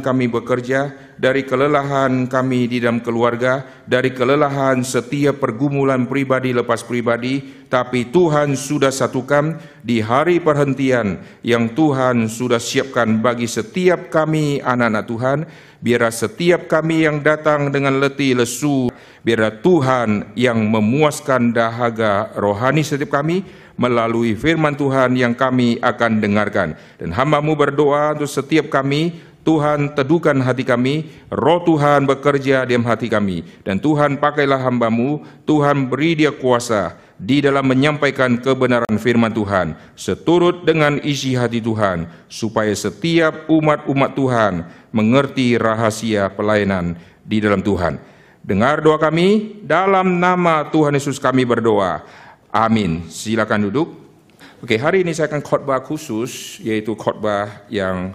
kami 0.00 0.30
bekerja, 0.30 1.08
dari 1.18 1.42
kelelahan 1.42 2.30
kami 2.30 2.70
di 2.70 2.78
dalam 2.78 3.02
keluarga, 3.02 3.66
dari 3.84 4.14
kelelahan 4.14 4.86
setiap 4.86 5.42
pergumulan 5.42 6.06
pribadi 6.06 6.54
lepas 6.54 6.86
pribadi, 6.86 7.66
tapi 7.66 8.08
Tuhan 8.08 8.54
sudah 8.54 8.94
satukan 8.94 9.58
di 9.82 9.98
hari 9.98 10.38
perhentian 10.38 11.18
yang 11.42 11.74
Tuhan 11.74 12.30
sudah 12.30 12.62
siapkan 12.62 13.18
bagi 13.18 13.50
setiap 13.50 14.08
kami 14.08 14.62
anak-anak 14.62 15.04
Tuhan, 15.10 15.38
biarlah 15.82 16.14
setiap 16.14 16.70
kami 16.70 17.04
yang 17.04 17.18
datang 17.20 17.74
dengan 17.74 17.98
letih 17.98 18.38
lesu, 18.38 18.88
biarlah 19.26 19.58
Tuhan 19.58 20.38
yang 20.38 20.62
memuaskan 20.70 21.50
dahaga 21.50 22.30
rohani 22.38 22.86
setiap 22.86 23.18
kami, 23.18 23.42
melalui 23.78 24.34
firman 24.34 24.74
Tuhan 24.74 25.14
yang 25.14 25.38
kami 25.38 25.78
akan 25.78 26.18
dengarkan. 26.18 26.74
Dan 26.98 27.14
hambamu 27.14 27.54
berdoa 27.54 28.18
untuk 28.18 28.26
setiap 28.26 28.66
kami, 28.68 29.22
Tuhan 29.48 29.96
teduhkan 29.96 30.36
hati 30.44 30.60
kami, 30.60 31.08
roh 31.32 31.64
Tuhan 31.64 32.04
bekerja 32.04 32.68
diam 32.68 32.84
hati 32.84 33.08
kami, 33.08 33.40
dan 33.64 33.80
Tuhan 33.80 34.20
pakailah 34.20 34.60
hambamu, 34.60 35.24
Tuhan 35.48 35.88
beri 35.88 36.20
dia 36.20 36.36
kuasa 36.36 37.00
di 37.16 37.40
dalam 37.40 37.64
menyampaikan 37.64 38.36
kebenaran 38.44 39.00
firman 39.00 39.32
Tuhan, 39.32 39.72
seturut 39.96 40.68
dengan 40.68 41.00
isi 41.00 41.32
hati 41.32 41.64
Tuhan, 41.64 42.04
supaya 42.28 42.76
setiap 42.76 43.48
umat-umat 43.48 44.12
Tuhan 44.12 44.68
mengerti 44.92 45.56
rahasia 45.56 46.28
pelayanan 46.28 47.00
di 47.24 47.40
dalam 47.40 47.64
Tuhan. 47.64 47.96
Dengar 48.44 48.84
doa 48.84 49.00
kami, 49.00 49.64
dalam 49.64 50.20
nama 50.20 50.68
Tuhan 50.68 50.92
Yesus 50.92 51.16
kami 51.16 51.48
berdoa. 51.48 52.04
Amin. 52.52 53.08
Silakan 53.08 53.72
duduk. 53.72 53.96
Oke, 54.60 54.76
hari 54.76 55.08
ini 55.08 55.16
saya 55.16 55.32
akan 55.32 55.40
khotbah 55.40 55.80
khusus, 55.80 56.60
yaitu 56.60 56.92
khotbah 56.92 57.64
yang 57.72 58.12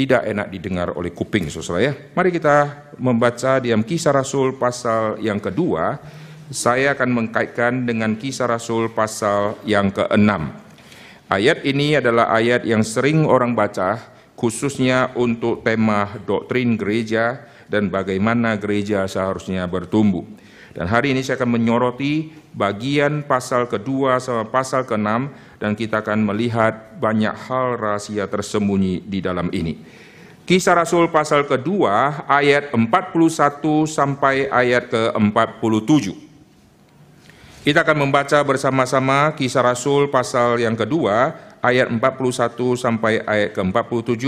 tidak 0.00 0.24
enak 0.24 0.48
didengar 0.48 0.88
oleh 0.96 1.12
kuping 1.12 1.52
saudara 1.52 1.92
ya. 1.92 1.94
Mari 2.16 2.32
kita 2.32 2.88
membaca 2.96 3.60
diam 3.60 3.84
kisah 3.84 4.16
Rasul 4.16 4.56
pasal 4.56 5.20
yang 5.20 5.36
kedua. 5.36 6.00
Saya 6.48 6.96
akan 6.96 7.08
mengkaitkan 7.12 7.84
dengan 7.84 8.16
kisah 8.16 8.48
Rasul 8.48 8.88
pasal 8.96 9.60
yang 9.68 9.92
keenam. 9.92 10.56
Ayat 11.28 11.62
ini 11.68 12.00
adalah 12.00 12.32
ayat 12.32 12.64
yang 12.64 12.80
sering 12.80 13.28
orang 13.28 13.52
baca 13.52 14.00
khususnya 14.40 15.12
untuk 15.20 15.60
tema 15.60 16.16
doktrin 16.24 16.80
gereja 16.80 17.44
dan 17.68 17.92
bagaimana 17.92 18.56
gereja 18.56 19.04
seharusnya 19.04 19.68
bertumbuh. 19.68 20.24
Dan 20.72 20.88
hari 20.88 21.12
ini 21.12 21.20
saya 21.20 21.36
akan 21.44 21.60
menyoroti 21.60 22.32
bagian 22.56 23.20
pasal 23.28 23.68
kedua 23.68 24.16
sama 24.16 24.48
pasal 24.48 24.88
keenam 24.88 25.28
dan 25.60 25.76
kita 25.76 26.00
akan 26.00 26.24
melihat 26.24 26.96
banyak 26.96 27.36
hal 27.46 27.76
rahasia 27.76 28.24
tersembunyi 28.24 29.04
di 29.04 29.20
dalam 29.20 29.52
ini. 29.52 29.76
Kisah 30.48 30.74
Rasul 30.74 31.12
pasal 31.12 31.46
kedua 31.46 32.26
ayat 32.26 32.74
41 32.74 33.86
sampai 33.86 34.50
ayat 34.50 34.90
ke-47. 34.90 36.10
Kita 37.60 37.84
akan 37.84 38.08
membaca 38.08 38.40
bersama-sama 38.40 39.36
kisah 39.36 39.62
Rasul 39.62 40.08
pasal 40.08 40.58
yang 40.58 40.74
kedua 40.74 41.36
ayat 41.60 41.92
41 41.92 42.56
sampai 42.74 43.20
ayat 43.22 43.52
ke-47. 43.52 44.24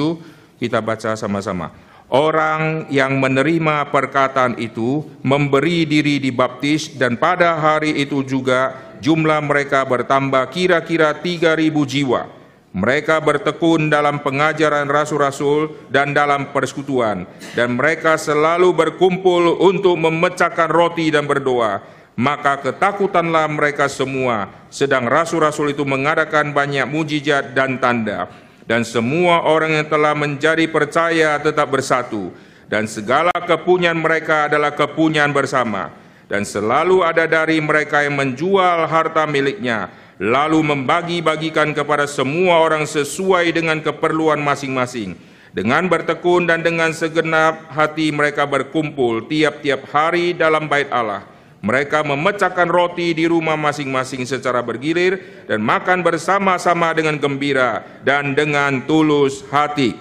Kita 0.63 0.79
baca 0.79 1.19
sama-sama. 1.19 1.75
Orang 2.13 2.93
yang 2.93 3.17
menerima 3.17 3.89
perkataan 3.89 4.61
itu 4.61 5.01
memberi 5.25 5.89
diri 5.89 6.21
dibaptis 6.21 6.93
dan 6.93 7.17
pada 7.17 7.57
hari 7.57 8.05
itu 8.05 8.21
juga 8.21 8.77
jumlah 9.01 9.41
mereka 9.41 9.81
bertambah 9.89 10.45
kira-kira 10.53 11.17
3.000 11.17 11.73
jiwa. 11.73 12.29
Mereka 12.77 13.17
bertekun 13.25 13.89
dalam 13.89 14.21
pengajaran 14.21 14.93
rasul-rasul 14.93 15.73
dan 15.89 16.13
dalam 16.13 16.53
persekutuan, 16.53 17.29
dan 17.57 17.81
mereka 17.81 18.21
selalu 18.21 18.73
berkumpul 18.73 19.61
untuk 19.61 19.97
memecahkan 19.97 20.69
roti 20.69 21.09
dan 21.13 21.25
berdoa. 21.29 21.81
Maka 22.13 22.61
ketakutanlah 22.61 23.49
mereka 23.49 23.89
semua, 23.89 24.53
sedang 24.69 25.09
rasul-rasul 25.09 25.73
itu 25.73 25.85
mengadakan 25.85 26.53
banyak 26.53 26.85
mujizat 26.85 27.57
dan 27.57 27.81
tanda. 27.81 28.29
Dan 28.63 28.87
semua 28.87 29.43
orang 29.43 29.83
yang 29.83 29.87
telah 29.91 30.15
menjadi 30.15 30.71
percaya 30.71 31.35
tetap 31.43 31.67
bersatu, 31.67 32.31
dan 32.71 32.87
segala 32.87 33.35
kepunyaan 33.35 33.99
mereka 33.99 34.47
adalah 34.47 34.71
kepunyaan 34.73 35.35
bersama 35.35 36.03
dan 36.33 36.49
selalu 36.49 37.05
ada 37.05 37.29
dari 37.29 37.61
mereka 37.61 38.01
yang 38.01 38.17
menjual 38.17 38.89
harta 38.89 39.29
miliknya, 39.29 39.93
lalu 40.17 40.65
membagi-bagikan 40.65 41.77
kepada 41.77 42.09
semua 42.09 42.57
orang 42.57 42.89
sesuai 42.89 43.53
dengan 43.53 43.85
keperluan 43.85 44.41
masing-masing. 44.41 45.13
Dengan 45.53 45.85
bertekun 45.85 46.49
dan 46.49 46.65
dengan 46.65 46.97
segenap 46.97 47.69
hati 47.77 48.09
mereka 48.09 48.49
berkumpul 48.49 49.29
tiap-tiap 49.29 49.85
hari 49.93 50.33
dalam 50.33 50.65
bait 50.65 50.89
Allah. 50.89 51.29
Mereka 51.63 52.03
memecahkan 52.03 52.67
roti 52.67 53.15
di 53.15 53.31
rumah 53.31 53.55
masing-masing 53.55 54.27
secara 54.27 54.59
bergilir 54.67 55.47
dan 55.47 55.63
makan 55.63 56.03
bersama-sama 56.03 56.91
dengan 56.91 57.15
gembira 57.23 57.87
dan 58.03 58.35
dengan 58.35 58.83
tulus 58.83 59.47
hati. 59.47 59.95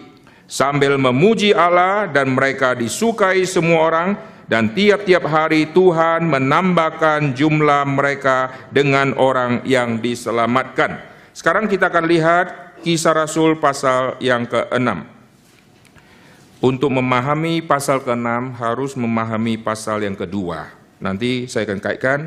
Sambil 0.49 0.97
memuji 0.97 1.53
Allah 1.53 2.09
dan 2.09 2.33
mereka 2.33 2.73
disukai 2.73 3.45
semua 3.45 3.87
orang, 3.87 4.09
dan 4.51 4.75
tiap-tiap 4.75 5.23
hari 5.29 5.69
Tuhan 5.71 6.27
menambahkan 6.27 7.37
jumlah 7.37 7.87
mereka 7.87 8.67
dengan 8.73 9.15
orang 9.15 9.63
yang 9.63 10.03
diselamatkan. 10.03 10.99
Sekarang 11.31 11.71
kita 11.71 11.87
akan 11.87 12.03
lihat 12.09 12.75
kisah 12.83 13.15
Rasul 13.15 13.61
pasal 13.61 14.19
yang 14.19 14.43
ke-6. 14.49 15.07
Untuk 16.59 16.91
memahami 16.91 17.63
pasal 17.63 18.03
ke-6 18.03 18.59
harus 18.59 18.91
memahami 18.99 19.55
pasal 19.55 20.03
yang 20.03 20.19
kedua. 20.19 20.80
Nanti 21.01 21.49
saya 21.49 21.65
akan 21.65 21.81
kaitkan 21.81 22.19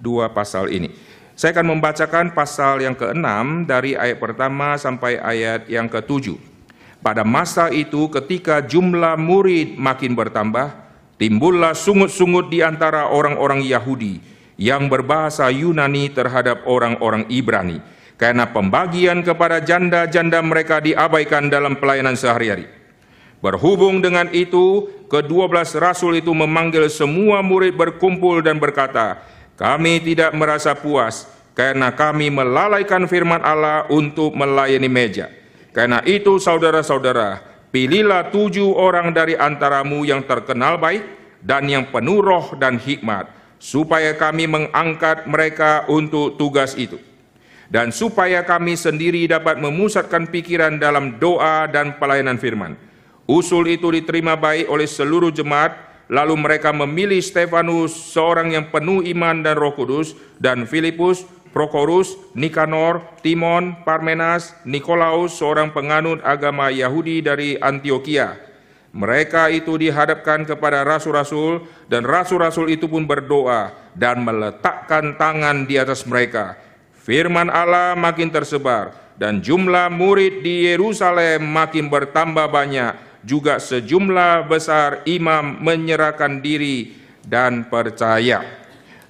dua 0.00 0.32
pasal 0.32 0.72
ini. 0.72 0.90
Saya 1.34 1.54
akan 1.54 1.76
membacakan 1.76 2.30
pasal 2.30 2.80
yang 2.80 2.94
ke-6 2.94 3.26
dari 3.66 3.98
ayat 3.98 4.22
pertama 4.22 4.78
sampai 4.78 5.18
ayat 5.18 5.66
yang 5.66 5.90
ke-7. 5.90 6.34
Pada 7.04 7.20
masa 7.26 7.68
itu 7.68 8.08
ketika 8.08 8.64
jumlah 8.64 9.18
murid 9.20 9.76
makin 9.76 10.16
bertambah, 10.16 10.72
timbullah 11.18 11.76
sungut-sungut 11.76 12.48
di 12.48 12.64
antara 12.64 13.10
orang-orang 13.10 13.60
Yahudi 13.66 14.22
yang 14.56 14.86
berbahasa 14.86 15.50
Yunani 15.50 16.08
terhadap 16.14 16.64
orang-orang 16.64 17.26
Ibrani 17.26 17.82
karena 18.14 18.46
pembagian 18.46 19.26
kepada 19.26 19.58
janda-janda 19.58 20.38
mereka 20.38 20.78
diabaikan 20.78 21.50
dalam 21.50 21.76
pelayanan 21.82 22.14
sehari-hari. 22.14 22.70
Berhubung 23.44 24.00
dengan 24.00 24.32
itu, 24.32 24.88
kedua 25.12 25.44
belas 25.52 25.76
rasul 25.76 26.16
itu 26.16 26.32
memanggil 26.32 26.88
semua 26.88 27.44
murid 27.44 27.76
berkumpul 27.76 28.40
dan 28.40 28.56
berkata, 28.56 29.20
kami 29.60 30.00
tidak 30.00 30.32
merasa 30.32 30.72
puas 30.72 31.28
karena 31.52 31.92
kami 31.92 32.32
melalaikan 32.32 33.04
firman 33.04 33.44
Allah 33.44 33.84
untuk 33.92 34.32
melayani 34.32 34.88
meja. 34.88 35.28
Karena 35.76 36.00
itu 36.08 36.40
saudara-saudara, 36.40 37.44
Pilihlah 37.74 38.30
tujuh 38.30 38.70
orang 38.70 39.10
dari 39.10 39.34
antaramu 39.34 40.06
yang 40.06 40.22
terkenal 40.22 40.78
baik 40.78 41.02
dan 41.42 41.66
yang 41.66 41.90
penuh 41.90 42.22
roh 42.22 42.54
dan 42.54 42.78
hikmat, 42.78 43.26
supaya 43.58 44.14
kami 44.14 44.46
mengangkat 44.46 45.26
mereka 45.26 45.82
untuk 45.90 46.38
tugas 46.38 46.78
itu. 46.78 47.02
Dan 47.66 47.90
supaya 47.90 48.46
kami 48.46 48.78
sendiri 48.78 49.26
dapat 49.26 49.58
memusatkan 49.58 50.30
pikiran 50.30 50.78
dalam 50.78 51.18
doa 51.18 51.66
dan 51.66 51.98
pelayanan 51.98 52.38
firman. 52.38 52.78
Usul 53.24 53.72
itu 53.72 53.88
diterima 53.88 54.36
baik 54.36 54.68
oleh 54.68 54.84
seluruh 54.84 55.32
jemaat, 55.32 55.72
lalu 56.12 56.36
mereka 56.36 56.76
memilih 56.76 57.24
Stefanus, 57.24 57.96
seorang 58.12 58.52
yang 58.52 58.68
penuh 58.68 59.00
iman 59.00 59.40
dan 59.40 59.56
roh 59.56 59.72
kudus, 59.72 60.12
dan 60.36 60.68
Filipus, 60.68 61.24
Prokorus, 61.54 62.18
Nikanor, 62.34 63.00
Timon, 63.22 63.86
Parmenas, 63.86 64.52
Nikolaus, 64.66 65.38
seorang 65.38 65.70
penganut 65.70 66.18
agama 66.26 66.68
Yahudi 66.68 67.22
dari 67.22 67.54
Antioquia. 67.56 68.36
Mereka 68.94 69.50
itu 69.50 69.74
dihadapkan 69.74 70.46
kepada 70.46 70.86
rasul-rasul 70.86 71.66
dan 71.90 72.06
rasul-rasul 72.06 72.70
itu 72.70 72.86
pun 72.86 73.06
berdoa 73.06 73.74
dan 73.94 74.22
meletakkan 74.22 75.18
tangan 75.18 75.66
di 75.66 75.78
atas 75.78 76.06
mereka. 76.06 76.54
Firman 77.02 77.50
Allah 77.50 77.98
makin 77.98 78.30
tersebar 78.30 78.94
dan 79.18 79.42
jumlah 79.42 79.90
murid 79.90 80.42
di 80.42 80.70
Yerusalem 80.70 81.42
makin 81.42 81.86
bertambah 81.90 82.46
banyak. 82.50 83.13
Juga 83.24 83.56
sejumlah 83.56 84.46
besar 84.46 85.00
imam 85.08 85.64
menyerahkan 85.64 86.44
diri 86.44 86.92
dan 87.24 87.66
percaya. 87.72 88.44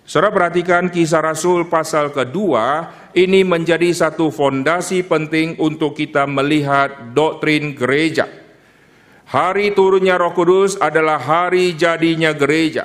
Saudara 0.04 0.30
perhatikan 0.30 0.92
kisah 0.92 1.24
Rasul 1.24 1.66
pasal 1.66 2.12
kedua, 2.12 2.92
ini 3.16 3.40
menjadi 3.40 3.88
satu 3.88 4.28
fondasi 4.28 5.02
penting 5.02 5.56
untuk 5.58 5.96
kita 5.96 6.28
melihat 6.28 7.10
doktrin 7.16 7.72
gereja. 7.72 8.28
Hari 9.24 9.72
turunnya 9.72 10.20
roh 10.20 10.36
kudus 10.36 10.76
adalah 10.76 11.16
hari 11.16 11.72
jadinya 11.72 12.36
gereja. 12.36 12.84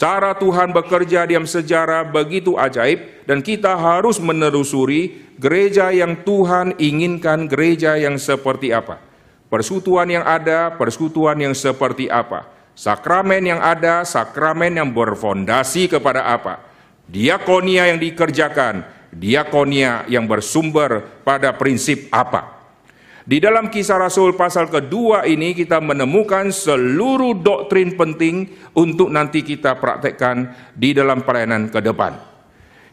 Cara 0.00 0.32
Tuhan 0.32 0.72
bekerja 0.72 1.28
diam 1.28 1.44
sejarah 1.44 2.08
begitu 2.08 2.56
ajaib 2.56 3.26
dan 3.28 3.44
kita 3.44 3.76
harus 3.76 4.16
menelusuri 4.16 5.34
gereja 5.36 5.92
yang 5.92 6.24
Tuhan 6.24 6.78
inginkan 6.80 7.44
gereja 7.44 8.00
yang 8.00 8.16
seperti 8.16 8.72
apa. 8.72 9.09
Persekutuan 9.50 10.06
yang 10.06 10.22
ada, 10.22 10.70
persekutuan 10.78 11.34
yang 11.34 11.58
seperti 11.58 12.06
apa? 12.06 12.46
Sakramen 12.78 13.42
yang 13.42 13.58
ada, 13.58 14.06
sakramen 14.06 14.78
yang 14.78 14.94
berfondasi 14.94 15.90
kepada 15.90 16.22
apa? 16.22 16.62
Diakonia 17.10 17.90
yang 17.90 17.98
dikerjakan, 17.98 18.86
diakonia 19.10 20.06
yang 20.06 20.30
bersumber 20.30 21.02
pada 21.26 21.50
prinsip 21.58 22.06
apa? 22.14 22.62
Di 23.26 23.42
dalam 23.42 23.74
kisah 23.74 23.98
Rasul 23.98 24.38
pasal 24.38 24.70
kedua 24.70 25.26
ini 25.26 25.50
kita 25.50 25.82
menemukan 25.82 26.54
seluruh 26.54 27.34
doktrin 27.34 27.98
penting 27.98 28.54
untuk 28.78 29.10
nanti 29.10 29.42
kita 29.42 29.76
praktekkan 29.82 30.54
di 30.78 30.94
dalam 30.94 31.26
pelayanan 31.26 31.66
ke 31.74 31.82
depan. 31.82 32.14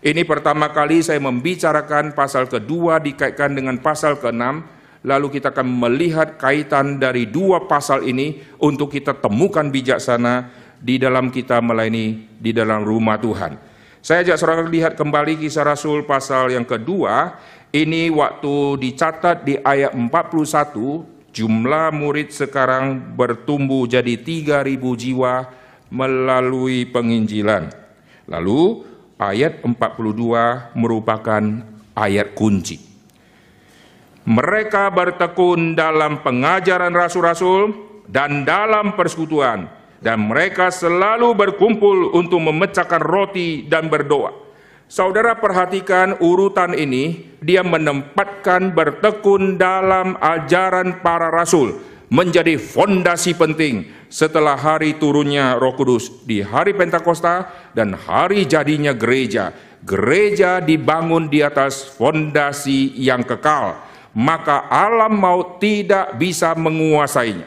Ini 0.02 0.26
pertama 0.26 0.74
kali 0.74 1.06
saya 1.06 1.22
membicarakan 1.22 2.18
pasal 2.18 2.50
kedua 2.50 2.98
dikaitkan 2.98 3.54
dengan 3.54 3.78
pasal 3.78 4.18
keenam 4.18 4.66
lalu 5.08 5.40
kita 5.40 5.56
akan 5.56 5.88
melihat 5.88 6.36
kaitan 6.36 7.00
dari 7.00 7.32
dua 7.32 7.64
pasal 7.64 8.04
ini 8.04 8.44
untuk 8.60 8.92
kita 8.92 9.16
temukan 9.16 9.64
bijaksana 9.64 10.52
di 10.84 11.00
dalam 11.00 11.32
kita 11.32 11.64
melayani 11.64 12.28
di 12.36 12.52
dalam 12.52 12.84
rumah 12.84 13.16
Tuhan. 13.16 13.56
Saya 14.04 14.28
ajak 14.28 14.38
saudara 14.38 14.68
lihat 14.68 15.00
kembali 15.00 15.40
kisah 15.40 15.64
Rasul 15.64 16.04
pasal 16.04 16.52
yang 16.52 16.68
kedua. 16.68 17.40
Ini 17.72 18.12
waktu 18.12 18.80
dicatat 18.80 19.44
di 19.44 19.60
ayat 19.60 19.92
41, 19.92 21.36
jumlah 21.36 21.92
murid 21.92 22.32
sekarang 22.32 23.16
bertumbuh 23.16 23.84
jadi 23.84 24.16
3000 24.16 24.80
jiwa 24.80 25.52
melalui 25.92 26.88
penginjilan. 26.88 27.68
Lalu 28.32 28.88
ayat 29.20 29.60
42 29.64 30.80
merupakan 30.80 31.44
ayat 31.96 32.32
kunci. 32.32 32.87
Mereka 34.28 34.92
bertekun 34.92 35.72
dalam 35.72 36.20
pengajaran 36.20 36.92
rasul-rasul 36.92 37.72
dan 38.12 38.44
dalam 38.44 38.92
persekutuan, 39.00 39.72
dan 40.04 40.20
mereka 40.28 40.68
selalu 40.68 41.32
berkumpul 41.32 42.12
untuk 42.12 42.44
memecahkan 42.44 43.00
roti 43.00 43.64
dan 43.72 43.88
berdoa. 43.88 44.36
Saudara 44.92 45.40
perhatikan 45.40 46.20
urutan 46.20 46.76
ini, 46.76 47.24
dia 47.40 47.64
menempatkan 47.64 48.76
bertekun 48.76 49.56
dalam 49.56 50.20
ajaran 50.20 51.00
para 51.00 51.32
rasul 51.32 51.80
menjadi 52.12 52.60
fondasi 52.60 53.32
penting 53.32 53.88
setelah 54.12 54.60
hari 54.60 55.00
turunnya 55.00 55.56
Roh 55.56 55.76
Kudus 55.76 56.24
di 56.28 56.44
hari 56.44 56.76
Pentakosta 56.76 57.48
dan 57.72 57.96
hari 57.96 58.44
jadinya 58.44 58.92
gereja. 58.92 59.56
Gereja 59.88 60.60
dibangun 60.60 61.32
di 61.32 61.40
atas 61.40 61.96
fondasi 61.96 62.92
yang 63.00 63.24
kekal 63.24 63.87
maka 64.18 64.66
alam 64.66 65.14
maut 65.14 65.62
tidak 65.62 66.18
bisa 66.18 66.58
menguasainya. 66.58 67.46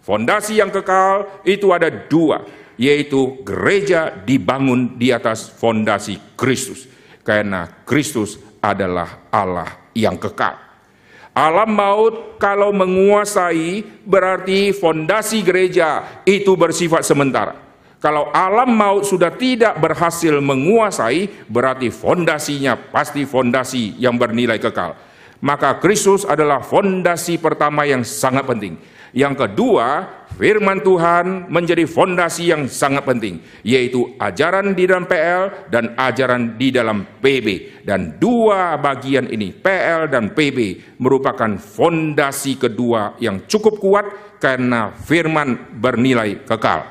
Fondasi 0.00 0.56
yang 0.56 0.72
kekal 0.72 1.44
itu 1.44 1.68
ada 1.76 1.92
dua, 1.92 2.40
yaitu 2.80 3.44
gereja 3.44 4.16
dibangun 4.24 4.96
di 4.96 5.12
atas 5.12 5.52
fondasi 5.52 6.16
Kristus. 6.32 6.88
Karena 7.20 7.68
Kristus 7.84 8.40
adalah 8.64 9.28
Allah 9.28 9.92
yang 9.92 10.16
kekal. 10.16 10.56
Alam 11.36 11.76
maut 11.76 12.40
kalau 12.40 12.72
menguasai 12.72 13.84
berarti 14.08 14.72
fondasi 14.72 15.44
gereja 15.44 16.22
itu 16.24 16.56
bersifat 16.56 17.04
sementara. 17.04 17.60
Kalau 18.00 18.32
alam 18.32 18.72
maut 18.72 19.04
sudah 19.04 19.34
tidak 19.36 19.76
berhasil 19.76 20.32
menguasai, 20.40 21.44
berarti 21.44 21.92
fondasinya 21.92 22.78
pasti 22.88 23.28
fondasi 23.28 24.00
yang 24.00 24.16
bernilai 24.16 24.56
kekal 24.56 24.96
maka 25.40 25.76
Kristus 25.80 26.24
adalah 26.24 26.64
fondasi 26.64 27.36
pertama 27.36 27.84
yang 27.84 28.04
sangat 28.06 28.44
penting. 28.48 28.76
Yang 29.16 29.48
kedua, 29.48 30.04
firman 30.36 30.84
Tuhan 30.84 31.48
menjadi 31.48 31.88
fondasi 31.88 32.52
yang 32.52 32.68
sangat 32.68 33.08
penting, 33.08 33.40
yaitu 33.64 34.12
ajaran 34.20 34.76
di 34.76 34.84
dalam 34.84 35.08
PL 35.08 35.72
dan 35.72 35.96
ajaran 35.96 36.60
di 36.60 36.68
dalam 36.68 37.08
PB. 37.24 37.80
Dan 37.80 38.20
dua 38.20 38.76
bagian 38.76 39.24
ini, 39.32 39.56
PL 39.56 40.12
dan 40.12 40.36
PB, 40.36 40.92
merupakan 41.00 41.56
fondasi 41.56 42.60
kedua 42.60 43.16
yang 43.16 43.48
cukup 43.48 43.80
kuat 43.80 44.06
karena 44.36 44.92
firman 44.92 45.80
bernilai 45.80 46.44
kekal. 46.44 46.84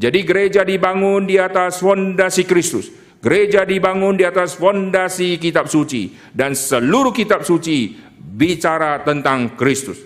Jadi 0.00 0.24
gereja 0.24 0.64
dibangun 0.64 1.28
di 1.28 1.36
atas 1.36 1.84
fondasi 1.84 2.48
Kristus 2.48 2.88
Gereja 3.20 3.68
dibangun 3.68 4.16
di 4.16 4.24
atas 4.24 4.56
fondasi 4.56 5.36
kitab 5.36 5.68
suci 5.68 6.16
dan 6.32 6.56
seluruh 6.56 7.12
kitab 7.12 7.44
suci 7.44 7.92
bicara 8.16 9.04
tentang 9.04 9.60
Kristus. 9.60 10.00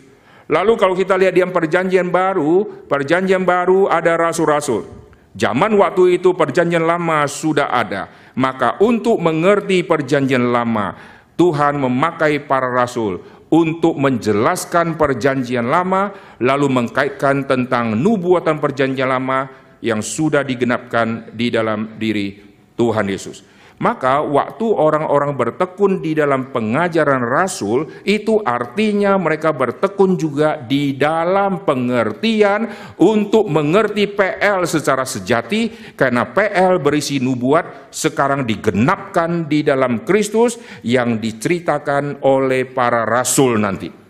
Lalu 0.51 0.75
kalau 0.75 0.99
kita 0.99 1.15
lihat 1.15 1.39
di 1.39 1.47
perjanjian 1.47 2.11
baru, 2.11 2.85
perjanjian 2.91 3.47
baru 3.47 3.87
ada 3.87 4.19
rasul-rasul. 4.19 4.83
Zaman 5.31 5.79
waktu 5.79 6.19
itu 6.19 6.35
perjanjian 6.35 6.83
lama 6.83 7.23
sudah 7.31 7.71
ada. 7.71 8.11
Maka 8.35 8.83
untuk 8.83 9.23
mengerti 9.23 9.87
perjanjian 9.87 10.51
lama, 10.51 10.99
Tuhan 11.39 11.79
memakai 11.79 12.43
para 12.43 12.67
rasul 12.67 13.23
untuk 13.47 13.95
menjelaskan 13.95 14.99
perjanjian 14.99 15.71
lama, 15.71 16.11
lalu 16.43 16.67
mengkaitkan 16.67 17.47
tentang 17.47 17.95
nubuatan 17.95 18.59
perjanjian 18.59 19.07
lama 19.07 19.47
yang 19.79 20.03
sudah 20.03 20.43
digenapkan 20.43 21.31
di 21.31 21.55
dalam 21.55 21.95
diri 21.95 22.54
Tuhan 22.75 23.07
Yesus. 23.07 23.43
Maka 23.75 24.23
waktu 24.23 24.71
orang-orang 24.71 25.35
bertekun 25.35 25.99
di 25.99 26.15
dalam 26.15 26.55
pengajaran 26.55 27.27
rasul 27.27 27.91
itu 28.07 28.39
artinya 28.47 29.19
mereka 29.19 29.51
bertekun 29.51 30.15
juga 30.15 30.55
di 30.55 30.95
dalam 30.95 31.67
pengertian 31.67 32.71
untuk 33.03 33.51
mengerti 33.51 34.07
PL 34.07 34.63
secara 34.71 35.03
sejati 35.03 35.93
karena 35.99 36.23
PL 36.23 36.79
berisi 36.79 37.19
nubuat 37.19 37.91
sekarang 37.91 38.47
digenapkan 38.47 39.51
di 39.51 39.67
dalam 39.67 40.07
Kristus 40.07 40.55
yang 40.87 41.19
diceritakan 41.19 42.23
oleh 42.23 42.71
para 42.71 43.03
rasul 43.03 43.59
nanti. 43.59 44.04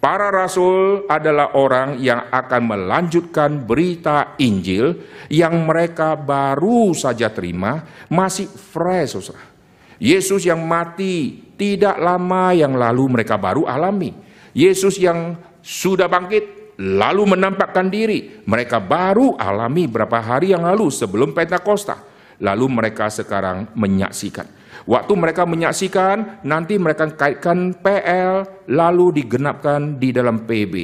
Para 0.00 0.32
rasul 0.32 1.04
adalah 1.12 1.52
orang 1.60 2.00
yang 2.00 2.32
akan 2.32 2.72
melanjutkan 2.72 3.68
berita 3.68 4.32
Injil 4.40 4.96
yang 5.28 5.68
mereka 5.68 6.16
baru 6.16 6.96
saja 6.96 7.28
terima, 7.28 7.84
masih 8.08 8.48
fresh, 8.48 9.20
saudara. 9.20 9.44
Yesus 10.00 10.48
yang 10.48 10.64
mati 10.64 11.44
tidak 11.60 12.00
lama 12.00 12.56
yang 12.56 12.80
lalu 12.80 13.12
mereka 13.12 13.36
baru 13.36 13.68
alami. 13.68 14.16
Yesus 14.56 14.96
yang 14.96 15.36
sudah 15.60 16.08
bangkit 16.08 16.72
lalu 16.80 17.36
menampakkan 17.36 17.92
diri, 17.92 18.40
mereka 18.48 18.80
baru 18.80 19.36
alami 19.36 19.84
berapa 19.84 20.16
hari 20.16 20.56
yang 20.56 20.64
lalu 20.64 20.88
sebelum 20.88 21.36
Pentakosta. 21.36 22.00
Lalu 22.40 22.72
mereka 22.72 23.12
sekarang 23.12 23.68
menyaksikan. 23.76 24.48
Waktu 24.88 25.12
mereka 25.16 25.44
menyaksikan, 25.44 26.44
nanti 26.44 26.80
mereka 26.80 27.08
kaitkan 27.12 27.76
PL, 27.76 28.48
lalu 28.68 29.24
digenapkan 29.24 30.00
di 30.00 30.12
dalam 30.12 30.48
PB. 30.48 30.74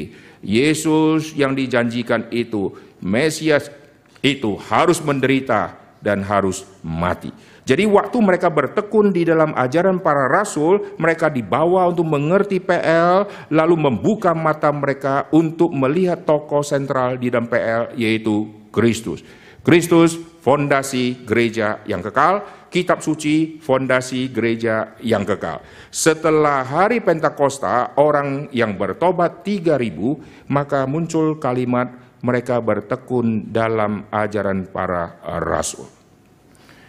Yesus 0.44 1.32
yang 1.32 1.56
dijanjikan 1.56 2.28
itu, 2.28 2.72
Mesias 3.00 3.72
itu 4.20 4.56
harus 4.68 5.00
menderita 5.00 5.76
dan 6.00 6.20
harus 6.24 6.64
mati. 6.84 7.32
Jadi 7.66 7.82
waktu 7.82 8.14
mereka 8.22 8.46
bertekun 8.46 9.10
di 9.10 9.26
dalam 9.26 9.50
ajaran 9.58 9.98
para 9.98 10.30
rasul, 10.30 10.94
mereka 11.02 11.26
dibawa 11.26 11.90
untuk 11.90 12.06
mengerti 12.06 12.62
PL, 12.62 13.26
lalu 13.50 13.74
membuka 13.74 14.30
mata 14.38 14.70
mereka 14.70 15.26
untuk 15.34 15.74
melihat 15.74 16.22
tokoh 16.22 16.62
sentral 16.62 17.18
di 17.18 17.26
dalam 17.26 17.50
PL, 17.50 17.90
yaitu 17.98 18.46
Kristus. 18.70 19.26
Kristus, 19.66 20.14
fondasi 20.46 21.26
gereja 21.26 21.82
yang 21.90 21.98
kekal, 22.06 22.46
kitab 22.68 23.00
suci, 23.02 23.58
fondasi 23.62 24.28
gereja 24.30 24.96
yang 25.00 25.23
kekal. 25.25 25.62
Setelah 25.88 26.66
hari 26.66 27.00
Pentakosta, 27.00 27.96
orang 27.96 28.50
yang 28.50 28.75
bertobat 28.75 29.46
3000, 29.46 30.50
maka 30.50 30.85
muncul 30.85 31.38
kalimat 31.38 31.92
mereka 32.20 32.58
bertekun 32.58 33.52
dalam 33.54 34.08
ajaran 34.11 34.66
para 34.68 35.20
rasul. 35.40 35.87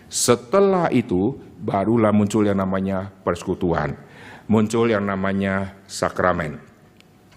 Setelah 0.07 0.88
itu, 0.89 1.36
barulah 1.60 2.15
muncul 2.15 2.48
yang 2.48 2.63
namanya 2.63 3.12
persekutuan. 3.27 3.93
Muncul 4.48 4.88
yang 4.88 5.03
namanya 5.03 5.75
sakramen. 5.84 6.55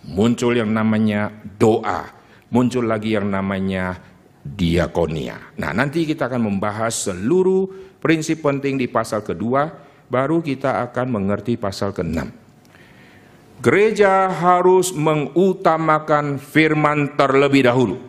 Muncul 0.07 0.55
yang 0.55 0.71
namanya 0.71 1.35
doa. 1.59 2.07
Muncul 2.55 2.87
lagi 2.87 3.19
yang 3.19 3.27
namanya 3.27 3.99
diakonia. 4.41 5.53
Nah, 5.61 5.75
nanti 5.75 6.07
kita 6.09 6.31
akan 6.31 6.47
membahas 6.47 7.11
seluruh 7.11 7.90
prinsip 8.01 8.41
penting 8.41 8.81
di 8.81 8.89
pasal 8.89 9.21
kedua, 9.21 9.69
baru 10.09 10.41
kita 10.41 10.83
akan 10.91 11.07
mengerti 11.21 11.61
pasal 11.61 11.93
keenam. 11.95 12.33
Gereja 13.61 14.33
harus 14.33 14.91
mengutamakan 14.97 16.41
firman 16.41 17.13
terlebih 17.15 17.69
dahulu. 17.69 18.01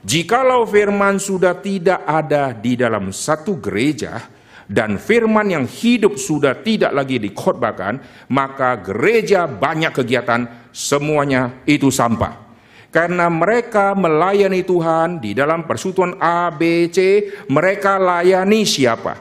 Jikalau 0.00 0.64
firman 0.64 1.20
sudah 1.20 1.52
tidak 1.60 2.00
ada 2.08 2.56
di 2.56 2.72
dalam 2.80 3.12
satu 3.12 3.60
gereja, 3.60 4.24
dan 4.64 4.96
firman 4.96 5.48
yang 5.52 5.64
hidup 5.68 6.16
sudah 6.16 6.64
tidak 6.64 6.96
lagi 6.96 7.20
dikhotbahkan, 7.20 8.00
maka 8.32 8.76
gereja 8.80 9.44
banyak 9.44 9.92
kegiatan, 9.92 10.72
semuanya 10.72 11.60
itu 11.68 11.92
sampah. 11.92 12.47
Karena 12.88 13.28
mereka 13.28 13.92
melayani 13.92 14.64
Tuhan 14.64 15.20
di 15.20 15.36
dalam 15.36 15.68
persekutuan 15.68 16.16
A, 16.16 16.48
B, 16.48 16.88
C, 16.88 17.28
mereka 17.52 18.00
layani 18.00 18.64
siapa? 18.64 19.20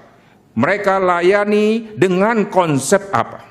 Mereka 0.56 1.04
layani 1.04 1.92
dengan 1.94 2.48
konsep 2.48 3.12
apa? 3.12 3.44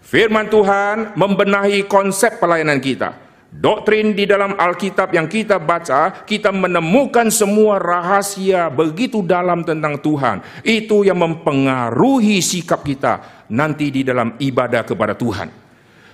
Firman 0.00 0.48
Tuhan 0.48 1.14
membenahi 1.14 1.84
konsep 1.84 2.40
pelayanan 2.40 2.80
kita. 2.80 3.22
Doktrin 3.52 4.16
di 4.16 4.24
dalam 4.24 4.56
Alkitab 4.56 5.12
yang 5.12 5.28
kita 5.28 5.60
baca, 5.60 6.24
kita 6.24 6.48
menemukan 6.48 7.28
semua 7.28 7.76
rahasia 7.76 8.72
begitu 8.72 9.20
dalam 9.20 9.60
tentang 9.60 10.00
Tuhan. 10.00 10.40
Itu 10.64 11.04
yang 11.04 11.20
mempengaruhi 11.20 12.40
sikap 12.40 12.80
kita 12.80 13.44
nanti 13.52 13.92
di 13.92 14.00
dalam 14.00 14.40
ibadah 14.40 14.88
kepada 14.88 15.12
Tuhan. 15.12 15.61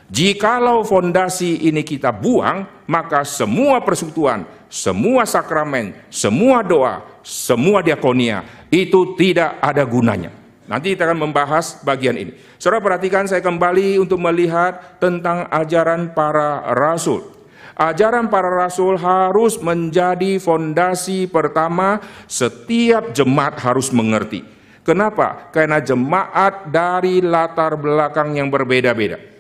Jikalau 0.09 0.89
fondasi 0.89 1.69
ini 1.69 1.85
kita 1.85 2.09
buang, 2.09 2.65
maka 2.89 3.29
semua 3.29 3.85
persekutuan, 3.85 4.49
semua 4.73 5.29
sakramen, 5.29 5.93
semua 6.09 6.65
doa, 6.65 7.05
semua 7.21 7.85
diakonia 7.85 8.41
itu 8.73 9.13
tidak 9.21 9.61
ada 9.61 9.85
gunanya. 9.85 10.33
Nanti 10.65 10.97
kita 10.97 11.09
akan 11.09 11.29
membahas 11.29 11.81
bagian 11.85 12.17
ini. 12.17 12.33
Saudara 12.57 12.81
perhatikan 12.81 13.29
saya 13.29 13.45
kembali 13.45 14.01
untuk 14.01 14.17
melihat 14.21 14.97
tentang 14.97 15.45
ajaran 15.53 16.13
para 16.17 16.73
rasul. 16.73 17.37
Ajaran 17.77 18.33
para 18.33 18.49
rasul 18.49 18.97
harus 18.97 19.61
menjadi 19.61 20.41
fondasi 20.41 21.29
pertama 21.29 22.01
setiap 22.25 23.13
jemaat 23.13 23.61
harus 23.61 23.93
mengerti. 23.93 24.45
Kenapa? 24.89 25.53
Karena 25.53 25.85
jemaat 25.85 26.73
dari 26.73 27.21
latar 27.21 27.77
belakang 27.77 28.37
yang 28.41 28.49
berbeda-beda. 28.49 29.38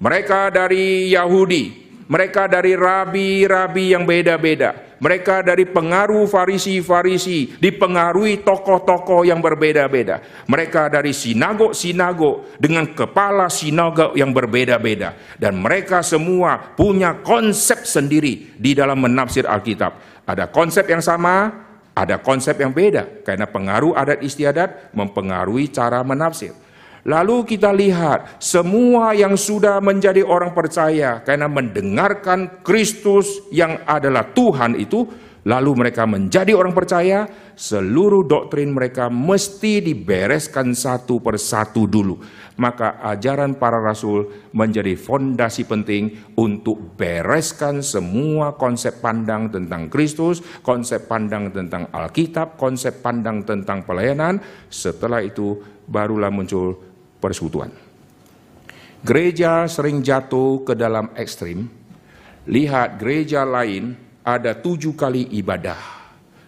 Mereka 0.00 0.48
dari 0.48 1.12
Yahudi, 1.12 1.76
mereka 2.08 2.48
dari 2.48 2.72
rabi-rabi 2.72 3.92
yang 3.92 4.08
beda-beda. 4.08 4.90
Mereka 5.00 5.44
dari 5.44 5.64
pengaruh 5.64 6.28
farisi-farisi, 6.28 7.56
dipengaruhi 7.56 8.44
tokoh-tokoh 8.44 9.24
yang 9.24 9.40
berbeda-beda. 9.40 10.20
Mereka 10.44 10.92
dari 10.92 11.12
sinagog-sinagog 11.16 12.60
dengan 12.60 12.84
kepala 12.92 13.48
sinagog 13.48 14.12
yang 14.12 14.32
berbeda-beda. 14.32 15.16
Dan 15.40 15.60
mereka 15.60 16.04
semua 16.04 16.76
punya 16.76 17.16
konsep 17.20 17.84
sendiri 17.88 18.56
di 18.60 18.76
dalam 18.76 19.00
menafsir 19.00 19.48
Alkitab. 19.48 20.24
Ada 20.28 20.52
konsep 20.52 20.84
yang 20.84 21.00
sama, 21.00 21.48
ada 21.96 22.20
konsep 22.20 22.60
yang 22.60 22.72
beda. 22.72 23.24
Karena 23.24 23.48
pengaruh 23.48 23.96
adat 23.96 24.20
istiadat 24.20 24.92
mempengaruhi 24.92 25.72
cara 25.72 26.04
menafsir. 26.04 26.52
Lalu 27.08 27.48
kita 27.48 27.72
lihat 27.72 28.36
semua 28.42 29.16
yang 29.16 29.32
sudah 29.32 29.80
menjadi 29.80 30.20
orang 30.20 30.52
percaya 30.52 31.24
karena 31.24 31.48
mendengarkan 31.48 32.60
Kristus 32.60 33.40
yang 33.48 33.80
adalah 33.88 34.28
Tuhan 34.36 34.76
itu, 34.76 35.08
lalu 35.48 35.80
mereka 35.80 36.04
menjadi 36.04 36.52
orang 36.52 36.76
percaya, 36.76 37.24
seluruh 37.56 38.28
doktrin 38.28 38.76
mereka 38.76 39.08
mesti 39.08 39.80
dibereskan 39.80 40.76
satu 40.76 41.24
persatu 41.24 41.88
dulu. 41.88 42.20
Maka 42.60 43.00
ajaran 43.00 43.56
para 43.56 43.80
rasul 43.80 44.52
menjadi 44.52 44.92
fondasi 44.92 45.64
penting 45.64 46.36
untuk 46.36 47.00
bereskan 47.00 47.80
semua 47.80 48.60
konsep 48.60 49.00
pandang 49.00 49.48
tentang 49.48 49.88
Kristus, 49.88 50.44
konsep 50.60 51.08
pandang 51.08 51.48
tentang 51.48 51.88
Alkitab, 51.88 52.60
konsep 52.60 53.00
pandang 53.00 53.48
tentang 53.48 53.88
pelayanan. 53.88 54.44
Setelah 54.68 55.24
itu 55.24 55.56
barulah 55.88 56.28
muncul 56.28 56.89
persekutuan. 57.20 57.70
Gereja 59.00 59.64
sering 59.68 60.04
jatuh 60.04 60.64
ke 60.64 60.76
dalam 60.76 61.12
ekstrim. 61.16 61.68
Lihat 62.48 63.00
gereja 63.00 63.44
lain 63.44 63.96
ada 64.24 64.56
tujuh 64.56 64.92
kali 64.96 65.28
ibadah. 65.40 65.78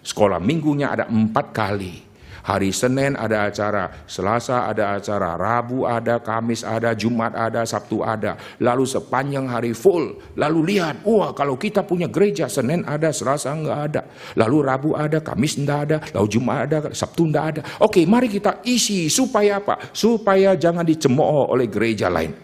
Sekolah 0.03 0.37
minggunya 0.37 0.93
ada 0.93 1.05
empat 1.09 1.49
kali. 1.55 2.12
Hari 2.43 2.75
Senin 2.75 3.15
ada 3.15 3.47
acara, 3.47 4.03
Selasa 4.03 4.67
ada 4.67 4.99
acara, 4.99 5.39
Rabu 5.39 5.87
ada, 5.87 6.19
Kamis 6.19 6.67
ada, 6.67 6.91
Jumat 6.91 7.31
ada, 7.31 7.63
Sabtu 7.63 8.03
ada. 8.03 8.35
Lalu 8.59 8.83
sepanjang 8.83 9.47
hari 9.47 9.71
full. 9.71 10.19
Lalu 10.35 10.75
lihat, 10.75 11.07
wah 11.07 11.31
kalau 11.31 11.55
kita 11.55 11.87
punya 11.87 12.11
gereja, 12.11 12.51
Senin 12.51 12.83
ada, 12.83 13.15
Selasa 13.15 13.55
enggak 13.55 13.79
ada. 13.87 14.01
Lalu 14.35 14.57
Rabu 14.59 14.91
ada, 14.91 15.23
Kamis 15.23 15.55
enggak 15.55 15.79
ada, 15.87 15.97
lalu 16.11 16.27
Jumat 16.27 16.67
ada, 16.67 16.77
Sabtu 16.91 17.31
enggak 17.31 17.45
ada. 17.55 17.61
Oke, 17.79 18.03
mari 18.03 18.27
kita 18.27 18.59
isi 18.67 19.07
supaya 19.07 19.63
apa? 19.63 19.79
Supaya 19.95 20.59
jangan 20.59 20.83
dicemooh 20.83 21.47
oleh 21.47 21.71
gereja 21.71 22.11
lain. 22.11 22.35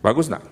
Bagus 0.00 0.32
enggak? 0.32 0.48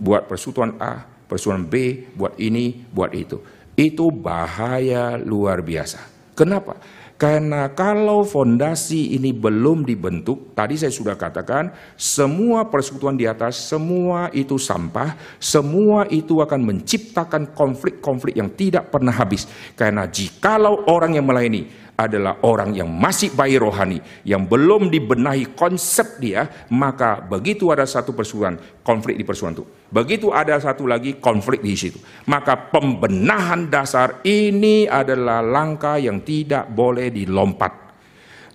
Buat 0.00 0.24
persekutuan 0.32 0.80
A, 0.80 1.04
persekutuan 1.28 1.68
B, 1.68 2.08
buat 2.16 2.40
ini, 2.40 2.88
buat 2.88 3.12
itu. 3.12 3.36
Itu 3.76 4.08
bahaya 4.08 5.20
luar 5.20 5.60
biasa. 5.60 6.00
Kenapa? 6.32 6.76
Karena 7.16 7.72
kalau 7.72 8.28
fondasi 8.28 9.16
ini 9.16 9.32
belum 9.32 9.88
dibentuk, 9.88 10.52
tadi 10.52 10.76
saya 10.76 10.92
sudah 10.92 11.16
katakan, 11.16 11.72
semua 11.96 12.68
persekutuan 12.68 13.16
di 13.16 13.24
atas, 13.24 13.56
semua 13.56 14.28
itu 14.36 14.60
sampah, 14.60 15.16
semua 15.40 16.04
itu 16.12 16.44
akan 16.44 16.60
menciptakan 16.60 17.56
konflik-konflik 17.56 18.36
yang 18.36 18.52
tidak 18.52 18.92
pernah 18.92 19.16
habis. 19.16 19.48
Karena 19.72 20.04
jikalau 20.04 20.84
orang 20.92 21.16
yang 21.16 21.24
melayani 21.24 21.85
adalah 21.96 22.44
orang 22.44 22.76
yang 22.76 22.92
masih 22.92 23.32
bayi 23.32 23.56
rohani, 23.56 23.98
yang 24.22 24.44
belum 24.44 24.92
dibenahi 24.92 25.56
konsep 25.56 26.20
dia, 26.20 26.44
maka 26.68 27.24
begitu 27.24 27.72
ada 27.72 27.88
satu 27.88 28.12
persekutuan, 28.12 28.60
konflik 28.84 29.16
di 29.16 29.24
persekutuan 29.24 29.56
itu. 29.56 29.64
Begitu 29.88 30.28
ada 30.28 30.60
satu 30.60 30.84
lagi 30.84 31.16
konflik 31.16 31.64
di 31.64 31.72
situ. 31.72 31.96
Maka 32.28 32.68
pembenahan 32.68 33.72
dasar 33.72 34.20
ini 34.28 34.84
adalah 34.84 35.40
langkah 35.40 35.96
yang 35.96 36.20
tidak 36.20 36.68
boleh 36.68 37.08
dilompat. 37.08 37.72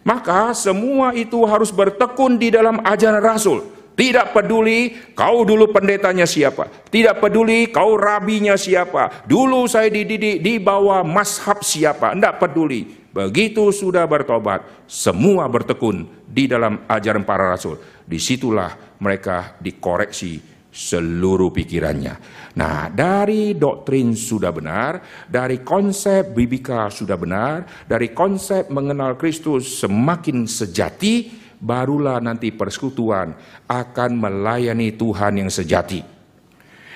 Maka 0.05 0.53
semua 0.53 1.13
itu 1.13 1.41
harus 1.45 1.73
bertekun 1.73 2.37
di 2.37 2.53
dalam 2.53 2.81
ajaran 2.81 3.21
Rasul. 3.21 3.80
Tidak 3.91 4.31
peduli 4.31 5.11
kau 5.13 5.43
dulu 5.43 5.69
pendetanya 5.69 6.23
siapa. 6.23 6.67
Tidak 6.87 7.19
peduli 7.19 7.69
kau 7.69 7.99
rabinya 7.99 8.55
siapa. 8.55 9.27
Dulu 9.27 9.67
saya 9.67 9.91
dididik 9.91 10.39
di 10.39 10.57
bawah 10.57 11.03
mashab 11.03 11.61
siapa. 11.61 12.15
Tidak 12.15 12.39
peduli. 12.39 13.01
Begitu 13.11 13.75
sudah 13.75 14.07
bertobat, 14.07 14.87
semua 14.87 15.43
bertekun 15.51 16.07
di 16.23 16.47
dalam 16.47 16.87
ajaran 16.87 17.27
para 17.27 17.51
rasul. 17.51 17.75
Di 18.07 18.15
situlah 18.15 18.95
mereka 19.03 19.59
dikoreksi 19.59 20.39
seluruh 20.71 21.51
pikirannya. 21.51 22.15
Nah, 22.55 22.87
dari 22.87 23.59
doktrin 23.59 24.15
sudah 24.15 24.55
benar, 24.55 25.03
dari 25.27 25.59
konsep 25.59 26.31
bibika 26.31 26.87
sudah 26.87 27.19
benar, 27.19 27.67
dari 27.83 28.15
konsep 28.15 28.71
mengenal 28.71 29.19
Kristus 29.19 29.83
semakin 29.83 30.47
sejati, 30.47 31.40
barulah 31.61 32.17
nanti 32.17 32.49
persekutuan 32.49 33.37
akan 33.69 34.11
melayani 34.17 34.97
Tuhan 34.97 35.45
yang 35.45 35.53
sejati 35.53 36.21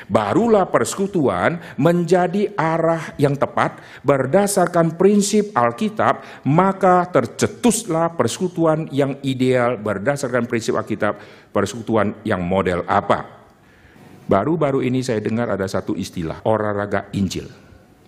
barulah 0.08 0.70
persekutuan 0.70 1.58
menjadi 1.78 2.54
arah 2.54 3.14
yang 3.18 3.34
tepat 3.34 3.82
berdasarkan 4.06 4.96
prinsip 4.96 5.52
Alkitab, 5.54 6.46
maka 6.46 7.06
tercetuslah 7.10 8.14
persekutuan 8.14 8.90
yang 8.94 9.18
ideal 9.26 9.78
berdasarkan 9.82 10.46
prinsip 10.46 10.78
Alkitab, 10.78 11.18
persekutuan 11.50 12.22
yang 12.22 12.42
model 12.46 12.86
apa? 12.86 13.26
Baru-baru 14.26 14.82
ini 14.82 15.06
saya 15.06 15.22
dengar 15.22 15.54
ada 15.54 15.70
satu 15.70 15.94
istilah, 15.94 16.42
olahraga 16.46 17.14
Injil. 17.14 17.46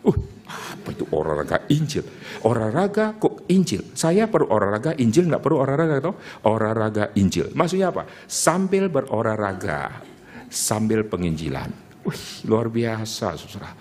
Uh, 0.01 0.17
apa 0.47 0.89
itu 0.95 1.03
olahraga 1.11 1.67
Injil? 1.67 2.07
Olahraga 2.47 3.19
kok 3.19 3.43
Injil? 3.51 3.91
Saya 3.91 4.31
perlu 4.31 4.47
olahraga 4.47 4.95
Injil, 4.95 5.27
nggak 5.27 5.43
perlu 5.43 5.59
olahraga 5.59 5.99
atau 5.99 6.13
olahraga 6.47 7.11
Injil. 7.19 7.51
Maksudnya 7.51 7.91
apa? 7.91 8.07
Sambil 8.25 8.87
berolahraga, 8.87 10.01
sambil 10.47 11.03
penginjilan. 11.03 11.69
Wih, 12.07 12.47
luar 12.47 12.71
biasa, 12.71 13.35
saudara. 13.35 13.75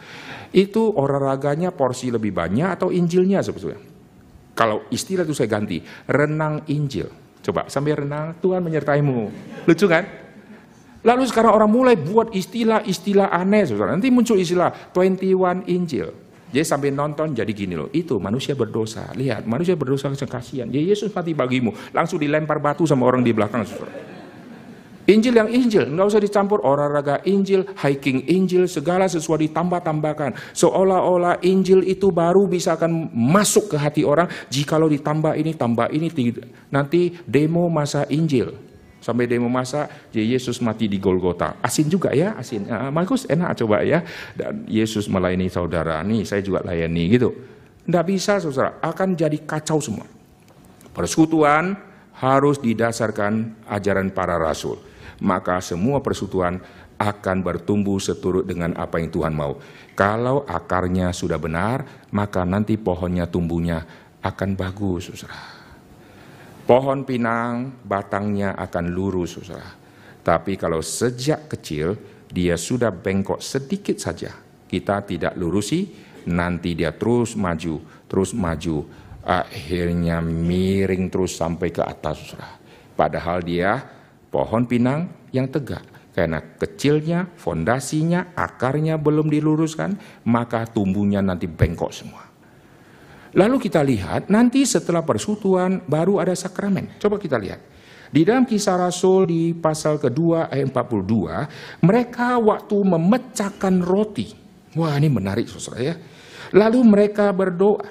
Itu 0.51 0.91
olahraganya 0.91 1.71
porsi 1.71 2.11
lebih 2.11 2.35
banyak 2.35 2.75
atau 2.75 2.91
Injilnya 2.91 3.39
sebetulnya? 3.39 3.79
Kalau 4.57 4.91
istilah 4.91 5.23
itu 5.23 5.37
saya 5.37 5.47
ganti, 5.47 5.79
renang 6.11 6.67
Injil. 6.73 7.07
Coba 7.45 7.71
sambil 7.71 8.03
renang, 8.03 8.35
Tuhan 8.43 8.59
menyertaimu. 8.65 9.31
Lucu 9.69 9.87
kan? 9.87 10.03
Lalu 11.07 11.23
sekarang 11.31 11.55
orang 11.55 11.71
mulai 11.71 11.95
buat 11.95 12.35
istilah-istilah 12.35 13.31
aneh, 13.31 13.63
saudara. 13.63 13.95
Nanti 13.95 14.11
muncul 14.11 14.43
istilah 14.43 14.91
21 14.91 15.63
Injil. 15.71 16.26
Jadi 16.57 16.65
sambil 16.65 16.89
nonton 16.97 17.37
jadi 17.37 17.53
gini 17.53 17.77
loh, 17.77 17.93
itu 17.93 18.17
manusia 18.17 18.57
berdosa. 18.57 19.13
Lihat, 19.13 19.45
manusia 19.45 19.77
berdosa 19.77 20.09
kasihan. 20.09 20.65
Ya 20.73 20.81
Yesus 20.81 21.13
mati 21.13 21.37
bagimu. 21.37 21.77
Langsung 21.93 22.17
dilempar 22.17 22.65
batu 22.65 22.89
sama 22.89 23.05
orang 23.05 23.21
di 23.21 23.37
belakang. 23.37 23.69
Injil 25.07 25.37
yang 25.37 25.53
Injil, 25.53 25.87
nggak 25.93 26.07
usah 26.09 26.19
dicampur 26.19 26.65
olahraga 26.65 27.21
Injil, 27.29 27.63
hiking 27.77 28.25
Injil, 28.25 28.65
segala 28.73 29.05
sesuatu 29.05 29.45
ditambah-tambahkan. 29.45 30.57
Seolah-olah 30.57 31.45
Injil 31.45 31.85
itu 31.85 32.09
baru 32.09 32.49
bisa 32.49 32.73
akan 32.75 33.13
masuk 33.13 33.71
ke 33.71 33.77
hati 33.77 34.03
orang 34.03 34.27
jikalau 34.49 34.89
ditambah 34.89 35.37
ini, 35.37 35.53
tambah 35.53 35.93
ini, 35.93 36.09
nanti 36.73 37.21
demo 37.29 37.69
masa 37.69 38.09
Injil. 38.09 38.66
Sampai 39.07 39.31
demo 39.31 39.47
masa 39.47 39.87
Yesus 40.11 40.59
mati 40.59 40.91
di 40.91 40.99
Golgota. 40.99 41.63
Asin 41.63 41.87
juga 41.87 42.11
ya, 42.11 42.35
asin. 42.35 42.67
Uh, 42.67 42.91
Markus 42.91 43.23
enak 43.31 43.55
coba 43.63 43.87
ya. 43.87 44.03
Dan 44.35 44.67
Yesus 44.67 45.07
melayani 45.07 45.47
saudara, 45.47 46.03
nih 46.03 46.27
saya 46.27 46.43
juga 46.43 46.67
layani 46.67 47.15
gitu. 47.15 47.31
Nggak 47.87 48.05
bisa 48.11 48.43
saudara, 48.43 48.83
akan 48.83 49.15
jadi 49.15 49.39
kacau 49.47 49.79
semua. 49.79 50.11
Persekutuan 50.91 51.79
harus 52.19 52.59
didasarkan 52.59 53.63
ajaran 53.71 54.11
para 54.11 54.35
rasul 54.43 54.83
maka 55.21 55.61
semua 55.65 56.05
persekutuan 56.05 56.61
akan 56.97 57.45
bertumbuh 57.45 58.01
seturut 58.01 58.49
dengan 58.49 58.73
apa 58.77 58.97
yang 58.97 59.13
Tuhan 59.13 59.37
mau. 59.37 59.61
Kalau 59.93 60.45
akarnya 60.49 61.13
sudah 61.13 61.37
benar, 61.37 62.09
maka 62.13 62.45
nanti 62.49 62.81
pohonnya 62.81 63.29
tumbuhnya 63.29 63.85
akan 64.25 64.57
bagus, 64.57 65.13
saudara. 65.13 65.56
Pohon 66.67 67.07
pinang 67.07 67.79
batangnya 67.87 68.59
akan 68.59 68.91
lurus, 68.91 69.39
saudara. 69.39 69.71
Tapi 70.27 70.59
kalau 70.59 70.83
sejak 70.83 71.47
kecil 71.47 71.95
dia 72.27 72.59
sudah 72.59 72.91
bengkok 72.91 73.39
sedikit 73.39 73.95
saja, 74.03 74.35
kita 74.67 75.07
tidak 75.07 75.39
lurusi, 75.39 75.87
nanti 76.27 76.75
dia 76.75 76.91
terus 76.91 77.39
maju, 77.39 77.79
terus 78.11 78.35
maju, 78.35 78.83
akhirnya 79.23 80.19
miring 80.19 81.07
terus 81.07 81.39
sampai 81.39 81.71
ke 81.71 81.87
atas, 81.87 82.35
saudara. 82.35 82.59
Padahal 82.99 83.47
dia 83.47 83.79
pohon 84.27 84.67
pinang 84.67 85.31
yang 85.31 85.47
tegak. 85.47 85.87
Karena 86.11 86.43
kecilnya, 86.43 87.31
fondasinya, 87.39 88.35
akarnya 88.35 88.99
belum 88.99 89.31
diluruskan, 89.31 90.25
maka 90.27 90.67
tumbuhnya 90.67 91.23
nanti 91.23 91.47
bengkok 91.47 91.95
semua. 91.95 92.26
Lalu 93.37 93.57
kita 93.61 93.85
lihat, 93.85 94.33
nanti 94.33 94.65
setelah 94.65 95.05
persekutuan 95.05 95.85
baru 95.85 96.25
ada 96.25 96.33
sakramen. 96.33 96.97
Coba 96.97 97.21
kita 97.21 97.37
lihat. 97.37 97.61
Di 98.09 98.25
dalam 98.25 98.49
kisah 98.49 98.81
Rasul 98.81 99.29
di 99.29 99.53
pasal 99.53 100.01
kedua 100.01 100.49
ayat 100.49 100.73
42, 100.73 101.85
mereka 101.85 102.41
waktu 102.41 102.77
memecahkan 102.81 103.85
roti. 103.85 104.33
Wah 104.73 104.97
ini 104.97 105.13
menarik 105.13 105.53
saudara 105.53 105.85
ya. 105.85 105.95
Lalu 106.57 106.81
mereka 106.81 107.29
berdoa. 107.37 107.85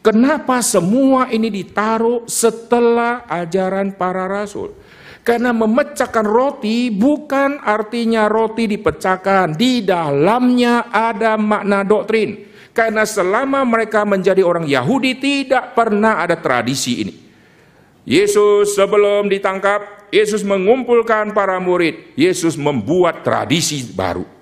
Kenapa 0.00 0.64
semua 0.64 1.28
ini 1.28 1.52
ditaruh 1.52 2.24
setelah 2.24 3.28
ajaran 3.28 3.92
para 3.92 4.24
rasul? 4.24 4.72
Karena 5.20 5.52
memecahkan 5.52 6.24
roti 6.24 6.88
bukan 6.88 7.60
artinya 7.60 8.24
roti 8.24 8.64
dipecahkan. 8.64 9.52
Di 9.52 9.84
dalamnya 9.84 10.88
ada 10.88 11.36
makna 11.36 11.84
doktrin. 11.84 12.47
Karena 12.78 13.02
selama 13.02 13.66
mereka 13.66 14.06
menjadi 14.06 14.38
orang 14.46 14.62
Yahudi 14.62 15.18
tidak 15.18 15.74
pernah 15.74 16.22
ada 16.22 16.38
tradisi 16.38 17.02
ini. 17.02 17.14
Yesus 18.06 18.78
sebelum 18.78 19.26
ditangkap, 19.26 20.06
Yesus 20.14 20.46
mengumpulkan 20.46 21.34
para 21.34 21.58
murid. 21.58 22.14
Yesus 22.14 22.54
membuat 22.54 23.26
tradisi 23.26 23.82
baru. 23.82 24.37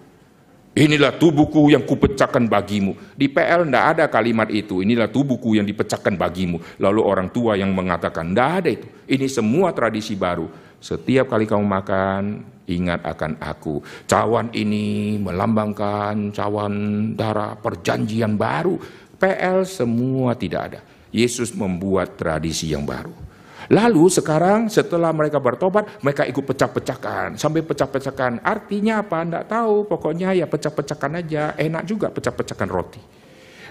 Inilah 0.77 1.17
tubuhku 1.17 1.73
yang 1.73 1.89
kupecahkan 1.89 2.53
bagimu. 2.53 2.93
Di 3.17 3.33
PL 3.33 3.65
tidak 3.65 3.85
ada 3.97 4.05
kalimat 4.13 4.53
itu. 4.53 4.85
Inilah 4.85 5.09
tubuhku 5.09 5.57
yang 5.57 5.65
dipecahkan 5.65 6.21
bagimu. 6.21 6.61
Lalu 6.77 7.01
orang 7.01 7.33
tua 7.33 7.57
yang 7.57 7.73
mengatakan, 7.73 8.37
tidak 8.37 8.51
ada 8.61 8.71
itu. 8.77 8.89
Ini 9.09 9.25
semua 9.25 9.73
tradisi 9.73 10.13
baru. 10.13 10.53
Setiap 10.77 11.33
kali 11.33 11.49
kamu 11.49 11.65
makan, 11.65 12.45
ingat 12.69 13.01
akan 13.09 13.41
aku. 13.41 13.81
Cawan 14.05 14.53
ini 14.53 15.17
melambangkan 15.17 16.37
cawan 16.37 16.75
darah 17.17 17.57
perjanjian 17.57 18.37
baru. 18.37 18.77
PL 19.17 19.65
semua 19.65 20.37
tidak 20.37 20.63
ada. 20.69 20.81
Yesus 21.09 21.57
membuat 21.57 22.21
tradisi 22.21 22.69
yang 22.69 22.85
baru. 22.85 23.26
Lalu 23.73 24.07
sekarang 24.11 24.71
setelah 24.71 25.11
mereka 25.11 25.43
bertobat, 25.43 25.99
mereka 26.03 26.23
ikut 26.23 26.45
pecah-pecahkan. 26.47 27.35
Sampai 27.35 27.67
pecah-pecahkan. 27.67 28.43
Artinya 28.47 29.03
apa? 29.03 29.27
Tidak 29.27 29.45
tahu. 29.51 29.91
Pokoknya 29.91 30.31
ya 30.35 30.47
pecah-pecahkan 30.47 31.13
aja. 31.19 31.55
Enak 31.59 31.83
juga 31.87 32.07
pecah-pecahkan 32.15 32.69
roti. 32.71 33.03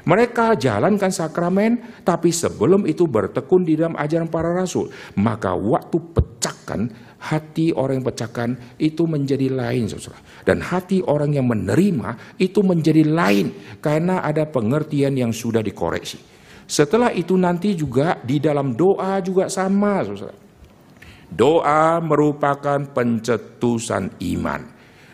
Mereka 0.06 0.54
jalankan 0.62 1.10
sakramen, 1.10 2.06
tapi 2.06 2.30
sebelum 2.30 2.86
itu 2.86 3.10
bertekun 3.10 3.66
di 3.66 3.74
dalam 3.74 3.98
ajaran 3.98 4.30
para 4.30 4.54
rasul. 4.54 4.94
Maka 5.18 5.58
waktu 5.58 5.98
pecahkan, 5.98 6.94
hati 7.26 7.74
orang 7.74 7.98
yang 7.98 8.08
pecahkan 8.14 8.50
itu 8.78 9.10
menjadi 9.10 9.50
lain, 9.50 9.90
saudara. 9.90 10.22
Dan 10.46 10.62
hati 10.62 11.02
orang 11.02 11.34
yang 11.34 11.50
menerima 11.50 12.38
itu 12.38 12.62
menjadi 12.62 13.02
lain, 13.02 13.80
karena 13.82 14.22
ada 14.22 14.46
pengertian 14.46 15.18
yang 15.18 15.34
sudah 15.34 15.66
dikoreksi. 15.66 16.35
Setelah 16.66 17.14
itu 17.14 17.38
nanti 17.38 17.78
juga 17.78 18.18
di 18.26 18.42
dalam 18.42 18.74
doa 18.74 19.22
juga 19.22 19.46
sama. 19.54 20.02
Doa 21.30 22.02
merupakan 22.02 22.82
pencetusan 22.90 24.18
iman. 24.34 24.62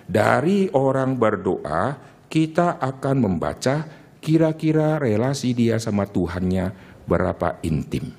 Dari 0.08 0.68
orang 0.72 1.16
berdoa, 1.16 1.96
kita 2.32 2.80
akan 2.80 3.16
membaca 3.20 3.88
kira-kira 4.24 5.00
relasi 5.00 5.52
dia 5.52 5.80
sama 5.80 6.08
Tuhannya 6.08 6.72
berapa 7.04 7.60
intim. 7.64 8.12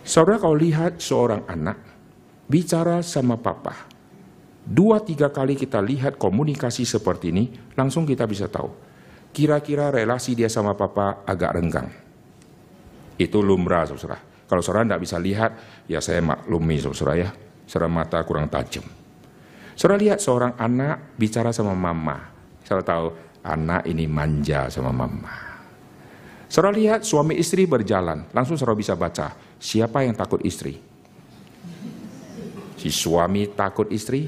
Saudara 0.00 0.40
kalau 0.40 0.56
lihat 0.56 0.96
seorang 1.00 1.44
anak 1.44 1.76
bicara 2.48 3.04
sama 3.04 3.36
papa, 3.36 3.88
dua 4.64 5.04
tiga 5.04 5.28
kali 5.28 5.56
kita 5.56 5.80
lihat 5.84 6.16
komunikasi 6.16 6.88
seperti 6.88 7.32
ini, 7.32 7.44
langsung 7.76 8.08
kita 8.08 8.24
bisa 8.24 8.48
tahu. 8.48 8.89
Kira-kira 9.30 9.94
relasi 9.94 10.34
dia 10.34 10.50
sama 10.50 10.74
papa 10.74 11.22
agak 11.22 11.54
renggang. 11.54 11.88
Itu 13.14 13.44
lumrah, 13.44 13.86
saudara. 13.86 14.18
Kalau 14.50 14.62
saudara 14.64 14.82
tidak 14.82 15.02
bisa 15.06 15.16
lihat, 15.22 15.50
ya 15.86 16.02
saya 16.02 16.18
maklumi, 16.18 16.82
saudara 16.82 17.14
ya. 17.14 17.30
Saudara 17.68 17.86
mata 17.86 18.18
kurang 18.26 18.50
tajam. 18.50 18.82
Saudara 19.78 20.02
lihat 20.02 20.18
seorang 20.18 20.58
anak 20.58 21.14
bicara 21.14 21.54
sama 21.54 21.76
mama. 21.78 22.34
Saudara 22.66 22.82
tahu, 22.82 23.06
anak 23.46 23.86
ini 23.86 24.10
manja 24.10 24.66
sama 24.68 24.90
mama. 24.90 25.30
Saudara 26.50 26.74
lihat 26.74 27.06
suami 27.06 27.38
istri 27.38 27.62
berjalan, 27.62 28.26
langsung 28.34 28.58
saudara 28.58 28.74
bisa 28.74 28.98
baca, 28.98 29.38
siapa 29.62 30.02
yang 30.02 30.18
takut 30.18 30.42
istri? 30.42 30.82
Si 32.74 32.90
suami 32.90 33.46
takut 33.54 33.86
istri? 33.94 34.26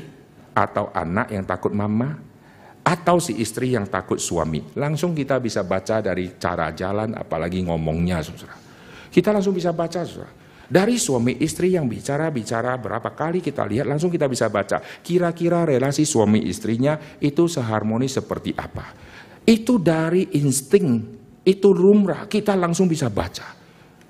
Atau 0.53 0.93
anak 0.93 1.33
yang 1.33 1.43
takut 1.49 1.73
mama? 1.73 2.21
Atau 2.83 3.23
si 3.23 3.39
istri 3.39 3.73
yang 3.79 3.87
takut 3.87 4.19
suami? 4.19 4.75
Langsung 4.75 5.15
kita 5.15 5.39
bisa 5.39 5.63
baca 5.63 6.03
dari 6.03 6.35
cara 6.35 6.75
jalan, 6.75 7.15
apalagi 7.15 7.63
ngomongnya, 7.63 8.19
saudara. 8.27 8.59
Kita 9.07 9.31
langsung 9.31 9.55
bisa 9.55 9.71
baca, 9.71 10.03
saudara. 10.03 10.43
Dari 10.73 10.97
suami 10.97 11.37
istri 11.45 11.77
yang 11.77 11.85
bicara-bicara 11.85 12.81
berapa 12.81 13.13
kali 13.13 13.45
kita 13.45 13.69
lihat 13.69 13.85
langsung 13.85 14.09
kita 14.09 14.25
bisa 14.25 14.49
baca 14.49 14.81
kira-kira 15.05 15.69
relasi 15.69 16.09
suami 16.09 16.49
istrinya 16.49 16.97
itu 17.21 17.45
seharmonis 17.45 18.25
seperti 18.25 18.57
apa. 18.57 18.97
Itu 19.45 19.77
dari 19.77 20.33
insting, 20.41 21.05
itu 21.45 21.69
lumrah, 21.77 22.25
kita 22.25 22.57
langsung 22.57 22.89
bisa 22.89 23.13
baca. 23.13 23.53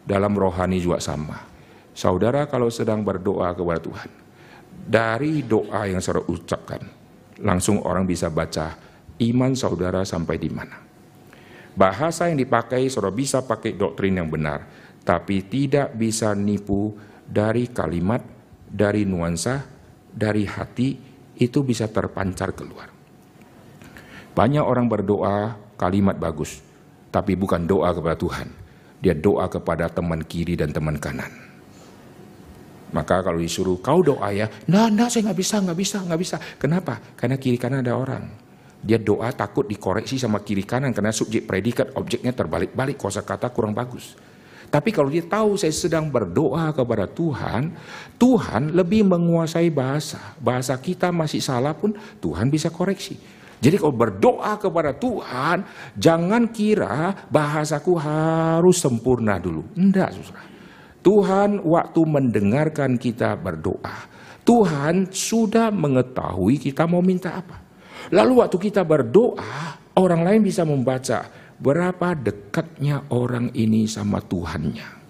Dalam 0.07 0.39
rohani 0.39 0.79
juga 0.79 1.03
sama. 1.03 1.35
Saudara 1.99 2.47
kalau 2.47 2.71
sedang 2.71 3.03
berdoa 3.03 3.51
kepada 3.59 3.83
Tuhan, 3.83 4.11
dari 4.87 5.43
doa 5.43 5.83
yang 5.91 5.99
saudara 5.99 6.31
ucapkan, 6.31 6.83
langsung 7.43 7.83
orang 7.83 8.07
bisa 8.07 8.31
baca 8.31 8.79
iman 9.19 9.53
saudara 9.53 10.07
sampai 10.07 10.39
di 10.39 10.49
mana. 10.49 10.79
Bahasa 11.73 12.29
yang 12.31 12.39
dipakai 12.39 12.87
saudara 12.89 13.13
bisa 13.13 13.43
pakai 13.45 13.75
doktrin 13.77 14.17
yang 14.17 14.29
benar, 14.31 14.65
tapi 15.03 15.43
tidak 15.45 15.93
bisa 15.99 16.33
nipu 16.33 16.95
dari 17.27 17.69
kalimat, 17.69 18.23
dari 18.69 19.03
nuansa, 19.03 19.67
dari 20.13 20.47
hati, 20.47 20.97
itu 21.41 21.59
bisa 21.67 21.89
terpancar 21.89 22.55
keluar. 22.55 22.93
Banyak 24.33 24.65
orang 24.65 24.89
berdoa 24.89 25.57
kalimat 25.77 26.17
bagus, 26.17 26.61
tapi 27.13 27.37
bukan 27.37 27.69
doa 27.69 27.93
kepada 27.93 28.17
Tuhan. 28.17 28.49
Dia 29.03 29.19
doa 29.19 29.51
kepada 29.51 29.91
teman 29.91 30.23
kiri 30.23 30.55
dan 30.55 30.71
teman 30.71 30.97
kanan. 30.97 31.52
Maka 32.93 33.25
kalau 33.25 33.41
disuruh 33.41 33.81
kau 33.81 34.05
doa 34.05 34.29
ya, 34.33 34.49
nah, 34.69 34.93
nah 34.93 35.09
saya 35.09 35.33
nggak 35.33 35.39
bisa, 35.41 35.57
nggak 35.65 35.79
bisa, 35.79 35.99
nggak 36.05 36.21
bisa. 36.21 36.37
Kenapa? 36.61 37.01
Karena 37.17 37.41
kiri 37.41 37.57
kanan 37.57 37.81
ada 37.81 37.97
orang. 37.97 38.25
Dia 38.83 38.99
doa 38.99 39.31
takut 39.33 39.65
dikoreksi 39.65 40.19
sama 40.19 40.43
kiri 40.43 40.67
kanan 40.67 40.91
karena 40.93 41.15
subjek 41.15 41.49
predikat 41.49 41.95
objeknya 41.97 42.35
terbalik-balik, 42.37 43.01
kosa 43.01 43.25
kata 43.25 43.49
kurang 43.55 43.73
bagus. 43.73 44.19
Tapi 44.73 44.89
kalau 44.89 45.13
dia 45.13 45.21
tahu 45.21 45.61
saya 45.61 45.69
sedang 45.69 46.09
berdoa 46.09 46.73
kepada 46.73 47.05
Tuhan, 47.05 47.77
Tuhan 48.17 48.73
lebih 48.73 49.05
menguasai 49.05 49.69
bahasa. 49.69 50.33
Bahasa 50.41 50.73
kita 50.81 51.13
masih 51.13 51.45
salah 51.45 51.77
pun 51.77 51.93
Tuhan 52.25 52.49
bisa 52.49 52.73
koreksi. 52.73 53.21
Jadi 53.63 53.79
kalau 53.79 53.95
berdoa 53.95 54.59
kepada 54.59 54.91
Tuhan, 54.97 55.63
jangan 55.95 56.51
kira 56.51 57.29
bahasaku 57.31 57.95
harus 57.95 58.81
sempurna 58.81 59.39
dulu. 59.39 59.63
Enggak, 59.79 60.19
saudara. 60.19 60.52
Tuhan 61.03 61.67
waktu 61.67 62.01
mendengarkan 62.07 62.95
kita 62.95 63.35
berdoa, 63.35 64.07
Tuhan 64.47 65.11
sudah 65.11 65.75
mengetahui 65.75 66.63
kita 66.63 66.87
mau 66.87 67.03
minta 67.03 67.43
apa. 67.43 67.59
Lalu 68.15 68.43
waktu 68.43 68.57
kita 68.71 68.87
berdoa, 68.87 69.83
orang 69.99 70.23
lain 70.23 70.43
bisa 70.47 70.63
membaca 70.63 71.27
berapa 71.59 72.15
dekatnya 72.15 73.07
orang 73.11 73.51
ini 73.55 73.87
sama 73.91 74.23
Tuhannya. 74.23 75.02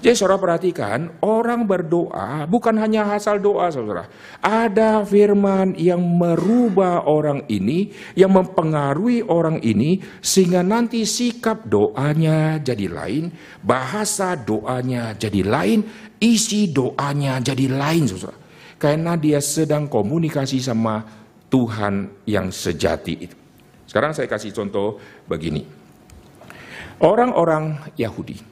Jadi 0.00 0.16
saudara 0.16 0.40
perhatikan, 0.40 1.12
orang 1.20 1.68
berdoa 1.68 2.48
bukan 2.48 2.72
hanya 2.80 3.12
asal 3.12 3.36
doa 3.36 3.68
saudara. 3.68 4.08
Ada 4.40 5.04
firman 5.04 5.76
yang 5.76 6.00
merubah 6.00 7.04
orang 7.04 7.44
ini, 7.52 7.92
yang 8.16 8.32
mempengaruhi 8.32 9.20
orang 9.28 9.60
ini, 9.60 10.00
sehingga 10.24 10.64
nanti 10.64 11.04
sikap 11.04 11.68
doanya 11.68 12.56
jadi 12.64 12.88
lain, 12.88 13.28
bahasa 13.60 14.40
doanya 14.40 15.12
jadi 15.20 15.44
lain, 15.44 15.84
isi 16.16 16.72
doanya 16.72 17.36
jadi 17.44 17.68
lain 17.68 18.08
saudara. 18.08 18.40
Karena 18.80 19.20
dia 19.20 19.44
sedang 19.44 19.84
komunikasi 19.84 20.64
sama 20.64 21.04
Tuhan 21.52 22.24
yang 22.24 22.48
sejati 22.48 23.14
itu. 23.20 23.36
Sekarang 23.84 24.16
saya 24.16 24.32
kasih 24.32 24.56
contoh 24.56 24.96
begini. 25.28 25.68
Orang-orang 27.04 27.92
Yahudi, 28.00 28.49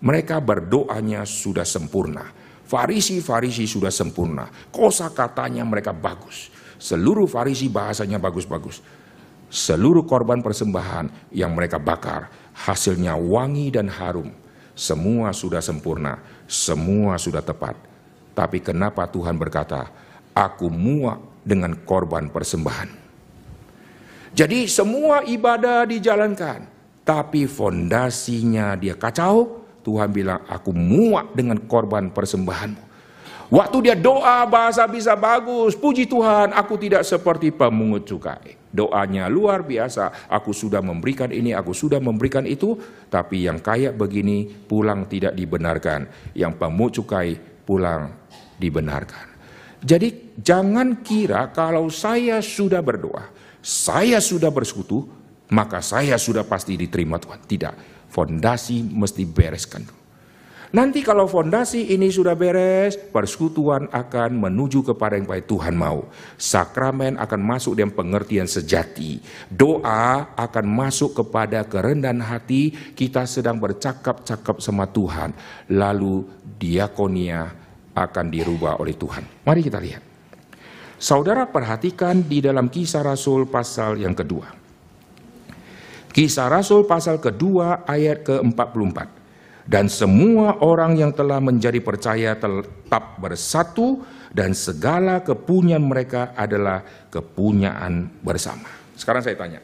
mereka 0.00 0.40
berdoanya 0.40 1.28
sudah 1.28 1.64
sempurna. 1.64 2.32
Farisi-farisi 2.64 3.66
sudah 3.66 3.90
sempurna. 3.90 4.48
Kosa 4.70 5.10
katanya 5.10 5.66
mereka 5.66 5.90
bagus. 5.90 6.48
Seluruh 6.80 7.28
farisi 7.28 7.68
bahasanya 7.68 8.16
bagus-bagus. 8.16 8.80
Seluruh 9.50 10.06
korban 10.06 10.40
persembahan 10.40 11.34
yang 11.34 11.52
mereka 11.52 11.76
bakar, 11.82 12.30
hasilnya 12.54 13.18
wangi 13.18 13.68
dan 13.74 13.90
harum. 13.90 14.30
Semua 14.78 15.34
sudah 15.34 15.58
sempurna, 15.58 16.22
semua 16.46 17.18
sudah 17.18 17.42
tepat. 17.42 17.74
Tapi 18.32 18.62
kenapa 18.62 19.04
Tuhan 19.10 19.34
berkata, 19.36 19.90
aku 20.32 20.70
muak 20.70 21.44
dengan 21.44 21.74
korban 21.82 22.30
persembahan. 22.30 22.88
Jadi 24.30 24.70
semua 24.70 25.26
ibadah 25.26 25.82
dijalankan, 25.90 26.64
tapi 27.02 27.50
fondasinya 27.50 28.78
dia 28.78 28.94
kacau, 28.94 29.66
Tuhan 29.90 30.14
bilang, 30.14 30.46
aku 30.46 30.70
muak 30.70 31.34
dengan 31.34 31.58
korban 31.66 32.14
persembahanmu. 32.14 32.86
Waktu 33.50 33.90
dia 33.90 33.98
doa 33.98 34.46
bahasa 34.46 34.86
bisa 34.86 35.18
bagus, 35.18 35.74
puji 35.74 36.06
Tuhan, 36.06 36.54
aku 36.54 36.78
tidak 36.78 37.02
seperti 37.02 37.50
pemungut 37.50 38.06
cukai. 38.06 38.54
Doanya 38.70 39.26
luar 39.26 39.66
biasa, 39.66 40.30
aku 40.30 40.54
sudah 40.54 40.78
memberikan 40.78 41.34
ini, 41.34 41.50
aku 41.50 41.74
sudah 41.74 41.98
memberikan 41.98 42.46
itu, 42.46 42.78
tapi 43.10 43.50
yang 43.50 43.58
kaya 43.58 43.90
begini 43.90 44.46
pulang 44.46 45.10
tidak 45.10 45.34
dibenarkan, 45.34 46.06
yang 46.38 46.54
pemungut 46.54 47.02
cukai 47.02 47.34
pulang 47.66 48.14
dibenarkan. 48.54 49.26
Jadi 49.82 50.38
jangan 50.38 51.02
kira 51.02 51.50
kalau 51.50 51.90
saya 51.90 52.38
sudah 52.38 52.78
berdoa, 52.78 53.34
saya 53.58 54.22
sudah 54.22 54.54
bersekutu, 54.54 55.10
maka 55.50 55.82
saya 55.82 56.14
sudah 56.14 56.46
pasti 56.46 56.78
diterima 56.78 57.18
Tuhan. 57.18 57.42
Tidak, 57.42 57.74
Fondasi 58.10 58.82
mesti 58.82 59.22
bereskan 59.24 60.00
Nanti 60.70 61.02
kalau 61.02 61.26
fondasi 61.26 61.90
ini 61.90 62.14
sudah 62.14 62.38
beres, 62.38 62.94
persekutuan 62.94 63.90
akan 63.90 64.38
menuju 64.38 64.86
kepada 64.86 65.18
yang 65.18 65.26
baik 65.26 65.50
Tuhan 65.50 65.74
mau. 65.74 66.06
Sakramen 66.38 67.18
akan 67.18 67.40
masuk 67.42 67.74
dengan 67.74 67.90
pengertian 67.90 68.46
sejati. 68.46 69.18
Doa 69.50 70.30
akan 70.38 70.66
masuk 70.70 71.18
kepada 71.18 71.66
kerendahan 71.66 72.22
hati, 72.22 72.70
kita 72.94 73.26
sedang 73.26 73.58
bercakap-cakap 73.58 74.62
sama 74.62 74.86
Tuhan. 74.86 75.34
Lalu 75.74 76.30
diakonia 76.62 77.50
akan 77.90 78.26
dirubah 78.30 78.78
oleh 78.78 78.94
Tuhan. 78.94 79.42
Mari 79.42 79.66
kita 79.66 79.82
lihat. 79.82 80.06
Saudara 81.02 81.50
perhatikan 81.50 82.22
di 82.22 82.38
dalam 82.38 82.70
kisah 82.70 83.02
Rasul 83.02 83.50
pasal 83.50 83.98
yang 83.98 84.14
kedua. 84.14 84.59
Kisah 86.10 86.50
Rasul 86.50 86.90
pasal 86.90 87.22
kedua 87.22 87.86
ayat 87.86 88.26
ke-44. 88.26 88.98
Dan 89.70 89.86
semua 89.86 90.58
orang 90.66 90.98
yang 90.98 91.14
telah 91.14 91.38
menjadi 91.38 91.78
percaya 91.78 92.34
tetap 92.34 93.22
bersatu 93.22 94.02
dan 94.34 94.50
segala 94.50 95.22
kepunyaan 95.22 95.86
mereka 95.86 96.34
adalah 96.34 96.82
kepunyaan 97.06 98.10
bersama. 98.18 98.66
Sekarang 98.98 99.22
saya 99.22 99.38
tanya, 99.38 99.62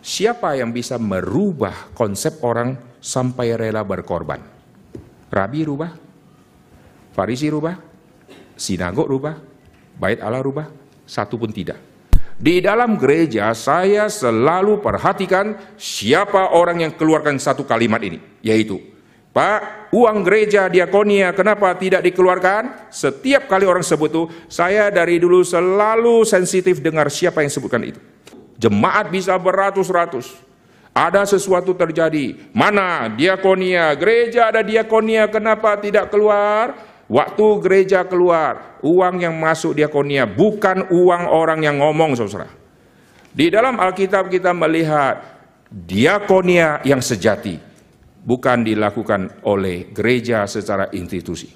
siapa 0.00 0.56
yang 0.56 0.72
bisa 0.72 0.96
merubah 0.96 1.92
konsep 1.92 2.40
orang 2.40 2.80
sampai 3.04 3.52
rela 3.60 3.84
berkorban? 3.84 4.40
Rabi 5.28 5.60
rubah? 5.68 5.92
Farisi 7.12 7.52
rubah? 7.52 7.76
Sinagog 8.56 9.12
rubah? 9.12 9.36
Bait 10.00 10.16
Allah 10.24 10.40
rubah? 10.40 10.64
Satu 11.04 11.36
pun 11.36 11.52
tidak. 11.52 11.91
Di 12.38 12.64
dalam 12.64 12.96
gereja 13.00 13.52
saya 13.52 14.08
selalu 14.08 14.80
perhatikan 14.80 15.56
siapa 15.76 16.52
orang 16.52 16.84
yang 16.84 16.92
keluarkan 16.96 17.36
satu 17.36 17.64
kalimat 17.66 18.00
ini, 18.02 18.22
yaitu 18.40 18.92
Pak, 19.32 19.88
uang 19.96 20.20
gereja 20.28 20.68
diakonia 20.68 21.32
kenapa 21.32 21.72
tidak 21.80 22.04
dikeluarkan? 22.04 22.92
Setiap 22.92 23.48
kali 23.48 23.64
orang 23.64 23.80
sebut 23.80 24.12
itu, 24.12 24.22
saya 24.44 24.92
dari 24.92 25.16
dulu 25.16 25.40
selalu 25.40 26.28
sensitif 26.28 26.84
dengar 26.84 27.08
siapa 27.08 27.40
yang 27.40 27.48
sebutkan 27.48 27.80
itu. 27.80 27.96
Jemaat 28.60 29.08
bisa 29.08 29.32
beratus-ratus. 29.40 30.36
Ada 30.92 31.24
sesuatu 31.24 31.72
terjadi. 31.72 32.52
Mana 32.52 33.08
diakonia? 33.08 33.96
Gereja 33.96 34.52
ada 34.52 34.60
diakonia, 34.60 35.24
kenapa 35.32 35.80
tidak 35.80 36.12
keluar? 36.12 36.76
Waktu 37.10 37.46
gereja 37.60 38.06
keluar, 38.06 38.78
uang 38.82 39.22
yang 39.22 39.34
masuk 39.36 39.74
diakonia 39.76 40.26
bukan 40.26 40.86
uang 40.90 41.24
orang 41.28 41.60
yang 41.62 41.78
ngomong, 41.82 42.14
saudara. 42.14 42.48
Di 43.32 43.48
dalam 43.48 43.80
Alkitab 43.80 44.28
kita 44.28 44.52
melihat 44.52 45.24
diakonia 45.72 46.84
yang 46.84 47.00
sejati 47.00 47.56
bukan 48.22 48.62
dilakukan 48.62 49.42
oleh 49.48 49.90
gereja 49.90 50.46
secara 50.46 50.92
institusi. 50.94 51.50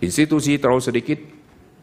Institusi 0.00 0.56
terlalu 0.56 0.80
sedikit, 0.80 1.18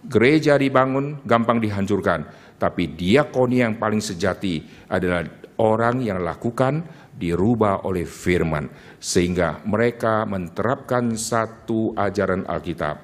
gereja 0.08 0.58
dibangun 0.58 1.22
gampang 1.22 1.62
dihancurkan, 1.62 2.26
tapi 2.58 2.90
diakonia 2.90 3.70
yang 3.70 3.78
paling 3.78 4.02
sejati 4.02 4.66
adalah 4.90 5.28
orang 5.62 6.02
yang 6.02 6.24
lakukan 6.26 6.82
dirubah 7.18 7.84
oleh 7.84 8.06
firman 8.06 8.70
sehingga 9.02 9.60
mereka 9.66 10.24
menerapkan 10.24 11.18
satu 11.18 11.98
ajaran 11.98 12.46
Alkitab. 12.46 13.02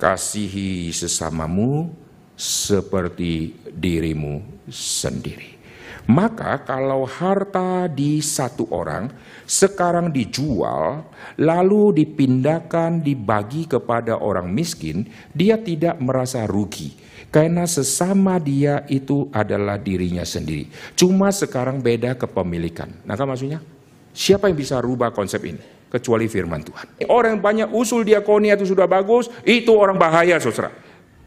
Kasihi 0.00 0.88
sesamamu 0.94 1.92
seperti 2.38 3.52
dirimu 3.68 4.64
sendiri. 4.70 5.60
Maka 6.08 6.64
kalau 6.64 7.04
harta 7.04 7.84
di 7.86 8.24
satu 8.24 8.66
orang 8.72 9.12
sekarang 9.44 10.08
dijual 10.08 11.04
lalu 11.36 12.02
dipindahkan 12.02 13.04
dibagi 13.04 13.68
kepada 13.68 14.16
orang 14.18 14.48
miskin 14.48 15.06
dia 15.36 15.60
tidak 15.60 16.00
merasa 16.00 16.48
rugi 16.48 16.96
karena 17.30 17.62
sesama 17.62 18.42
dia 18.42 18.82
itu 18.90 19.30
adalah 19.30 19.78
dirinya 19.78 20.26
sendiri. 20.26 20.66
Cuma 20.98 21.30
sekarang 21.30 21.78
beda 21.78 22.18
kepemilikan. 22.18 22.90
Nah 23.06 23.14
kan 23.14 23.30
maksudnya? 23.30 23.62
Siapa 24.10 24.50
yang 24.50 24.58
bisa 24.58 24.82
rubah 24.82 25.14
konsep 25.14 25.38
ini? 25.46 25.62
Kecuali 25.90 26.26
firman 26.26 26.62
Tuhan. 26.62 27.06
Orang 27.10 27.38
yang 27.38 27.42
banyak 27.42 27.68
usul 27.74 28.02
diakonia 28.02 28.58
itu 28.58 28.66
sudah 28.74 28.86
bagus, 28.90 29.30
itu 29.46 29.70
orang 29.74 29.98
bahaya 29.98 30.38
saudara. 30.42 30.70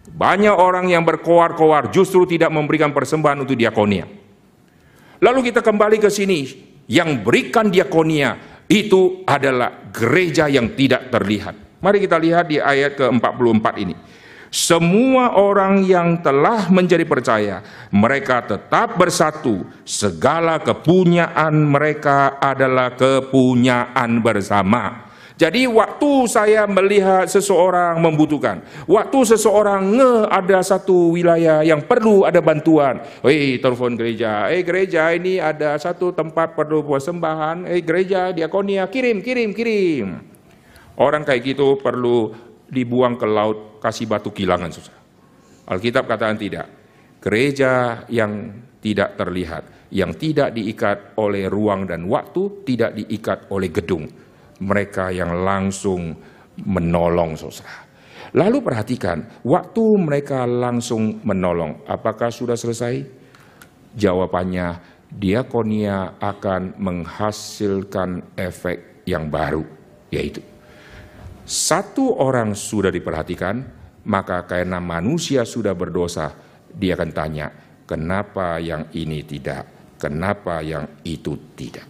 Banyak 0.03 0.55
orang 0.55 0.91
yang 0.91 1.07
berkoar-koar 1.07 1.91
justru 1.91 2.27
tidak 2.27 2.51
memberikan 2.51 2.91
persembahan 2.91 3.43
untuk 3.43 3.55
diakonia. 3.55 4.03
Lalu 5.23 5.51
kita 5.51 5.63
kembali 5.63 6.03
ke 6.03 6.11
sini, 6.11 6.47
yang 6.91 7.23
berikan 7.23 7.71
diakonia 7.71 8.35
itu 8.67 9.23
adalah 9.23 9.87
gereja 9.91 10.51
yang 10.51 10.75
tidak 10.75 11.07
terlihat. 11.11 11.79
Mari 11.79 12.03
kita 12.03 12.19
lihat 12.19 12.47
di 12.47 12.59
ayat 12.59 12.95
ke-44 12.99 13.67
ini 13.79 13.95
semua 14.53 15.33
orang 15.33 15.81
yang 15.81 16.21
telah 16.21 16.69
menjadi 16.69 17.01
percaya, 17.09 17.65
mereka 17.89 18.45
tetap 18.45 19.01
bersatu. 19.01 19.65
Segala 19.81 20.61
kepunyaan 20.61 21.57
mereka 21.57 22.37
adalah 22.37 22.93
kepunyaan 22.93 24.21
bersama. 24.21 25.09
Jadi 25.33 25.65
waktu 25.65 26.29
saya 26.29 26.69
melihat 26.69 27.25
seseorang 27.25 27.97
membutuhkan, 27.97 28.61
waktu 28.85 29.33
seseorang 29.33 29.97
nge 29.97 30.13
ada 30.29 30.61
satu 30.61 31.17
wilayah 31.17 31.65
yang 31.65 31.81
perlu 31.81 32.21
ada 32.21 32.37
bantuan, 32.37 33.01
hei 33.25 33.57
telepon 33.57 33.97
gereja, 33.97 34.53
eh 34.53 34.61
gereja 34.61 35.09
ini 35.09 35.41
ada 35.41 35.73
satu 35.81 36.13
tempat 36.13 36.53
perlu 36.53 36.85
persembahan, 36.85 37.65
eh 37.65 37.81
gereja 37.81 38.29
diakonia 38.29 38.85
kirim 38.85 39.25
kirim 39.25 39.57
kirim. 39.57 40.21
Orang 41.01 41.25
kayak 41.25 41.41
gitu 41.41 41.81
perlu 41.81 42.29
dibuang 42.69 43.17
ke 43.17 43.25
laut, 43.25 43.72
kasih 43.83 44.07
batu 44.07 44.31
kilangan. 44.31 44.71
Susah. 44.71 44.95
Alkitab 45.67 46.07
katakan 46.07 46.39
tidak. 46.39 46.67
Gereja 47.19 48.03
yang 48.07 48.63
tidak 48.83 49.15
terlihat, 49.15 49.91
yang 49.91 50.11
tidak 50.15 50.55
diikat 50.55 51.15
oleh 51.19 51.47
ruang 51.47 51.87
dan 51.87 52.07
waktu, 52.07 52.63
tidak 52.67 52.95
diikat 52.99 53.47
oleh 53.51 53.71
gedung. 53.71 54.07
Mereka 54.63 55.11
yang 55.11 55.43
langsung 55.43 56.15
menolong 56.63 57.35
saudara. 57.35 57.83
Lalu 58.33 58.59
perhatikan, 58.59 59.43
waktu 59.45 59.83
mereka 59.99 60.43
langsung 60.47 61.21
menolong, 61.23 61.85
apakah 61.87 62.33
sudah 62.33 62.57
selesai? 62.57 63.03
Jawabannya, 63.93 64.81
diakonia 65.13 66.17
akan 66.17 66.81
menghasilkan 66.81 68.35
efek 68.35 69.05
yang 69.05 69.29
baru, 69.29 69.61
yaitu 70.09 70.41
satu 71.43 72.23
orang 72.23 72.55
sudah 72.55 72.87
diperhatikan, 72.87 73.59
maka 74.07 74.47
karena 74.47 74.79
manusia 74.79 75.43
sudah 75.43 75.75
berdosa, 75.75 76.31
dia 76.71 76.95
akan 76.95 77.11
tanya, 77.11 77.47
kenapa 77.83 78.59
yang 78.63 78.87
ini 78.95 79.23
tidak, 79.27 79.95
kenapa 79.99 80.63
yang 80.63 80.87
itu 81.03 81.35
tidak. 81.55 81.83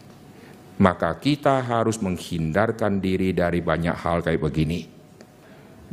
Maka 0.81 1.15
kita 1.21 1.61
harus 1.61 2.01
menghindarkan 2.01 2.97
diri 2.97 3.29
dari 3.29 3.61
banyak 3.61 3.93
hal 3.93 4.25
kayak 4.25 4.41
begini. 4.41 4.89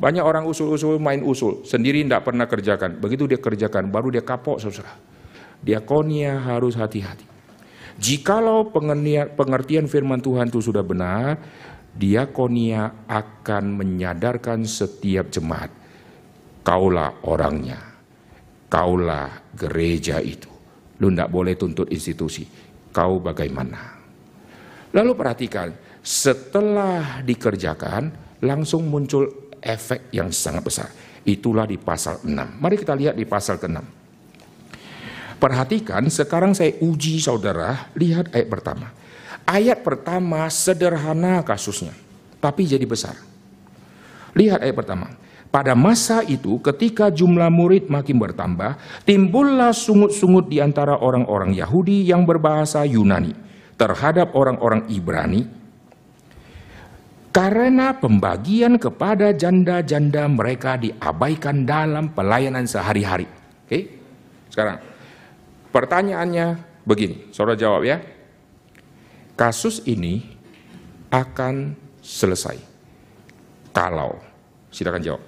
Banyak 0.00 0.24
orang 0.24 0.48
usul-usul 0.48 0.96
main 0.96 1.20
usul, 1.20 1.60
sendiri 1.68 2.00
tidak 2.00 2.24
pernah 2.24 2.48
kerjakan. 2.48 2.96
Begitu 2.96 3.28
dia 3.28 3.36
kerjakan, 3.36 3.92
baru 3.92 4.08
dia 4.08 4.24
kapok 4.24 4.56
saudara. 4.56 4.96
Diakonia 5.60 6.40
harus 6.40 6.72
hati-hati. 6.80 7.28
Jikalau 8.00 8.72
pengertian 9.36 9.84
firman 9.84 10.24
Tuhan 10.24 10.48
itu 10.48 10.64
sudah 10.64 10.80
benar, 10.80 11.36
diakonia 11.94 13.06
akan 13.06 13.64
menyadarkan 13.76 14.64
setiap 14.64 15.30
jemaat. 15.30 15.70
Kaulah 16.60 17.24
orangnya, 17.24 17.80
kaulah 18.68 19.50
gereja 19.56 20.20
itu. 20.20 20.48
Lu 21.00 21.08
tidak 21.08 21.32
boleh 21.32 21.56
tuntut 21.56 21.88
institusi. 21.88 22.44
Kau 22.92 23.22
bagaimana? 23.22 23.96
Lalu 24.92 25.12
perhatikan, 25.16 25.72
setelah 26.02 27.24
dikerjakan, 27.24 28.10
langsung 28.44 28.90
muncul 28.90 29.54
efek 29.62 30.12
yang 30.12 30.28
sangat 30.34 30.62
besar. 30.66 30.88
Itulah 31.24 31.64
di 31.64 31.76
pasal 31.76 32.24
6. 32.24 32.60
Mari 32.60 32.76
kita 32.76 32.96
lihat 32.96 33.14
di 33.14 33.24
pasal 33.28 33.60
ke-6. 33.60 33.78
Perhatikan, 35.40 36.04
sekarang 36.12 36.52
saya 36.52 36.76
uji 36.84 37.16
saudara, 37.16 37.88
lihat 37.96 38.32
ayat 38.36 38.48
pertama. 38.52 38.92
Ayat 39.46 39.82
pertama 39.82 40.46
sederhana 40.48 41.42
kasusnya, 41.42 41.94
tapi 42.38 42.66
jadi 42.66 42.84
besar. 42.86 43.18
Lihat 44.36 44.62
ayat 44.62 44.76
pertama. 44.76 45.10
Pada 45.50 45.74
masa 45.74 46.22
itu 46.22 46.62
ketika 46.62 47.10
jumlah 47.10 47.50
murid 47.50 47.90
makin 47.90 48.22
bertambah, 48.22 48.78
timbullah 49.02 49.74
sungut-sungut 49.74 50.46
di 50.46 50.62
antara 50.62 50.94
orang-orang 50.94 51.50
Yahudi 51.58 52.06
yang 52.06 52.22
berbahasa 52.22 52.86
Yunani 52.86 53.34
terhadap 53.74 54.30
orang-orang 54.38 54.86
Ibrani 54.86 55.42
karena 57.34 57.98
pembagian 57.98 58.78
kepada 58.78 59.34
janda-janda 59.34 60.30
mereka 60.30 60.78
diabaikan 60.78 61.66
dalam 61.66 62.14
pelayanan 62.14 62.70
sehari-hari. 62.70 63.26
Oke, 63.66 63.90
sekarang 64.54 64.78
Pertanyaannya 65.70 66.46
begini, 66.82 67.30
saudara 67.30 67.54
jawab 67.54 67.86
ya. 67.86 68.02
Kasus 69.40 69.80
ini 69.88 70.20
akan 71.08 71.72
selesai 72.04 72.60
kalau, 73.72 74.20
silakan 74.68 75.00
jawab. 75.00 75.22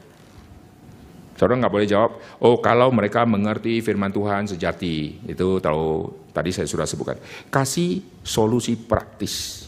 Saudara 1.41 1.65
nggak 1.65 1.73
boleh 1.73 1.89
jawab, 1.89 2.21
oh 2.45 2.61
kalau 2.61 2.93
mereka 2.93 3.25
mengerti 3.25 3.81
firman 3.81 4.13
Tuhan 4.13 4.45
sejati, 4.45 5.17
itu 5.25 5.49
tahu 5.65 6.13
tadi 6.29 6.53
saya 6.53 6.69
sudah 6.69 6.85
sebutkan. 6.85 7.17
Kasih 7.49 8.05
solusi 8.21 8.77
praktis. 8.77 9.65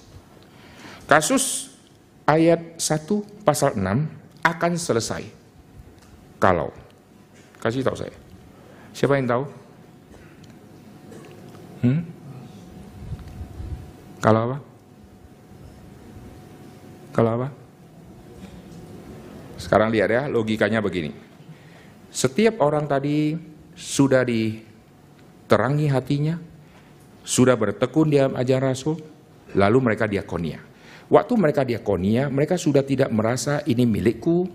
Kasus 1.08 1.72
ayat 2.28 2.76
1 2.76 3.48
pasal 3.48 3.80
6 3.80 4.44
akan 4.44 4.72
selesai 4.76 5.24
kalau, 6.36 6.68
kasih 7.64 7.80
tahu 7.80 7.96
saya. 7.96 8.12
Siapa 8.92 9.16
yang 9.16 9.24
tahu? 9.24 9.44
Hmm? 11.80 12.13
Kalau 14.24 14.40
apa? 14.48 14.58
Kalau 17.12 17.30
apa? 17.36 17.48
Sekarang 19.60 19.92
lihat 19.92 20.08
ya, 20.08 20.22
logikanya 20.32 20.80
begini. 20.80 21.12
Setiap 22.08 22.64
orang 22.64 22.88
tadi 22.88 23.36
sudah 23.76 24.24
diterangi 24.24 25.92
hatinya, 25.92 26.40
sudah 27.20 27.52
bertekun 27.52 28.08
di 28.08 28.16
ajaran 28.16 28.72
Rasul, 28.72 28.96
lalu 29.52 29.92
mereka 29.92 30.08
diakonia. 30.08 30.64
Waktu 31.12 31.32
mereka 31.36 31.68
diakonia, 31.68 32.32
mereka 32.32 32.56
sudah 32.56 32.80
tidak 32.80 33.12
merasa 33.12 33.60
ini 33.68 33.84
milikku, 33.84 34.48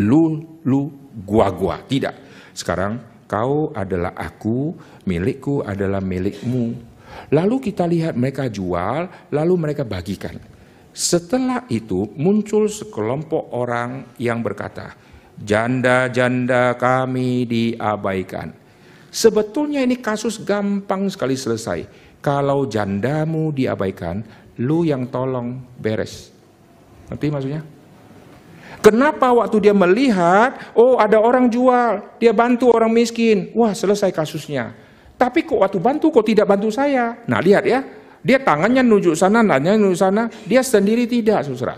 lu, 0.00 0.24
lu, 0.64 0.88
gua, 1.28 1.52
gua. 1.52 1.76
Tidak. 1.84 2.14
Sekarang 2.56 3.24
kau 3.28 3.68
adalah 3.76 4.16
aku, 4.16 4.72
milikku 5.04 5.60
adalah 5.60 6.00
milikmu. 6.00 6.96
Lalu 7.32 7.70
kita 7.70 7.84
lihat 7.84 8.16
mereka 8.16 8.48
jual, 8.48 9.30
lalu 9.32 9.54
mereka 9.56 9.84
bagikan. 9.84 10.36
Setelah 10.94 11.68
itu 11.70 12.10
muncul 12.18 12.66
sekelompok 12.66 13.54
orang 13.54 14.16
yang 14.18 14.42
berkata, 14.42 14.96
janda-janda 15.38 16.74
kami 16.74 17.46
diabaikan. 17.46 18.50
Sebetulnya 19.08 19.80
ini 19.80 20.00
kasus 20.02 20.42
gampang 20.42 21.08
sekali 21.08 21.38
selesai. 21.38 21.86
Kalau 22.18 22.66
jandamu 22.66 23.54
diabaikan, 23.54 24.26
lu 24.58 24.82
yang 24.82 25.06
tolong 25.06 25.62
beres. 25.78 26.34
Ngerti 27.08 27.26
maksudnya? 27.30 27.62
Kenapa 28.78 29.34
waktu 29.34 29.58
dia 29.58 29.74
melihat, 29.74 30.74
oh 30.74 30.98
ada 31.02 31.18
orang 31.18 31.50
jual, 31.50 31.98
dia 32.22 32.30
bantu 32.30 32.70
orang 32.70 32.90
miskin, 32.94 33.50
wah 33.54 33.74
selesai 33.74 34.14
kasusnya. 34.14 34.74
Tapi 35.18 35.42
kok 35.42 35.58
waktu 35.58 35.82
bantu 35.82 36.14
kok 36.14 36.22
tidak 36.22 36.46
bantu 36.46 36.70
saya? 36.70 37.18
Nah 37.26 37.42
lihat 37.42 37.66
ya, 37.66 37.82
dia 38.22 38.38
tangannya 38.38 38.86
nunjuk 38.86 39.18
sana, 39.18 39.42
nanya 39.42 39.74
nunjuk 39.74 39.98
sana, 39.98 40.30
dia 40.46 40.62
sendiri 40.62 41.10
tidak, 41.10 41.42
saudara. 41.42 41.74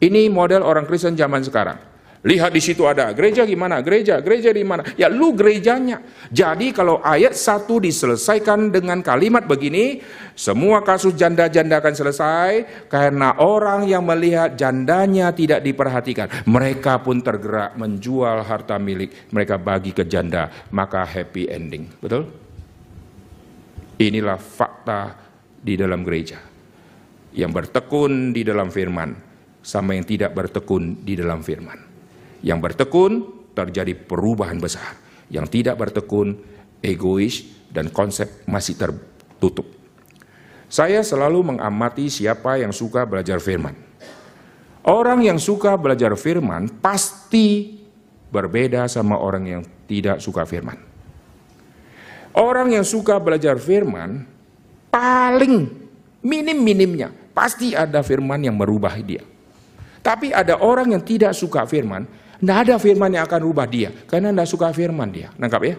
Ini 0.00 0.32
model 0.32 0.64
orang 0.64 0.88
Kristen 0.88 1.12
zaman 1.12 1.44
sekarang. 1.44 1.88
Lihat 2.18 2.50
di 2.50 2.58
situ 2.58 2.82
ada 2.82 3.14
gereja 3.14 3.46
gimana, 3.46 3.78
gereja, 3.78 4.18
gereja 4.18 4.50
di 4.50 4.66
mana. 4.66 4.82
Ya 4.98 5.06
lu 5.06 5.30
gerejanya. 5.38 6.02
Jadi 6.34 6.74
kalau 6.74 6.98
ayat 6.98 7.38
satu 7.38 7.78
diselesaikan 7.78 8.74
dengan 8.74 8.98
kalimat 9.06 9.46
begini, 9.46 10.02
semua 10.34 10.82
kasus 10.82 11.14
janda-janda 11.14 11.78
akan 11.78 11.94
selesai 11.94 12.50
karena 12.90 13.38
orang 13.38 13.86
yang 13.86 14.02
melihat 14.02 14.58
jandanya 14.58 15.30
tidak 15.30 15.62
diperhatikan. 15.62 16.42
Mereka 16.42 17.06
pun 17.06 17.22
tergerak 17.22 17.78
menjual 17.78 18.42
harta 18.42 18.82
milik 18.82 19.30
mereka 19.30 19.54
bagi 19.54 19.94
ke 19.94 20.02
janda, 20.02 20.50
maka 20.74 21.06
happy 21.06 21.46
ending. 21.46 21.86
Betul? 22.02 22.47
Inilah 23.98 24.38
fakta 24.38 25.18
di 25.58 25.74
dalam 25.74 26.06
gereja. 26.06 26.38
Yang 27.34 27.50
bertekun 27.50 28.30
di 28.30 28.46
dalam 28.46 28.70
firman 28.70 29.10
sama 29.58 29.98
yang 29.98 30.06
tidak 30.06 30.32
bertekun 30.32 31.02
di 31.02 31.18
dalam 31.18 31.42
firman. 31.42 31.76
Yang 32.46 32.58
bertekun 32.62 33.12
terjadi 33.58 33.98
perubahan 33.98 34.62
besar. 34.62 34.94
Yang 35.28 35.60
tidak 35.60 35.76
bertekun 35.82 36.38
egois 36.78 37.42
dan 37.74 37.90
konsep 37.90 38.46
masih 38.46 38.78
tertutup. 38.78 39.66
Saya 40.68 41.00
selalu 41.02 41.56
mengamati 41.56 42.06
siapa 42.12 42.60
yang 42.60 42.70
suka 42.70 43.02
belajar 43.02 43.40
firman. 43.40 43.74
Orang 44.88 45.20
yang 45.20 45.36
suka 45.36 45.76
belajar 45.76 46.16
firman 46.16 46.70
pasti 46.80 47.76
berbeda 48.32 48.88
sama 48.88 49.20
orang 49.20 49.44
yang 49.44 49.62
tidak 49.84 50.20
suka 50.20 50.44
firman. 50.48 50.87
Orang 52.38 52.70
yang 52.70 52.86
suka 52.86 53.18
belajar 53.18 53.58
firman 53.58 54.22
paling 54.94 55.66
minim-minimnya 56.22 57.10
pasti 57.34 57.74
ada 57.74 57.98
firman 58.06 58.38
yang 58.38 58.54
merubah 58.54 58.94
dia. 59.02 59.26
Tapi 59.98 60.30
ada 60.30 60.62
orang 60.62 60.94
yang 60.94 61.02
tidak 61.02 61.34
suka 61.34 61.66
firman, 61.66 62.06
tidak 62.38 62.58
ada 62.62 62.74
firman 62.78 63.10
yang 63.10 63.26
akan 63.26 63.40
rubah 63.42 63.66
dia. 63.66 63.90
Karena 64.06 64.30
tidak 64.30 64.48
suka 64.48 64.70
firman 64.70 65.10
dia. 65.10 65.34
Nangkap 65.34 65.62
ya? 65.66 65.74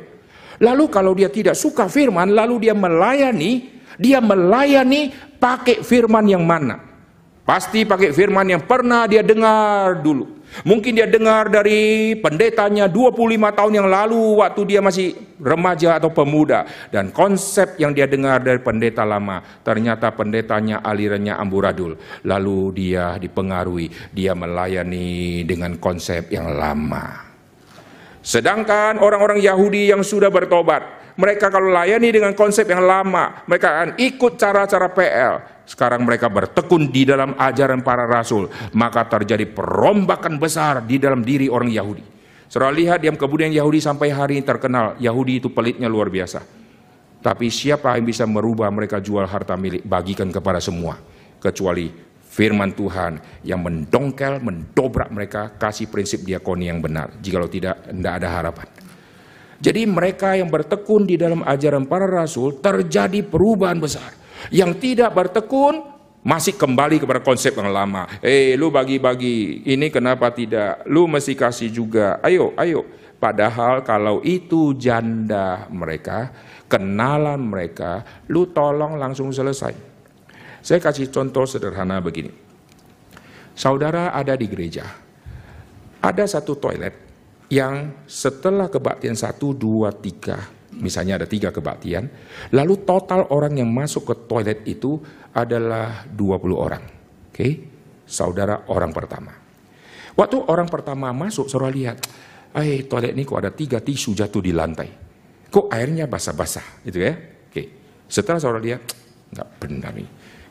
Lalu 0.59 0.85
kalau 0.91 1.15
dia 1.15 1.31
tidak 1.31 1.55
suka 1.55 1.87
firman, 1.87 2.35
lalu 2.35 2.67
dia 2.67 2.75
melayani, 2.75 3.79
dia 3.95 4.19
melayani 4.19 5.15
pakai 5.39 5.79
firman 5.79 6.27
yang 6.27 6.43
mana? 6.43 6.75
Pasti 7.47 7.87
pakai 7.87 8.11
firman 8.11 8.45
yang 8.45 8.67
pernah 8.67 9.07
dia 9.07 9.23
dengar 9.23 10.03
dulu. 10.03 10.38
Mungkin 10.67 10.97
dia 10.97 11.07
dengar 11.07 11.47
dari 11.47 12.13
pendetanya 12.19 12.89
25 12.91 13.15
tahun 13.55 13.73
yang 13.73 13.87
lalu 13.87 14.43
waktu 14.43 14.61
dia 14.67 14.81
masih 14.83 15.15
remaja 15.39 15.95
atau 16.01 16.11
pemuda. 16.11 16.67
Dan 16.91 17.15
konsep 17.15 17.79
yang 17.79 17.95
dia 17.95 18.05
dengar 18.05 18.43
dari 18.43 18.59
pendeta 18.59 19.07
lama, 19.07 19.39
ternyata 19.63 20.11
pendetanya 20.11 20.83
alirannya 20.83 21.37
amburadul. 21.39 21.95
Lalu 22.27 22.59
dia 22.75 23.15
dipengaruhi, 23.15 24.11
dia 24.11 24.35
melayani 24.35 25.47
dengan 25.47 25.79
konsep 25.79 26.27
yang 26.33 26.51
lama. 26.51 27.29
Sedangkan 28.19 28.99
orang-orang 28.99 29.39
Yahudi 29.39 29.89
yang 29.89 30.03
sudah 30.03 30.27
bertobat, 30.27 30.98
mereka 31.19 31.51
kalau 31.51 31.67
layani 31.67 32.15
dengan 32.15 32.31
konsep 32.31 32.63
yang 32.63 32.79
lama, 32.79 33.43
mereka 33.43 33.67
akan 33.75 33.89
ikut 33.99 34.39
cara-cara 34.39 34.87
PL. 34.87 35.35
sekarang 35.69 36.01
mereka 36.01 36.25
bertekun 36.33 36.89
di 36.89 37.05
dalam 37.05 37.37
ajaran 37.37 37.85
para 37.85 38.09
rasul, 38.09 38.49
maka 38.73 39.05
terjadi 39.05 39.45
perombakan 39.45 40.41
besar 40.41 40.81
di 40.81 40.97
dalam 40.97 41.21
diri 41.21 41.45
orang 41.45 41.69
Yahudi. 41.69 42.01
Saudara 42.49 42.73
lihat 42.73 43.05
yang 43.05 43.13
kemudian 43.13 43.53
Yahudi 43.53 43.77
sampai 43.77 44.09
hari 44.09 44.41
ini 44.41 44.45
terkenal, 44.49 44.97
Yahudi 44.97 45.37
itu 45.37 45.53
pelitnya 45.53 45.85
luar 45.85 46.09
biasa. 46.09 46.41
Tapi 47.21 47.53
siapa 47.53 47.93
yang 48.01 48.09
bisa 48.09 48.25
merubah 48.25 48.65
mereka 48.73 48.97
jual 48.97 49.29
harta 49.29 49.53
milik, 49.53 49.85
bagikan 49.85 50.33
kepada 50.33 50.57
semua. 50.57 50.97
Kecuali 51.37 51.93
firman 52.25 52.73
Tuhan 52.73 53.45
yang 53.45 53.61
mendongkel, 53.61 54.41
mendobrak 54.41 55.13
mereka, 55.13 55.53
kasih 55.53 55.85
prinsip 55.85 56.25
diakoni 56.25 56.65
yang 56.65 56.81
benar. 56.81 57.13
Jikalau 57.21 57.45
tidak, 57.45 57.85
tidak 57.85 58.13
ada 58.17 58.27
harapan. 58.33 58.78
Jadi 59.59 59.83
mereka 59.83 60.39
yang 60.39 60.47
bertekun 60.47 61.03
di 61.03 61.19
dalam 61.19 61.43
ajaran 61.43 61.83
para 61.83 62.07
rasul 62.07 62.63
terjadi 62.63 63.19
perubahan 63.27 63.75
besar. 63.75 64.15
Yang 64.47 64.79
tidak 64.79 65.11
bertekun 65.11 65.83
masih 66.23 66.55
kembali 66.55 67.03
kepada 67.03 67.19
konsep 67.19 67.51
yang 67.59 67.67
lama. 67.67 68.07
Eh, 68.23 68.55
lu 68.55 68.71
bagi-bagi, 68.71 69.67
ini 69.67 69.91
kenapa 69.91 70.31
tidak? 70.31 70.87
Lu 70.87 71.11
mesti 71.11 71.35
kasih 71.35 71.67
juga. 71.71 72.23
Ayo, 72.23 72.55
ayo. 72.55 72.87
Padahal 73.19 73.83
kalau 73.83 74.23
itu 74.23 74.79
janda 74.79 75.67
mereka, 75.67 76.31
kenalan 76.71 77.43
mereka, 77.43 78.07
lu 78.31 78.47
tolong 78.47 78.95
langsung 78.95 79.27
selesai. 79.35 79.75
Saya 80.63 80.79
kasih 80.79 81.11
contoh 81.11 81.43
sederhana 81.43 81.99
begini. 81.99 82.31
Saudara 83.59 84.15
ada 84.15 84.39
di 84.39 84.47
gereja. 84.47 84.87
Ada 85.99 86.39
satu 86.39 86.55
toilet 86.55 87.08
yang 87.49 88.05
setelah 88.05 88.69
kebaktian 88.69 89.17
satu, 89.17 89.57
dua, 89.57 89.89
tiga, 89.89 90.37
misalnya 90.77 91.17
ada 91.17 91.25
tiga 91.25 91.49
kebaktian, 91.49 92.05
lalu 92.53 92.85
total 92.85 93.25
orang 93.33 93.57
yang 93.57 93.69
masuk 93.73 94.05
ke 94.05 94.15
toilet 94.29 94.61
itu 94.69 95.01
adalah 95.33 96.05
20 96.13 96.53
orang. 96.53 96.83
Oke, 97.33 97.47
saudara 98.05 98.69
orang 98.69 98.93
pertama. 98.93 99.33
Waktu 100.13 100.37
orang 100.45 100.69
pertama 100.69 101.09
masuk, 101.09 101.49
saudara 101.49 101.73
lihat, 101.73 101.97
eh 102.53 102.85
toilet 102.85 103.17
ini 103.17 103.25
kok 103.25 103.39
ada 103.41 103.49
tiga 103.49 103.81
tisu 103.81 104.13
jatuh 104.13 104.41
di 104.45 104.53
lantai. 104.53 104.89
Kok 105.49 105.73
airnya 105.73 106.05
basah-basah, 106.05 106.85
gitu 106.85 107.01
ya? 107.01 107.17
Oke, 107.49 107.63
setelah 108.05 108.37
saudara 108.37 108.61
lihat, 108.61 108.81
nggak 109.33 109.49
benar 109.57 109.91
nih. 109.97 110.09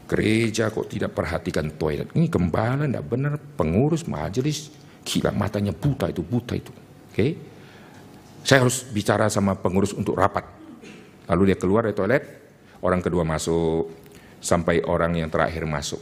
Gereja 0.08 0.72
kok 0.72 0.88
tidak 0.88 1.14
perhatikan 1.14 1.78
toilet. 1.78 2.10
Ini 2.16 2.26
gembala, 2.26 2.88
nggak 2.90 3.06
benar. 3.06 3.36
Pengurus 3.36 4.08
majelis, 4.08 4.72
gila 5.04 5.30
matanya 5.30 5.76
buta 5.76 6.08
itu, 6.08 6.24
buta 6.24 6.56
itu. 6.56 6.87
Oke, 7.18 7.34
saya 8.46 8.62
harus 8.62 8.86
bicara 8.94 9.26
sama 9.26 9.58
pengurus 9.58 9.90
untuk 9.90 10.14
rapat. 10.14 10.46
Lalu 11.26 11.50
dia 11.50 11.58
keluar 11.58 11.82
dari 11.82 11.98
toilet, 11.98 12.22
orang 12.78 13.02
kedua 13.02 13.26
masuk, 13.26 13.90
sampai 14.38 14.86
orang 14.86 15.18
yang 15.18 15.26
terakhir 15.26 15.66
masuk. 15.66 15.98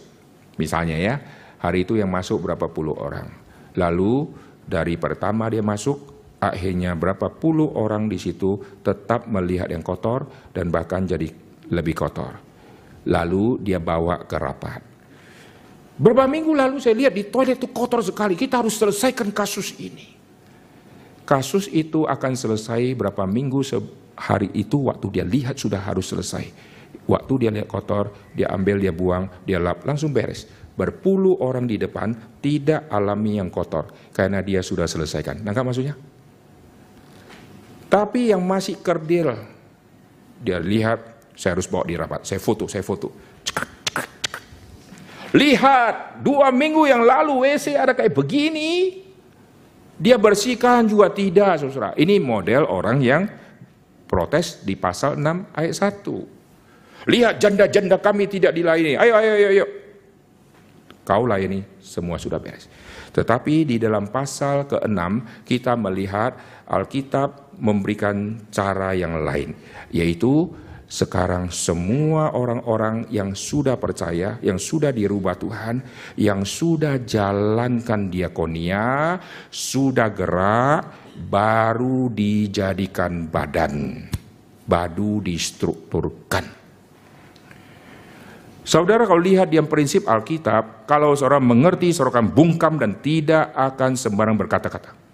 Misalnya 0.60 1.00
ya, 1.00 1.16
hari 1.56 1.88
itu 1.88 1.96
yang 1.96 2.12
masuk 2.12 2.44
berapa 2.44 2.68
puluh 2.68 2.92
orang. 3.00 3.32
Lalu 3.80 4.28
dari 4.60 5.00
pertama 5.00 5.48
dia 5.48 5.64
masuk, 5.64 5.96
akhirnya 6.36 6.92
berapa 6.92 7.32
puluh 7.32 7.72
orang 7.80 8.12
di 8.12 8.20
situ 8.20 8.60
tetap 8.84 9.24
melihat 9.24 9.72
yang 9.72 9.80
kotor 9.80 10.28
dan 10.52 10.68
bahkan 10.68 11.08
jadi 11.08 11.32
lebih 11.72 11.96
kotor. 11.96 12.36
Lalu 13.08 13.64
dia 13.64 13.80
bawa 13.80 14.20
ke 14.28 14.36
rapat. 14.36 14.84
Berapa 15.96 16.28
minggu 16.28 16.52
lalu 16.52 16.76
saya 16.76 16.92
lihat 16.92 17.16
di 17.16 17.24
toilet 17.24 17.56
itu 17.56 17.72
kotor 17.72 18.04
sekali. 18.04 18.36
Kita 18.36 18.60
harus 18.60 18.76
selesaikan 18.76 19.32
kasus 19.32 19.80
ini. 19.80 20.12
Kasus 21.26 21.66
itu 21.74 22.06
akan 22.06 22.38
selesai 22.38 22.94
berapa 22.94 23.26
minggu 23.26 23.58
hari 24.14 24.46
itu 24.54 24.86
waktu 24.86 25.10
dia 25.10 25.26
lihat 25.26 25.58
sudah 25.58 25.82
harus 25.82 26.06
selesai. 26.06 26.46
Waktu 27.06 27.32
dia 27.42 27.50
lihat 27.50 27.66
kotor, 27.66 28.14
dia 28.30 28.46
ambil, 28.54 28.78
dia 28.78 28.94
buang, 28.94 29.26
dia 29.42 29.58
lap, 29.58 29.82
langsung 29.82 30.14
beres. 30.14 30.46
Berpuluh 30.78 31.42
orang 31.42 31.66
di 31.66 31.82
depan 31.82 32.14
tidak 32.38 32.86
alami 32.86 33.42
yang 33.42 33.50
kotor 33.50 33.90
karena 34.14 34.38
dia 34.38 34.62
sudah 34.62 34.86
selesaikan. 34.86 35.42
Nangkap 35.42 35.66
maksudnya? 35.66 35.98
Tapi 37.86 38.30
yang 38.34 38.42
masih 38.42 38.78
kerdil, 38.82 39.34
dia 40.42 40.58
lihat, 40.58 40.98
saya 41.38 41.54
harus 41.54 41.70
bawa 41.70 41.86
di 41.86 41.94
rapat, 41.94 42.26
saya 42.26 42.42
foto, 42.42 42.66
saya 42.66 42.82
foto. 42.82 43.08
Lihat, 45.34 46.22
dua 46.22 46.50
minggu 46.54 46.86
yang 46.86 47.02
lalu 47.06 47.46
WC 47.46 47.78
ada 47.78 47.94
kayak 47.94 48.14
begini, 48.14 49.05
dia 49.96 50.20
bersihkan 50.20 50.84
juga 50.84 51.08
tidak, 51.08 51.60
saudara. 51.60 51.96
Ini 51.96 52.20
model 52.20 52.68
orang 52.68 53.00
yang 53.00 53.22
protes 54.04 54.60
di 54.62 54.76
pasal 54.76 55.16
6 55.16 55.56
ayat 55.56 55.74
1. 55.74 57.08
Lihat 57.08 57.34
janda-janda 57.40 57.96
kami 58.02 58.28
tidak 58.28 58.52
dilayani. 58.52 58.98
Ayo, 58.98 59.12
ayo, 59.16 59.32
ayo, 59.32 59.48
ayo. 59.56 59.66
Kau 61.06 61.22
layani, 61.22 61.62
semua 61.78 62.18
sudah 62.18 62.42
beres. 62.42 62.66
Tetapi 63.14 63.62
di 63.62 63.76
dalam 63.78 64.10
pasal 64.10 64.66
ke-6 64.66 65.00
kita 65.46 65.78
melihat 65.78 66.34
Alkitab 66.66 67.56
memberikan 67.62 68.42
cara 68.50 68.90
yang 68.92 69.22
lain. 69.22 69.54
Yaitu 69.94 70.50
sekarang 70.86 71.50
semua 71.50 72.30
orang-orang 72.30 73.10
yang 73.10 73.34
sudah 73.34 73.74
percaya, 73.74 74.38
yang 74.38 74.54
sudah 74.54 74.94
dirubah 74.94 75.34
Tuhan, 75.34 75.82
yang 76.14 76.46
sudah 76.46 77.02
jalankan 77.02 78.06
diakonia, 78.06 79.18
sudah 79.50 80.08
gerak, 80.14 81.10
baru 81.26 82.06
dijadikan 82.14 83.26
badan, 83.26 84.06
baru 84.62 85.18
distrukturkan. 85.26 86.46
Saudara 88.66 89.06
kalau 89.06 89.22
lihat 89.22 89.50
yang 89.54 89.70
prinsip 89.70 90.10
Alkitab, 90.10 90.90
kalau 90.90 91.14
seorang 91.14 91.42
mengerti, 91.42 91.94
seorang 91.94 92.30
bungkam 92.30 92.78
dan 92.78 92.98
tidak 92.98 93.54
akan 93.54 93.94
sembarang 93.94 94.34
berkata-kata. 94.34 95.05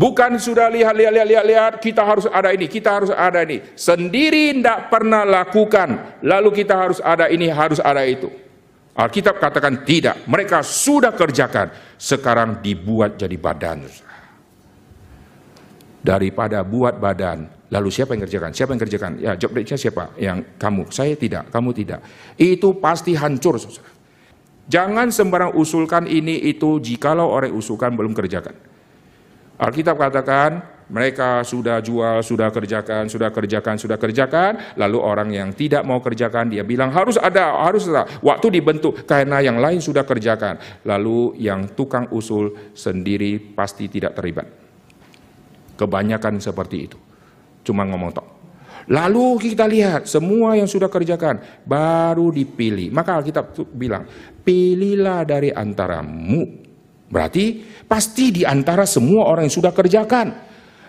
Bukan 0.00 0.40
sudah 0.40 0.72
lihat, 0.72 0.96
lihat, 0.96 1.12
lihat, 1.12 1.28
lihat, 1.28 1.44
lihat, 1.44 1.72
kita 1.76 2.00
harus 2.00 2.24
ada 2.24 2.56
ini, 2.56 2.64
kita 2.72 2.88
harus 2.88 3.12
ada 3.12 3.44
ini. 3.44 3.60
Sendiri 3.76 4.56
tidak 4.56 4.88
pernah 4.88 5.28
lakukan, 5.28 6.16
lalu 6.24 6.64
kita 6.64 6.72
harus 6.72 7.04
ada 7.04 7.28
ini, 7.28 7.52
harus 7.52 7.84
ada 7.84 8.00
itu. 8.08 8.32
Alkitab 8.96 9.36
katakan 9.36 9.84
tidak, 9.84 10.24
mereka 10.24 10.64
sudah 10.64 11.12
kerjakan, 11.12 11.68
sekarang 12.00 12.64
dibuat 12.64 13.20
jadi 13.20 13.36
badan. 13.36 13.84
Daripada 16.00 16.64
buat 16.64 16.96
badan, 16.96 17.68
lalu 17.68 17.92
siapa 17.92 18.16
yang 18.16 18.24
kerjakan? 18.24 18.56
Siapa 18.56 18.72
yang 18.72 18.80
kerjakan? 18.80 19.12
Ya, 19.20 19.36
job 19.36 19.52
desk 19.52 19.76
siapa? 19.76 20.16
Yang 20.16 20.48
kamu. 20.56 20.88
Saya 20.88 21.12
tidak, 21.12 21.52
kamu 21.52 21.76
tidak. 21.76 22.00
Itu 22.40 22.80
pasti 22.80 23.12
hancur. 23.12 23.60
Jangan 24.64 25.12
sembarang 25.12 25.52
usulkan 25.60 26.08
ini 26.08 26.40
itu 26.48 26.80
jikalau 26.80 27.28
orang 27.28 27.52
usulkan 27.52 27.92
belum 27.92 28.16
kerjakan. 28.16 28.69
Alkitab 29.60 30.00
katakan 30.00 30.80
mereka 30.90 31.46
sudah 31.46 31.78
jual, 31.78 32.18
sudah 32.24 32.50
kerjakan, 32.50 33.06
sudah 33.06 33.30
kerjakan, 33.30 33.76
sudah 33.78 34.00
kerjakan. 34.00 34.74
Lalu 34.74 34.98
orang 34.98 35.28
yang 35.30 35.52
tidak 35.54 35.86
mau 35.86 36.02
kerjakan 36.02 36.50
dia 36.50 36.66
bilang 36.66 36.90
harus 36.90 37.14
ada, 37.20 37.54
harus 37.62 37.86
ada. 37.86 38.08
Waktu 38.24 38.58
dibentuk 38.58 39.06
karena 39.06 39.38
yang 39.44 39.60
lain 39.62 39.78
sudah 39.78 40.02
kerjakan. 40.02 40.58
Lalu 40.82 41.38
yang 41.38 41.76
tukang 41.76 42.10
usul 42.10 42.72
sendiri 42.74 43.38
pasti 43.54 43.86
tidak 43.86 44.18
terlibat. 44.18 44.48
Kebanyakan 45.78 46.42
seperti 46.42 46.76
itu. 46.90 46.98
Cuma 47.62 47.86
ngomong 47.86 48.10
tok. 48.10 48.28
Lalu 48.90 49.38
kita 49.38 49.70
lihat 49.70 50.10
semua 50.10 50.58
yang 50.58 50.66
sudah 50.66 50.90
kerjakan 50.90 51.62
baru 51.62 52.34
dipilih. 52.34 52.90
Maka 52.90 53.22
Alkitab 53.22 53.54
bilang, 53.76 54.08
pilihlah 54.42 55.22
dari 55.22 55.54
antaramu 55.54 56.69
Berarti 57.10 57.66
pasti 57.90 58.30
di 58.30 58.42
antara 58.46 58.86
semua 58.86 59.26
orang 59.26 59.50
yang 59.50 59.56
sudah 59.58 59.74
kerjakan. 59.74 60.30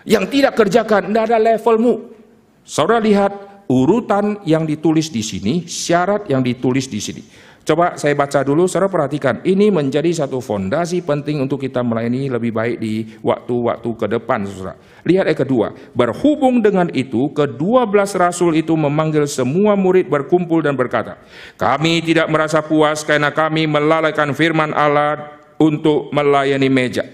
Yang 0.05 0.25
tidak 0.33 0.53
kerjakan, 0.53 1.09
tidak 1.09 1.23
ada 1.29 1.37
levelmu. 1.41 2.13
Saudara 2.61 3.01
lihat 3.01 3.65
urutan 3.65 4.41
yang 4.45 4.69
ditulis 4.69 5.09
di 5.09 5.25
sini, 5.25 5.65
syarat 5.65 6.29
yang 6.29 6.45
ditulis 6.45 6.85
di 6.85 7.01
sini. 7.01 7.21
Coba 7.61 7.93
saya 7.93 8.17
baca 8.17 8.41
dulu, 8.41 8.65
saudara 8.65 8.89
perhatikan. 8.89 9.45
Ini 9.45 9.69
menjadi 9.69 10.09
satu 10.25 10.41
fondasi 10.41 11.05
penting 11.05 11.45
untuk 11.45 11.61
kita 11.61 11.85
melayani 11.85 12.33
lebih 12.33 12.49
baik 12.49 12.77
di 12.81 13.05
waktu-waktu 13.21 13.89
ke 14.01 14.05
depan, 14.09 14.49
saudara. 14.49 14.73
Lihat 15.05 15.25
yang 15.29 15.39
kedua, 15.45 15.67
berhubung 15.93 16.61
dengan 16.65 16.89
itu, 16.89 17.29
kedua 17.29 17.85
belas 17.85 18.17
rasul 18.17 18.57
itu 18.57 18.73
memanggil 18.73 19.29
semua 19.29 19.77
murid 19.77 20.09
berkumpul 20.09 20.65
dan 20.65 20.73
berkata, 20.73 21.21
kami 21.53 22.01
tidak 22.01 22.33
merasa 22.33 22.65
puas 22.65 23.05
karena 23.05 23.29
kami 23.29 23.69
melalaikan 23.69 24.33
firman 24.33 24.73
Allah 24.73 25.40
untuk 25.61 26.09
melayani 26.09 26.67
meja. 26.67 27.05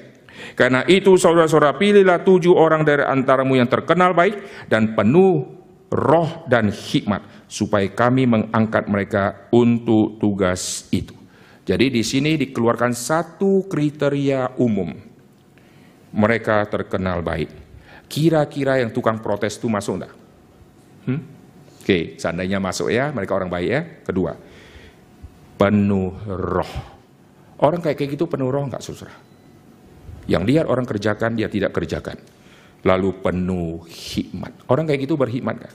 Karena 0.56 0.82
itu 0.88 1.20
saudara-saudara 1.20 1.78
pilihlah 1.78 2.24
tujuh 2.24 2.56
orang 2.56 2.82
dari 2.82 3.04
antaramu 3.06 3.60
yang 3.60 3.70
terkenal 3.70 4.16
baik 4.16 4.66
dan 4.72 4.96
penuh 4.98 5.46
roh 5.92 6.48
dan 6.50 6.72
hikmat 6.74 7.46
supaya 7.46 7.86
kami 7.92 8.26
mengangkat 8.26 8.90
mereka 8.90 9.48
untuk 9.54 10.18
tugas 10.18 10.90
itu. 10.90 11.14
Jadi 11.68 11.92
di 11.92 12.02
sini 12.02 12.40
dikeluarkan 12.40 12.96
satu 12.96 13.68
kriteria 13.68 14.56
umum. 14.58 14.96
Mereka 16.16 16.64
terkenal 16.72 17.20
baik. 17.20 17.52
Kira-kira 18.08 18.80
yang 18.80 18.96
tukang 18.96 19.20
protes 19.20 19.60
itu 19.60 19.68
masuk 19.68 20.00
enggak? 20.00 20.14
Hmm? 21.04 21.22
Oke, 21.84 22.16
seandainya 22.16 22.64
masuk 22.64 22.88
ya, 22.88 23.12
mereka 23.12 23.36
orang 23.36 23.52
baik 23.52 23.70
ya. 23.70 23.82
Kedua, 24.08 24.32
penuh 25.60 26.16
roh. 26.24 26.97
Orang 27.58 27.82
kayak 27.82 27.98
kayak 27.98 28.14
gitu 28.14 28.30
penuh 28.30 28.54
roh 28.54 28.66
nggak 28.70 28.84
saudara? 28.86 29.14
Yang 30.30 30.44
lihat 30.46 30.66
orang 30.70 30.86
kerjakan, 30.86 31.34
dia 31.34 31.50
tidak 31.50 31.74
kerjakan. 31.74 32.20
Lalu 32.86 33.10
penuh 33.24 33.82
hikmat. 33.88 34.70
Orang 34.70 34.86
kayak 34.86 35.08
gitu 35.08 35.18
berhikmat 35.18 35.56
kan? 35.58 35.74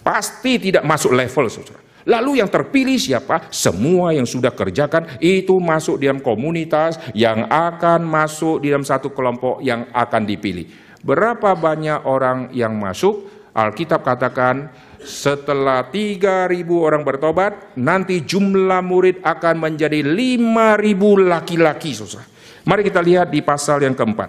Pasti 0.00 0.56
tidak 0.56 0.86
masuk 0.88 1.12
level 1.12 1.46
saudara. 1.52 1.82
Lalu 2.08 2.40
yang 2.40 2.48
terpilih 2.48 2.96
siapa? 2.96 3.52
Semua 3.52 4.16
yang 4.16 4.24
sudah 4.24 4.56
kerjakan 4.56 5.20
itu 5.20 5.52
masuk 5.60 6.00
dalam 6.00 6.24
komunitas 6.24 6.96
yang 7.12 7.44
akan 7.44 8.00
masuk 8.08 8.64
di 8.64 8.72
dalam 8.72 8.86
satu 8.86 9.12
kelompok 9.12 9.60
yang 9.60 9.84
akan 9.92 10.24
dipilih. 10.24 10.64
Berapa 11.04 11.52
banyak 11.52 12.08
orang 12.08 12.48
yang 12.56 12.72
masuk? 12.80 13.28
Alkitab 13.52 14.00
katakan 14.00 14.72
setelah 15.00 15.88
3000 15.88 16.68
orang 16.76 17.02
bertobat, 17.02 17.72
nanti 17.80 18.20
jumlah 18.20 18.84
murid 18.84 19.24
akan 19.24 19.56
menjadi 19.56 20.04
5000 20.04 21.28
laki-laki, 21.28 21.96
Saudara. 21.96 22.28
Mari 22.68 22.84
kita 22.84 23.00
lihat 23.00 23.32
di 23.32 23.40
pasal 23.40 23.80
yang 23.80 23.96
keempat. 23.96 24.28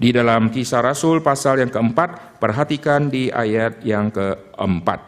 Di 0.00 0.12
dalam 0.12 0.48
kisah 0.48 0.80
Rasul 0.80 1.20
pasal 1.20 1.60
yang 1.60 1.72
keempat, 1.72 2.40
perhatikan 2.40 3.08
di 3.12 3.28
ayat 3.28 3.84
yang 3.84 4.08
keempat. 4.12 5.00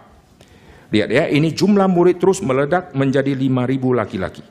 Lihat 0.93 1.09
ya, 1.09 1.25
ini 1.33 1.53
jumlah 1.53 1.89
murid 1.89 2.21
terus 2.21 2.45
meledak 2.45 2.93
menjadi 2.93 3.33
5000 3.33 4.01
laki-laki. 4.01 4.45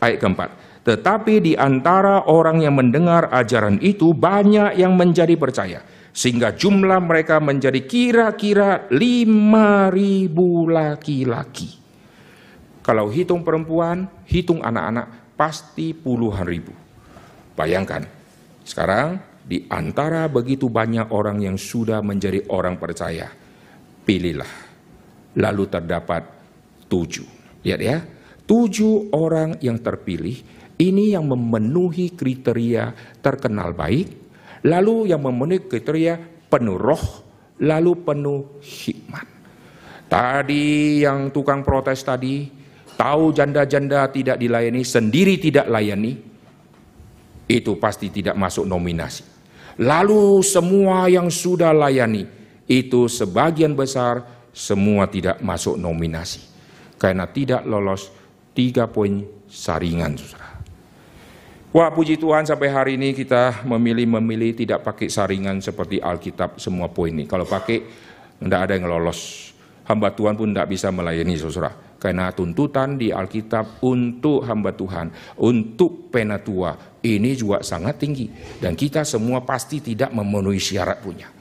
Ayat 0.00 0.18
keempat. 0.20 0.50
Tetapi 0.82 1.34
di 1.44 1.52
antara 1.54 2.24
orang 2.26 2.64
yang 2.64 2.74
mendengar 2.74 3.30
ajaran 3.30 3.78
itu 3.84 4.16
banyak 4.16 4.74
yang 4.80 4.96
menjadi 4.98 5.36
percaya 5.38 5.80
sehingga 6.12 6.52
jumlah 6.52 7.00
mereka 7.00 7.40
menjadi 7.40 7.80
kira-kira 7.88 8.86
5000 8.92 10.28
laki-laki. 10.68 11.80
Kalau 12.84 13.08
hitung 13.08 13.40
perempuan, 13.40 14.06
hitung 14.28 14.60
anak-anak 14.60 15.36
pasti 15.38 15.96
puluhan 15.96 16.44
ribu. 16.44 16.72
Bayangkan, 17.56 18.04
sekarang 18.62 19.18
di 19.42 19.66
antara 19.72 20.28
begitu 20.28 20.68
banyak 20.68 21.10
orang 21.10 21.40
yang 21.42 21.56
sudah 21.56 22.04
menjadi 22.04 22.46
orang 22.52 22.76
percaya, 22.76 23.32
pilihlah. 24.06 24.70
Lalu 25.38 25.64
terdapat 25.66 26.22
tujuh. 26.92 27.26
Lihat 27.64 27.80
ya, 27.80 28.04
tujuh 28.44 29.14
orang 29.16 29.56
yang 29.64 29.80
terpilih 29.80 30.36
ini 30.76 31.14
yang 31.14 31.30
memenuhi 31.30 32.12
kriteria 32.12 32.92
terkenal 33.22 33.72
baik, 33.72 34.21
lalu 34.66 35.10
yang 35.10 35.22
memenuhi 35.22 35.66
kriteria 35.66 36.46
penuh 36.46 36.78
roh, 36.78 37.04
lalu 37.62 37.92
penuh 38.02 38.40
hikmat. 38.62 39.26
Tadi 40.06 41.00
yang 41.00 41.32
tukang 41.32 41.64
protes 41.64 42.04
tadi, 42.04 42.44
tahu 42.94 43.32
janda-janda 43.32 44.12
tidak 44.12 44.36
dilayani, 44.36 44.84
sendiri 44.84 45.40
tidak 45.40 45.66
layani, 45.72 46.12
itu 47.48 47.72
pasti 47.80 48.12
tidak 48.12 48.36
masuk 48.36 48.68
nominasi. 48.68 49.24
Lalu 49.80 50.44
semua 50.44 51.08
yang 51.08 51.32
sudah 51.32 51.72
layani, 51.72 52.28
itu 52.68 53.08
sebagian 53.08 53.72
besar 53.72 54.20
semua 54.52 55.08
tidak 55.08 55.40
masuk 55.40 55.80
nominasi. 55.80 56.44
Karena 57.00 57.24
tidak 57.26 57.64
lolos 57.64 58.12
tiga 58.52 58.86
poin 58.86 59.24
saringan, 59.48 60.14
saudara. 60.20 60.41
Wah 61.72 61.88
puji 61.88 62.20
Tuhan 62.20 62.44
sampai 62.44 62.68
hari 62.68 62.92
ini 63.00 63.16
kita 63.16 63.64
memilih-memilih 63.64 64.52
tidak 64.52 64.84
pakai 64.84 65.08
saringan 65.08 65.56
seperti 65.64 66.04
Alkitab 66.04 66.60
semua 66.60 66.92
poin 66.92 67.08
ini. 67.08 67.24
Kalau 67.24 67.48
pakai 67.48 67.80
tidak 68.36 68.60
ada 68.68 68.76
yang 68.76 68.92
lolos. 68.92 69.48
Hamba 69.88 70.12
Tuhan 70.12 70.36
pun 70.36 70.52
tidak 70.52 70.68
bisa 70.68 70.92
melayani 70.92 71.32
saudara. 71.40 71.72
Karena 71.96 72.28
tuntutan 72.28 73.00
di 73.00 73.08
Alkitab 73.08 73.80
untuk 73.88 74.44
hamba 74.44 74.76
Tuhan, 74.76 75.16
untuk 75.40 76.12
penatua, 76.12 77.00
ini 77.00 77.32
juga 77.32 77.64
sangat 77.64 78.04
tinggi. 78.04 78.28
Dan 78.60 78.76
kita 78.76 79.00
semua 79.08 79.40
pasti 79.40 79.80
tidak 79.80 80.12
memenuhi 80.12 80.60
syarat 80.60 81.00
punya. 81.00 81.32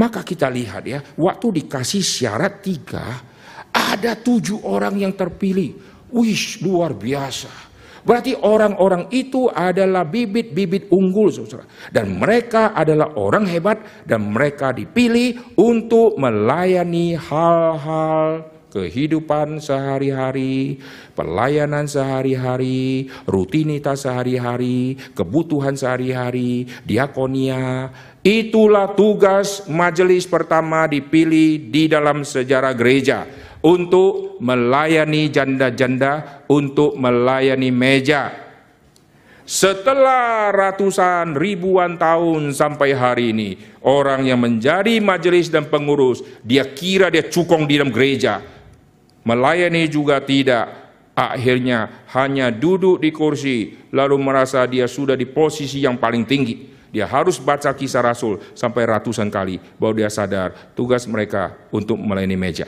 Maka 0.00 0.24
kita 0.24 0.48
lihat 0.48 0.82
ya, 0.88 1.04
waktu 1.20 1.60
dikasih 1.60 2.00
syarat 2.00 2.64
tiga, 2.64 3.20
ada 3.68 4.16
tujuh 4.16 4.64
orang 4.64 4.96
yang 4.96 5.12
terpilih. 5.12 5.76
Wih, 6.08 6.64
luar 6.64 6.96
biasa. 6.96 7.73
Berarti 8.04 8.36
orang-orang 8.36 9.08
itu 9.08 9.48
adalah 9.48 10.04
bibit-bibit 10.04 10.92
unggul, 10.92 11.32
saudara. 11.32 11.64
Dan 11.88 12.20
mereka 12.20 12.76
adalah 12.76 13.16
orang 13.16 13.48
hebat 13.48 14.04
dan 14.04 14.28
mereka 14.28 14.76
dipilih 14.76 15.56
untuk 15.56 16.20
melayani 16.20 17.16
hal-hal 17.16 18.54
kehidupan 18.74 19.62
sehari-hari, 19.62 20.82
pelayanan 21.14 21.86
sehari-hari, 21.86 23.06
rutinitas 23.24 24.02
sehari-hari, 24.02 24.98
kebutuhan 25.14 25.78
sehari-hari, 25.78 26.66
diakonia. 26.82 27.94
Itulah 28.20 28.92
tugas 28.98 29.64
majelis 29.70 30.26
pertama 30.26 30.90
dipilih 30.90 31.70
di 31.70 31.86
dalam 31.86 32.26
sejarah 32.26 32.74
gereja 32.74 33.43
untuk 33.64 34.36
melayani 34.44 35.32
janda-janda, 35.32 36.44
untuk 36.52 37.00
melayani 37.00 37.72
meja. 37.72 38.28
Setelah 39.44 40.52
ratusan 40.52 41.36
ribuan 41.36 41.96
tahun 41.96 42.52
sampai 42.52 42.92
hari 42.92 43.32
ini, 43.32 43.56
orang 43.80 44.28
yang 44.28 44.40
menjadi 44.40 45.00
majelis 45.00 45.48
dan 45.48 45.68
pengurus, 45.68 46.20
dia 46.44 46.64
kira 46.64 47.08
dia 47.08 47.24
cukong 47.24 47.64
di 47.64 47.80
dalam 47.80 47.88
gereja. 47.88 48.44
Melayani 49.24 49.88
juga 49.88 50.20
tidak. 50.20 50.84
Akhirnya 51.14 52.04
hanya 52.10 52.50
duduk 52.50 52.98
di 52.98 53.14
kursi, 53.14 53.78
lalu 53.94 54.18
merasa 54.18 54.66
dia 54.66 54.90
sudah 54.90 55.14
di 55.14 55.24
posisi 55.24 55.78
yang 55.78 55.94
paling 55.94 56.26
tinggi. 56.26 56.74
Dia 56.90 57.06
harus 57.06 57.38
baca 57.38 57.70
kisah 57.70 58.02
Rasul 58.02 58.42
sampai 58.52 58.82
ratusan 58.82 59.30
kali, 59.30 59.62
baru 59.78 60.04
dia 60.04 60.10
sadar 60.10 60.74
tugas 60.74 61.06
mereka 61.06 61.54
untuk 61.70 61.94
melayani 62.02 62.34
meja. 62.34 62.66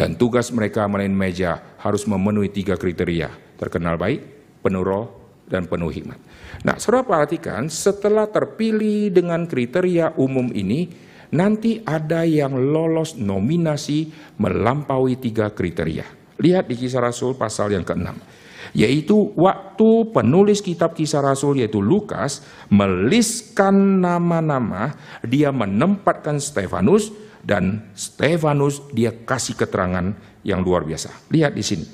Dan 0.00 0.16
tugas 0.16 0.48
mereka 0.48 0.88
melayani 0.88 1.12
meja 1.12 1.76
harus 1.76 2.08
memenuhi 2.08 2.48
tiga 2.48 2.72
kriteria. 2.80 3.28
Terkenal 3.60 4.00
baik, 4.00 4.24
penuh 4.64 4.80
roh, 4.80 5.06
dan 5.44 5.68
penuh 5.68 5.92
hikmat. 5.92 6.16
Nah, 6.64 6.80
saudara 6.80 7.04
perhatikan 7.04 7.68
setelah 7.68 8.24
terpilih 8.24 9.12
dengan 9.12 9.44
kriteria 9.44 10.16
umum 10.16 10.48
ini, 10.56 10.88
nanti 11.36 11.84
ada 11.84 12.24
yang 12.24 12.56
lolos 12.56 13.20
nominasi 13.20 14.08
melampaui 14.40 15.20
tiga 15.20 15.52
kriteria. 15.52 16.08
Lihat 16.40 16.64
di 16.72 16.80
kisah 16.80 17.04
Rasul 17.04 17.36
pasal 17.36 17.76
yang 17.76 17.84
ke-6. 17.84 18.40
Yaitu 18.72 19.36
waktu 19.36 20.14
penulis 20.16 20.64
kitab 20.64 20.96
kisah 20.96 21.20
Rasul 21.20 21.60
yaitu 21.60 21.84
Lukas 21.84 22.40
meliskan 22.72 24.00
nama-nama, 24.00 24.96
dia 25.20 25.52
menempatkan 25.52 26.40
Stefanus 26.40 27.12
dan 27.50 27.90
Stefanus 27.98 28.78
dia 28.94 29.10
kasih 29.10 29.58
keterangan 29.58 30.14
yang 30.46 30.62
luar 30.62 30.86
biasa. 30.86 31.10
Lihat 31.34 31.58
di 31.58 31.64
sini. 31.66 31.86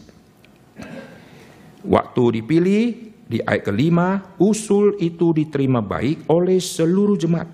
Waktu 1.80 2.22
dipilih 2.42 2.84
di 3.24 3.40
ayat 3.40 3.64
kelima, 3.64 4.36
usul 4.36 5.00
itu 5.00 5.32
diterima 5.32 5.80
baik 5.80 6.28
oleh 6.28 6.60
seluruh 6.60 7.16
jemaat. 7.16 7.48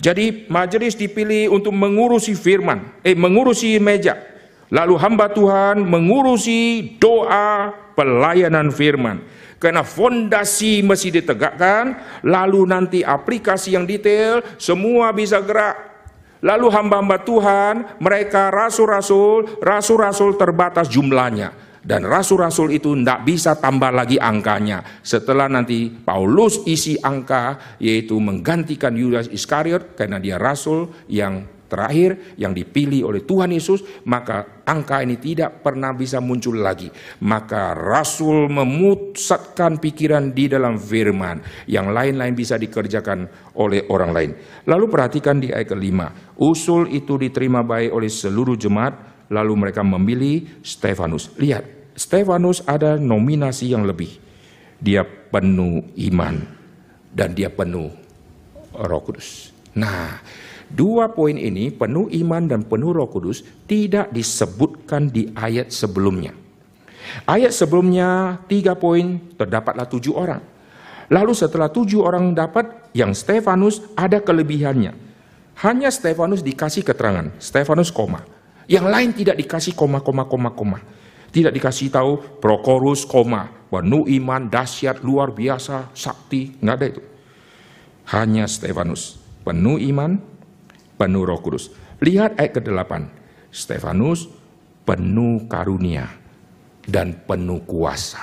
Jadi 0.00 0.48
majelis 0.48 0.96
dipilih 0.96 1.52
untuk 1.52 1.76
mengurusi 1.76 2.32
firman, 2.32 3.04
eh 3.04 3.12
mengurusi 3.12 3.76
meja. 3.76 4.16
Lalu 4.72 4.96
hamba 4.96 5.28
Tuhan 5.28 5.84
mengurusi 5.84 6.96
doa 6.96 7.76
pelayanan 7.92 8.72
firman. 8.72 9.20
Karena 9.60 9.84
fondasi 9.84 10.82
mesti 10.82 11.22
ditegakkan, 11.22 11.94
lalu 12.24 12.66
nanti 12.66 13.04
aplikasi 13.04 13.78
yang 13.78 13.86
detail, 13.86 14.42
semua 14.58 15.14
bisa 15.14 15.38
gerak 15.38 15.91
Lalu 16.42 16.66
hamba-hamba 16.74 17.22
Tuhan, 17.22 17.74
mereka 18.02 18.50
rasul-rasul, 18.50 19.62
rasul-rasul 19.62 20.34
terbatas 20.34 20.90
jumlahnya. 20.90 21.54
Dan 21.82 22.06
rasul-rasul 22.06 22.74
itu 22.74 22.94
tidak 22.94 23.26
bisa 23.26 23.58
tambah 23.58 23.90
lagi 23.90 24.14
angkanya. 24.18 25.02
Setelah 25.02 25.50
nanti 25.50 25.90
Paulus 25.90 26.62
isi 26.66 26.94
angka, 26.98 27.78
yaitu 27.82 28.18
menggantikan 28.22 28.94
Yudas 28.94 29.26
Iskariot, 29.26 29.98
karena 29.98 30.22
dia 30.22 30.38
rasul 30.38 30.90
yang 31.10 31.42
terakhir 31.72 32.36
yang 32.36 32.52
dipilih 32.52 33.08
oleh 33.08 33.24
Tuhan 33.24 33.48
Yesus, 33.48 33.80
maka 34.04 34.60
angka 34.68 35.00
ini 35.00 35.16
tidak 35.16 35.64
pernah 35.64 35.96
bisa 35.96 36.20
muncul 36.20 36.60
lagi. 36.60 36.92
Maka 37.24 37.72
Rasul 37.72 38.52
memusatkan 38.52 39.80
pikiran 39.80 40.36
di 40.36 40.52
dalam 40.52 40.76
firman. 40.76 41.40
Yang 41.64 41.86
lain-lain 41.96 42.36
bisa 42.36 42.60
dikerjakan 42.60 43.32
oleh 43.56 43.88
orang 43.88 44.12
lain. 44.12 44.30
Lalu 44.68 44.84
perhatikan 44.92 45.40
di 45.40 45.48
ayat 45.48 45.72
kelima. 45.72 46.12
Usul 46.36 46.92
itu 46.92 47.16
diterima 47.16 47.64
baik 47.64 47.96
oleh 47.96 48.12
seluruh 48.12 48.60
jemaat, 48.60 49.24
lalu 49.32 49.56
mereka 49.56 49.80
memilih 49.80 50.60
Stefanus. 50.60 51.32
Lihat, 51.40 51.96
Stefanus 51.96 52.60
ada 52.68 53.00
nominasi 53.00 53.72
yang 53.72 53.88
lebih. 53.88 54.20
Dia 54.76 55.06
penuh 55.06 55.88
iman 56.10 56.36
dan 57.08 57.32
dia 57.32 57.48
penuh 57.48 57.88
roh 58.72 59.02
kudus. 59.04 59.52
Nah, 59.72 60.20
Dua 60.72 61.12
poin 61.12 61.36
ini, 61.36 61.68
penuh 61.68 62.08
iman 62.24 62.48
dan 62.48 62.64
penuh 62.64 62.96
roh 62.96 63.04
kudus, 63.04 63.44
tidak 63.68 64.08
disebutkan 64.08 65.12
di 65.12 65.28
ayat 65.36 65.68
sebelumnya. 65.68 66.32
Ayat 67.28 67.52
sebelumnya 67.52 68.40
tiga 68.48 68.72
poin 68.72 69.20
terdapatlah 69.36 69.84
tujuh 69.84 70.16
orang. 70.16 70.40
Lalu 71.12 71.36
setelah 71.36 71.68
tujuh 71.68 72.00
orang 72.00 72.32
dapat, 72.32 72.88
yang 72.96 73.12
Stefanus 73.12 73.84
ada 73.92 74.16
kelebihannya. 74.24 74.96
Hanya 75.60 75.92
Stefanus 75.92 76.40
dikasih 76.40 76.80
keterangan, 76.80 77.36
Stefanus 77.36 77.92
koma. 77.92 78.24
Yang 78.64 78.86
lain 78.88 79.10
tidak 79.12 79.36
dikasih 79.36 79.76
koma, 79.76 80.00
koma, 80.00 80.24
koma, 80.24 80.56
koma. 80.56 80.80
Tidak 81.28 81.52
dikasih 81.52 81.92
tahu 81.92 82.40
Prokorus 82.40 83.04
koma, 83.04 83.48
penuh 83.68 84.08
iman, 84.08 84.48
dahsyat, 84.48 85.04
luar 85.04 85.36
biasa, 85.36 85.92
sakti, 85.92 86.56
nggak 86.64 86.76
ada 86.80 86.86
itu. 86.88 87.02
Hanya 88.08 88.44
Stefanus, 88.48 89.20
penuh 89.44 89.76
iman, 89.92 90.31
penuh 91.02 91.26
roh 91.26 91.42
kudus. 91.42 91.74
Lihat 91.98 92.38
ayat 92.38 92.62
ke-8. 92.62 92.92
Stefanus 93.50 94.30
penuh 94.86 95.50
karunia 95.50 96.06
dan 96.86 97.18
penuh 97.26 97.58
kuasa. 97.66 98.22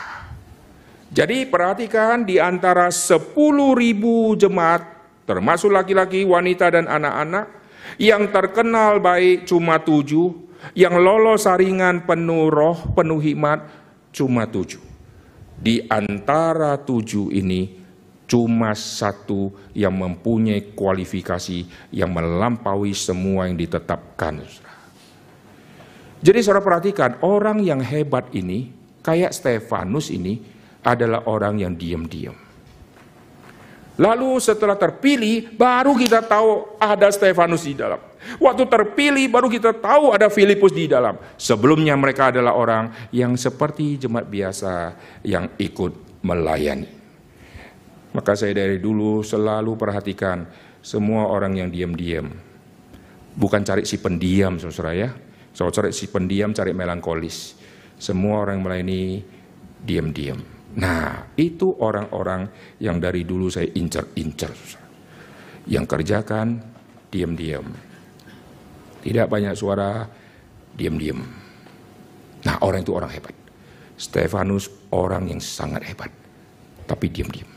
Jadi 1.12 1.44
perhatikan 1.44 2.24
di 2.24 2.40
antara 2.40 2.88
10 2.88 3.36
ribu 3.76 4.38
jemaat, 4.40 4.86
termasuk 5.28 5.74
laki-laki, 5.74 6.24
wanita, 6.24 6.70
dan 6.72 6.86
anak-anak, 6.86 7.50
yang 7.98 8.30
terkenal 8.30 9.02
baik 9.02 9.50
cuma 9.50 9.82
tujuh, 9.82 10.32
yang 10.78 10.96
lolos 11.02 11.50
saringan 11.50 12.06
penuh 12.06 12.54
roh, 12.54 12.78
penuh 12.94 13.18
hikmat, 13.18 13.66
cuma 14.14 14.46
tujuh. 14.46 14.82
Di 15.60 15.84
antara 15.90 16.78
tujuh 16.78 17.34
ini, 17.34 17.79
cuma 18.30 18.78
satu 18.78 19.50
yang 19.74 19.98
mempunyai 19.98 20.78
kualifikasi 20.78 21.66
yang 21.90 22.14
melampaui 22.14 22.94
semua 22.94 23.50
yang 23.50 23.58
ditetapkan. 23.58 24.46
Jadi 26.22 26.40
saudara 26.46 26.62
perhatikan, 26.62 27.18
orang 27.26 27.66
yang 27.66 27.82
hebat 27.82 28.30
ini, 28.38 28.70
kayak 29.02 29.34
Stefanus 29.34 30.14
ini, 30.14 30.38
adalah 30.86 31.26
orang 31.26 31.58
yang 31.58 31.74
diam-diam. 31.74 32.38
Lalu 34.00 34.40
setelah 34.40 34.78
terpilih, 34.78 35.52
baru 35.58 35.92
kita 35.98 36.24
tahu 36.24 36.80
ada 36.80 37.10
Stefanus 37.12 37.66
di 37.66 37.76
dalam. 37.76 38.00
Waktu 38.40 38.64
terpilih, 38.68 39.26
baru 39.32 39.48
kita 39.48 39.74
tahu 39.76 40.12
ada 40.12 40.30
Filipus 40.30 40.72
di 40.76 40.86
dalam. 40.86 41.18
Sebelumnya 41.40 41.98
mereka 41.98 42.32
adalah 42.32 42.56
orang 42.56 43.10
yang 43.16 43.34
seperti 43.40 44.00
jemaat 44.00 44.28
biasa 44.28 44.96
yang 45.24 45.52
ikut 45.56 46.24
melayani. 46.24 46.99
Maka 48.10 48.34
saya 48.34 48.58
dari 48.58 48.82
dulu 48.82 49.22
selalu 49.22 49.78
perhatikan 49.78 50.50
semua 50.82 51.30
orang 51.30 51.60
yang 51.60 51.70
diam-diam. 51.70 52.30
Bukan 53.38 53.62
cari 53.62 53.86
si 53.86 54.02
pendiam, 54.02 54.58
saudara 54.58 54.92
ya 54.98 55.10
cari 55.68 55.92
si 55.92 56.08
pendiam, 56.08 56.56
cari 56.56 56.72
melankolis. 56.72 57.60
Semua 58.00 58.48
orang 58.48 58.64
melayani 58.64 59.20
diam-diam. 59.84 60.40
Nah, 60.80 61.36
itu 61.36 61.76
orang-orang 61.84 62.48
yang 62.80 63.04
dari 63.04 63.28
dulu 63.28 63.52
saya 63.52 63.68
incer-incer. 63.76 64.56
Yang 65.68 65.86
kerjakan 65.92 66.64
diam-diam. 67.12 67.68
Tidak 69.04 69.28
banyak 69.28 69.52
suara, 69.58 70.08
diam-diam. 70.72 71.20
Nah, 72.48 72.56
orang 72.64 72.88
itu 72.88 72.96
orang 72.96 73.12
hebat. 73.12 73.36
Stefanus 74.00 74.72
orang 74.96 75.28
yang 75.28 75.44
sangat 75.44 75.84
hebat. 75.92 76.08
Tapi 76.88 77.12
diam-diam. 77.12 77.49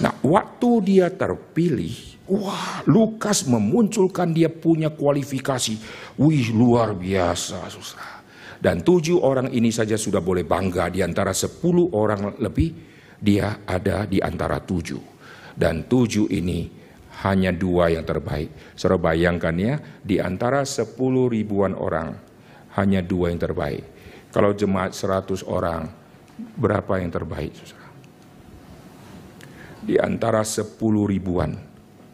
Nah, 0.00 0.12
waktu 0.24 0.70
dia 0.84 1.06
terpilih, 1.12 2.16
Wah, 2.26 2.82
Lukas 2.90 3.46
memunculkan 3.46 4.34
dia 4.34 4.50
punya 4.50 4.90
kualifikasi. 4.90 5.78
Wih, 6.18 6.50
luar 6.50 6.98
biasa, 6.98 7.70
susah. 7.70 8.26
Dan 8.58 8.82
tujuh 8.82 9.22
orang 9.22 9.54
ini 9.54 9.70
saja 9.70 9.94
sudah 9.94 10.18
boleh 10.18 10.42
bangga 10.42 10.90
di 10.90 11.06
antara 11.06 11.30
sepuluh 11.30 11.86
orang 11.94 12.34
lebih. 12.42 12.74
Dia 13.16 13.62
ada 13.62 14.10
di 14.10 14.18
antara 14.18 14.58
tujuh. 14.58 14.98
Dan 15.54 15.86
tujuh 15.86 16.26
ini 16.34 16.66
hanya 17.22 17.54
dua 17.54 17.94
yang 17.94 18.02
terbaik. 18.02 18.74
Saudara 18.74 19.14
bayangkan 19.14 19.54
ya, 19.54 19.78
di 20.02 20.18
antara 20.18 20.66
sepuluh 20.66 21.30
ribuan 21.30 21.78
orang, 21.78 22.10
hanya 22.74 23.06
dua 23.06 23.30
yang 23.30 23.38
terbaik. 23.38 23.86
Kalau 24.34 24.50
jemaat 24.50 24.98
seratus 24.98 25.46
orang, 25.46 25.86
berapa 26.58 26.98
yang 26.98 27.14
terbaik? 27.14 27.54
Saudara? 27.54 27.85
Di 29.86 29.94
antara 30.02 30.42
sepuluh 30.42 31.06
ribuan, 31.06 31.54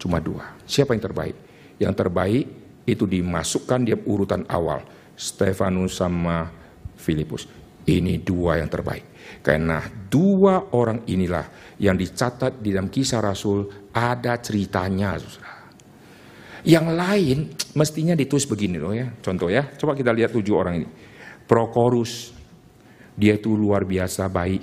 Cuma 0.02 0.18
dua. 0.18 0.58
Siapa 0.66 0.98
yang 0.98 1.04
terbaik? 1.06 1.36
Yang 1.78 1.94
terbaik 1.94 2.44
itu 2.82 3.06
dimasukkan 3.06 3.86
dia 3.86 3.94
urutan 3.94 4.42
awal. 4.50 4.82
Stefanus 5.14 6.02
sama 6.02 6.50
Filipus. 6.98 7.46
Ini 7.86 8.18
dua 8.26 8.58
yang 8.58 8.66
terbaik. 8.66 9.14
Karena 9.46 9.78
dua 10.10 10.74
orang 10.74 11.06
inilah 11.06 11.78
yang 11.78 11.94
dicatat 11.94 12.58
di 12.58 12.74
dalam 12.74 12.90
kisah 12.90 13.22
Rasul 13.22 13.70
ada 13.94 14.42
ceritanya. 14.42 15.22
Yang 16.66 16.86
lain 16.90 17.38
mestinya 17.78 18.18
ditulis 18.18 18.50
begini 18.50 18.82
loh 18.82 18.90
ya. 18.90 19.06
Contoh 19.22 19.54
ya, 19.54 19.70
coba 19.78 19.94
kita 19.94 20.10
lihat 20.10 20.34
tujuh 20.34 20.54
orang 20.54 20.82
ini. 20.82 20.88
Prokorus, 21.46 22.34
dia 23.14 23.38
itu 23.38 23.54
luar 23.54 23.86
biasa 23.86 24.26
baik. 24.26 24.62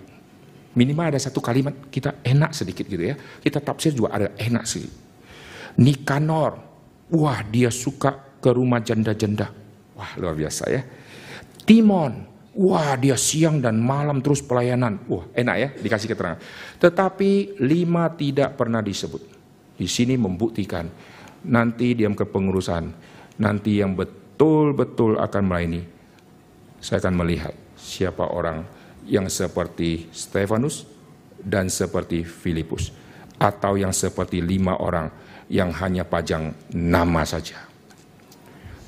Minimal 0.77 1.15
ada 1.15 1.19
satu 1.19 1.41
kalimat 1.41 1.73
kita 1.89 2.21
enak 2.21 2.53
sedikit 2.53 2.85
gitu 2.85 3.01
ya. 3.01 3.15
Kita 3.17 3.57
tafsir 3.63 3.93
juga 3.93 4.13
ada 4.13 4.27
enak 4.37 4.65
sih 4.69 5.09
Nikanor, 5.79 6.59
wah 7.13 7.39
dia 7.47 7.71
suka 7.71 8.41
ke 8.43 8.49
rumah 8.51 8.83
janda-janda. 8.83 9.47
Wah 9.95 10.11
luar 10.19 10.35
biasa 10.35 10.63
ya. 10.67 10.81
Timon, 11.63 12.25
wah 12.57 12.99
dia 12.99 13.15
siang 13.15 13.63
dan 13.63 13.79
malam 13.79 14.19
terus 14.19 14.43
pelayanan. 14.43 14.99
Wah 15.07 15.29
enak 15.31 15.55
ya 15.55 15.69
dikasih 15.79 16.11
keterangan. 16.11 16.39
Tetapi 16.83 17.61
lima 17.63 18.11
tidak 18.11 18.59
pernah 18.59 18.83
disebut. 18.83 19.21
Di 19.79 19.87
sini 19.87 20.19
membuktikan 20.19 20.83
nanti 21.47 21.95
diam 21.95 22.11
kepengurusan, 22.11 22.83
nanti 23.39 23.79
yang 23.79 23.95
betul-betul 23.95 25.15
akan 25.15 25.43
melayani. 25.47 25.81
Saya 26.83 26.99
akan 27.03 27.15
melihat 27.23 27.55
siapa 27.79 28.27
orang 28.27 28.63
yang 29.05 29.31
seperti 29.31 30.09
Stefanus 30.11 30.87
dan 31.39 31.71
seperti 31.71 32.27
Filipus 32.27 32.91
atau 33.39 33.79
yang 33.79 33.95
seperti 33.95 34.43
lima 34.43 34.75
orang 34.75 35.07
yang 35.47 35.71
hanya 35.79 36.03
pajang 36.03 36.53
nama 36.75 37.23
saja. 37.23 37.69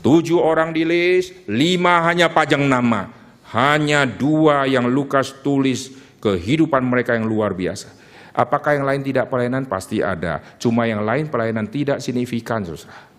Tujuh 0.02 0.42
orang 0.42 0.74
di 0.74 0.82
list, 0.82 1.46
lima 1.46 2.02
hanya 2.10 2.30
pajang 2.34 2.66
nama. 2.66 3.10
Hanya 3.52 4.08
dua 4.08 4.64
yang 4.66 4.88
Lukas 4.88 5.36
tulis 5.44 5.92
kehidupan 6.24 6.82
mereka 6.82 7.14
yang 7.14 7.28
luar 7.28 7.52
biasa. 7.54 7.92
Apakah 8.32 8.80
yang 8.80 8.88
lain 8.88 9.04
tidak 9.04 9.28
pelayanan? 9.28 9.68
Pasti 9.68 10.00
ada. 10.00 10.40
Cuma 10.56 10.88
yang 10.88 11.04
lain 11.04 11.28
pelayanan 11.28 11.68
tidak 11.68 12.00
signifikan, 12.00 12.64
saudara. 12.64 13.12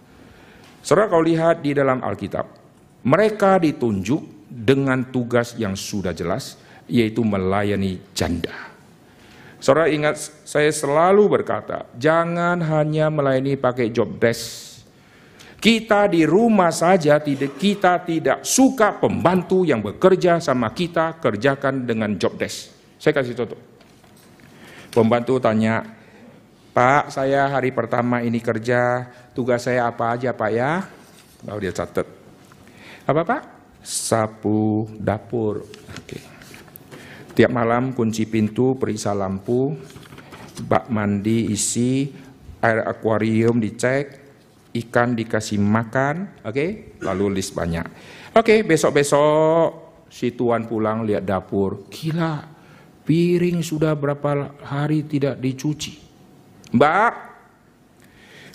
Saudara 0.81 1.07
kalau 1.13 1.23
lihat 1.23 1.61
di 1.61 1.77
dalam 1.77 2.01
Alkitab, 2.01 2.49
mereka 3.05 3.61
ditunjuk 3.61 4.49
dengan 4.49 5.13
tugas 5.13 5.55
yang 5.61 5.77
sudah 5.77 6.17
jelas, 6.17 6.57
yaitu 6.91 7.23
melayani 7.23 7.99
janda. 8.15 8.73
Saudara 9.63 9.87
ingat, 9.87 10.19
saya 10.43 10.75
selalu 10.75 11.39
berkata, 11.39 11.87
jangan 11.95 12.59
hanya 12.67 13.07
melayani 13.15 13.55
pakai 13.55 13.95
job 13.95 14.19
desk. 14.19 14.73
Kita 15.63 16.11
di 16.11 16.27
rumah 16.27 16.75
saja 16.75 17.23
tidak 17.23 17.55
kita 17.55 18.03
tidak 18.03 18.43
suka 18.43 18.99
pembantu 18.99 19.63
yang 19.63 19.79
bekerja 19.79 20.43
sama 20.43 20.75
kita 20.75 21.23
kerjakan 21.23 21.87
dengan 21.87 22.19
job 22.19 22.35
desk. 22.35 22.75
Saya 22.99 23.15
kasih 23.15 23.39
contoh. 23.39 23.61
Pembantu 24.91 25.39
tanya, 25.39 25.87
Pak, 26.75 27.15
saya 27.15 27.47
hari 27.47 27.71
pertama 27.71 28.19
ini 28.27 28.43
kerja, 28.43 29.07
tugas 29.31 29.63
saya 29.63 29.87
apa 29.87 30.19
aja 30.19 30.35
Pak 30.35 30.51
ya? 30.51 30.83
Lalu 31.47 31.71
dia 31.71 31.73
catat. 31.79 32.11
Apa 33.07 33.23
Pak? 33.23 33.43
Sapu 33.87 34.91
dapur. 34.99 35.63
Oke. 35.63 36.19
Okay. 36.19 36.32
Tiap 37.33 37.49
malam 37.49 37.97
kunci 37.97 38.29
pintu, 38.29 38.77
periksa 38.77 39.17
lampu, 39.17 39.73
bak 40.69 40.93
mandi 40.93 41.49
isi, 41.49 42.13
air 42.61 42.85
akuarium 42.85 43.57
dicek, 43.57 44.21
ikan 44.77 45.17
dikasih 45.17 45.57
makan, 45.57 46.45
oke? 46.45 46.53
Okay? 46.53 46.71
Lalu 47.01 47.41
list 47.41 47.57
banyak. 47.57 47.89
Oke, 48.37 48.37
okay, 48.37 48.59
besok-besok 48.65 49.69
si 50.13 50.37
tuan 50.37 50.69
pulang 50.69 51.09
lihat 51.09 51.25
dapur, 51.25 51.89
gila, 51.89 52.45
piring 53.09 53.65
sudah 53.65 53.97
berapa 53.97 54.53
hari 54.61 55.09
tidak 55.09 55.41
dicuci. 55.41 55.97
Mbak, 56.73 57.13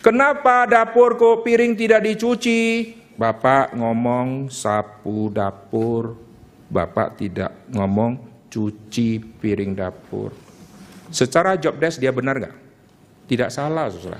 kenapa 0.05 0.69
dapur 0.69 1.17
kok 1.17 1.41
piring 1.41 1.73
tidak 1.73 2.05
dicuci? 2.05 2.93
Bapak 3.17 3.73
ngomong 3.73 4.53
sapu 4.53 5.33
dapur, 5.33 6.13
Bapak 6.69 7.17
tidak 7.17 7.65
ngomong 7.73 8.36
cuci 8.47 9.19
piring 9.19 9.71
dapur. 9.77 10.31
Secara 11.07 11.55
job 11.55 11.79
desk 11.79 12.03
dia 12.03 12.11
benar 12.11 12.39
nggak? 12.39 12.55
Tidak 13.27 13.49
salah, 13.51 13.91
saudara. 13.91 14.19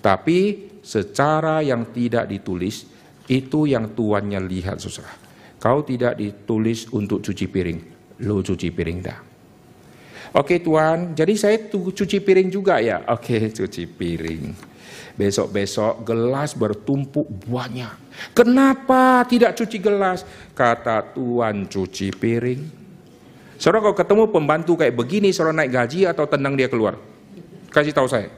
Tapi 0.00 0.70
secara 0.84 1.64
yang 1.64 1.90
tidak 1.92 2.28
ditulis, 2.28 2.84
itu 3.26 3.66
yang 3.68 3.96
tuannya 3.96 4.40
lihat, 4.44 4.80
saudara. 4.80 5.12
Kau 5.56 5.82
tidak 5.82 6.20
ditulis 6.20 6.86
untuk 6.92 7.24
cuci 7.24 7.46
piring. 7.48 7.78
Lu 8.24 8.44
cuci 8.44 8.68
piring 8.72 8.98
dah. 9.00 9.18
Oke 10.36 10.60
Tuhan, 10.60 11.16
jadi 11.16 11.32
saya 11.32 11.56
cuci 11.72 12.20
piring 12.20 12.52
juga 12.52 12.76
ya. 12.76 13.00
Oke, 13.08 13.48
cuci 13.56 13.88
piring. 13.88 14.44
Besok-besok 15.16 16.04
gelas 16.04 16.52
bertumpuk 16.52 17.24
banyak. 17.48 18.28
Kenapa 18.36 19.24
tidak 19.24 19.56
cuci 19.56 19.80
gelas? 19.80 20.28
Kata 20.52 21.16
Tuhan 21.16 21.64
cuci 21.72 22.12
piring. 22.12 22.85
Saudara 23.56 23.88
kalau 23.88 23.96
ketemu 23.96 24.22
pembantu 24.28 24.72
kayak 24.76 24.92
begini, 24.92 25.32
saudara 25.32 25.64
naik 25.64 25.72
gaji 25.72 26.04
atau 26.04 26.28
tendang 26.28 26.56
dia 26.56 26.68
keluar? 26.68 27.00
Kasih 27.72 27.92
tahu 27.92 28.08
saya. 28.08 28.28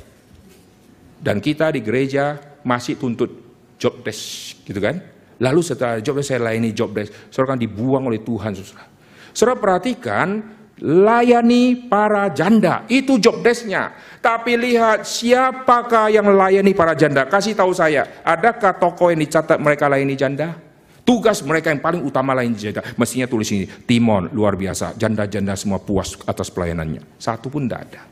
Dan 1.18 1.42
kita 1.42 1.74
di 1.74 1.82
gereja 1.82 2.38
masih 2.62 2.94
tuntut 2.94 3.30
job 3.78 4.02
desk, 4.06 4.62
gitu 4.62 4.78
kan? 4.78 5.02
Lalu 5.42 5.60
setelah 5.62 5.98
job 5.98 6.18
desk 6.18 6.34
saya 6.34 6.42
layani 6.46 6.70
job 6.70 6.94
desk, 6.94 7.10
saudara 7.30 7.54
kan 7.54 7.60
dibuang 7.62 8.06
oleh 8.06 8.22
Tuhan, 8.22 8.54
saudara. 8.54 8.86
Saudara 9.34 9.58
perhatikan, 9.58 10.42
layani 10.78 11.90
para 11.90 12.30
janda. 12.30 12.86
Itu 12.86 13.18
job 13.18 13.42
desknya. 13.42 13.94
Tapi 14.22 14.54
lihat 14.54 15.02
siapakah 15.02 16.10
yang 16.10 16.30
layani 16.30 16.74
para 16.74 16.94
janda. 16.94 17.26
Kasih 17.26 17.58
tahu 17.58 17.74
saya, 17.74 18.22
adakah 18.22 18.74
toko 18.78 19.10
yang 19.10 19.22
dicatat 19.22 19.58
mereka 19.58 19.90
layani 19.90 20.14
janda? 20.14 20.67
Tugas 21.08 21.40
mereka 21.40 21.72
yang 21.72 21.80
paling 21.80 22.04
utama 22.04 22.36
lain 22.36 22.52
janda. 22.52 22.84
Mestinya 23.00 23.24
tulis 23.24 23.48
ini, 23.48 23.64
Timon 23.64 24.28
luar 24.28 24.60
biasa. 24.60 24.92
Janda-janda 24.92 25.56
semua 25.56 25.80
puas 25.80 26.12
atas 26.28 26.52
pelayanannya. 26.52 27.00
Satu 27.16 27.48
pun 27.48 27.64
tidak 27.64 27.88
ada. 27.88 28.02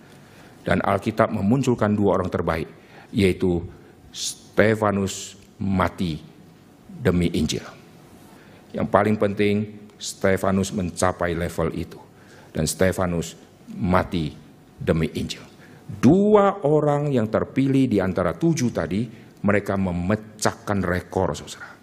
Dan 0.64 0.80
Alkitab 0.80 1.28
memunculkan 1.28 1.92
dua 1.92 2.16
orang 2.16 2.32
terbaik. 2.32 2.64
Yaitu 3.12 3.60
Stefanus 4.08 5.36
mati 5.60 6.24
demi 6.88 7.28
Injil. 7.36 7.68
Yang 8.72 8.88
paling 8.88 9.20
penting, 9.20 9.76
Stefanus 10.00 10.72
mencapai 10.72 11.36
level 11.36 11.76
itu 11.76 12.00
dan 12.56 12.64
Stefanus 12.64 13.36
mati 13.76 14.32
demi 14.80 15.12
Injil. 15.12 15.44
Dua 15.84 16.64
orang 16.64 17.12
yang 17.12 17.28
terpilih 17.28 17.92
di 17.92 18.00
antara 18.00 18.32
tujuh 18.32 18.72
tadi, 18.72 19.04
mereka 19.44 19.76
memecahkan 19.76 20.80
rekor, 20.80 21.36
saudara. 21.36 21.75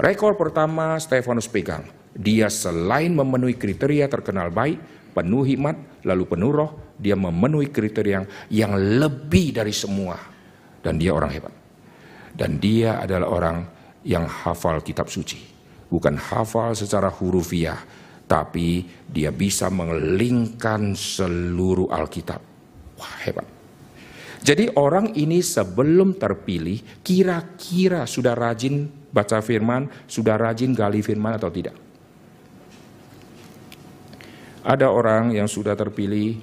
Rekor 0.00 0.32
pertama 0.40 0.96
Stefanus 0.96 1.44
pegang. 1.44 1.84
Dia 2.16 2.48
selain 2.48 3.12
memenuhi 3.12 3.52
kriteria 3.52 4.08
terkenal 4.08 4.48
baik, 4.48 4.80
penuh 5.12 5.44
hikmat, 5.44 5.76
lalu 6.08 6.24
penuh 6.24 6.50
roh, 6.56 6.70
dia 6.96 7.12
memenuhi 7.20 7.68
kriteria 7.68 8.48
yang 8.48 8.72
lebih 8.80 9.60
dari 9.60 9.76
semua. 9.76 10.16
Dan 10.80 10.96
dia 10.96 11.12
orang 11.12 11.30
hebat. 11.36 11.52
Dan 12.32 12.56
dia 12.56 12.96
adalah 12.96 13.28
orang 13.28 13.58
yang 14.08 14.24
hafal 14.24 14.80
kitab 14.80 15.12
suci. 15.12 15.36
Bukan 15.92 16.16
hafal 16.16 16.72
secara 16.72 17.12
hurufiah, 17.12 17.76
tapi 18.24 18.88
dia 19.04 19.28
bisa 19.28 19.68
mengelingkan 19.68 20.96
seluruh 20.96 21.92
Alkitab. 21.92 22.40
Wah, 22.96 23.14
hebat. 23.28 23.44
Jadi 24.40 24.72
orang 24.80 25.12
ini 25.20 25.44
sebelum 25.44 26.16
terpilih 26.16 27.04
kira-kira 27.04 28.08
sudah 28.08 28.32
rajin 28.32 28.99
baca 29.10 29.42
firman, 29.42 29.90
sudah 30.06 30.38
rajin 30.38 30.74
gali 30.74 31.02
firman 31.02 31.36
atau 31.36 31.50
tidak? 31.50 31.74
Ada 34.60 34.92
orang 34.92 35.34
yang 35.34 35.48
sudah 35.48 35.72
terpilih 35.74 36.36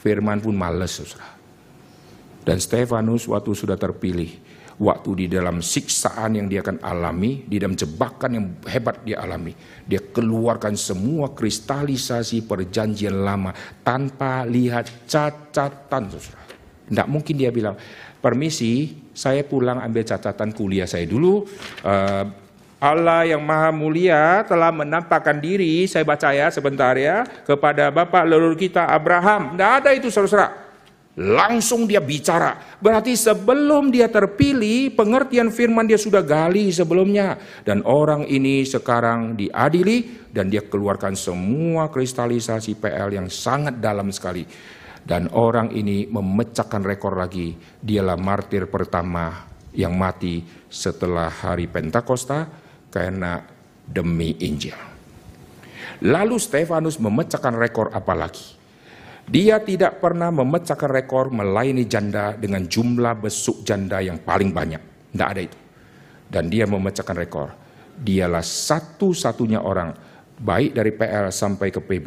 firman 0.00 0.38
pun 0.38 0.54
males, 0.54 0.92
saudara. 1.02 1.34
Dan 2.46 2.62
Stefanus 2.62 3.26
waktu 3.26 3.58
sudah 3.58 3.74
terpilih, 3.74 4.30
waktu 4.78 5.24
di 5.24 5.26
dalam 5.26 5.64
siksaan 5.64 6.36
yang 6.38 6.46
dia 6.46 6.62
akan 6.62 6.78
alami, 6.84 7.42
di 7.48 7.56
dalam 7.58 7.74
jebakan 7.74 8.30
yang 8.36 8.46
hebat 8.68 9.02
dia 9.02 9.24
alami. 9.24 9.56
Dia 9.82 9.98
keluarkan 9.98 10.76
semua 10.76 11.32
kristalisasi 11.32 12.44
perjanjian 12.44 13.24
lama 13.24 13.50
tanpa 13.82 14.44
lihat 14.44 15.08
catatan. 15.08 16.12
Tidak 16.86 17.06
mungkin 17.10 17.34
dia 17.34 17.50
bilang, 17.50 17.74
permisi 18.22 18.94
saya 19.10 19.42
pulang 19.42 19.82
ambil 19.82 20.06
catatan 20.06 20.54
kuliah 20.54 20.86
saya 20.86 21.06
dulu. 21.06 21.42
Uh, 21.82 22.46
Allah 22.76 23.24
yang 23.24 23.40
maha 23.40 23.72
mulia 23.72 24.44
telah 24.44 24.68
menampakkan 24.68 25.40
diri, 25.40 25.88
saya 25.88 26.04
baca 26.04 26.28
ya 26.30 26.52
sebentar 26.52 26.92
ya, 26.94 27.24
kepada 27.24 27.88
Bapak 27.88 28.28
leluhur 28.28 28.54
kita 28.54 28.84
Abraham. 28.84 29.56
Tidak 29.56 29.70
ada 29.80 29.90
itu 29.96 30.12
saudara. 30.12 30.66
Langsung 31.16 31.88
dia 31.88 32.04
bicara. 32.04 32.76
Berarti 32.76 33.16
sebelum 33.16 33.88
dia 33.88 34.04
terpilih, 34.12 34.92
pengertian 34.92 35.48
firman 35.48 35.88
dia 35.88 35.96
sudah 35.96 36.20
gali 36.20 36.68
sebelumnya. 36.68 37.40
Dan 37.64 37.80
orang 37.88 38.28
ini 38.28 38.60
sekarang 38.68 39.32
diadili 39.32 40.28
dan 40.28 40.52
dia 40.52 40.60
keluarkan 40.60 41.16
semua 41.16 41.88
kristalisasi 41.88 42.76
PL 42.76 43.16
yang 43.16 43.32
sangat 43.32 43.80
dalam 43.80 44.12
sekali. 44.12 44.44
Dan 45.06 45.30
orang 45.30 45.70
ini 45.70 46.10
memecahkan 46.10 46.82
rekor 46.82 47.14
lagi. 47.14 47.54
Dialah 47.78 48.18
martir 48.18 48.66
pertama 48.66 49.46
yang 49.70 49.94
mati 49.94 50.42
setelah 50.66 51.30
hari 51.30 51.70
Pentakosta 51.70 52.50
karena 52.90 53.38
demi 53.86 54.34
Injil. 54.42 54.74
Lalu 56.02 56.36
Stefanus 56.42 56.98
memecahkan 56.98 57.54
rekor 57.54 57.94
apa 57.94 58.18
lagi? 58.18 58.58
Dia 59.26 59.62
tidak 59.62 60.02
pernah 60.02 60.34
memecahkan 60.34 60.90
rekor 60.90 61.30
melayani 61.30 61.86
janda 61.86 62.34
dengan 62.34 62.66
jumlah 62.66 63.14
besuk 63.22 63.62
janda 63.62 64.02
yang 64.02 64.18
paling 64.18 64.50
banyak. 64.50 64.82
Tidak 65.14 65.28
ada 65.30 65.42
itu. 65.42 65.58
Dan 66.26 66.50
dia 66.50 66.66
memecahkan 66.66 67.14
rekor. 67.14 67.48
Dialah 67.96 68.42
satu-satunya 68.42 69.62
orang, 69.62 69.94
baik 70.42 70.74
dari 70.74 70.92
PL 70.92 71.30
sampai 71.30 71.68
ke 71.70 71.80
PB, 71.80 72.06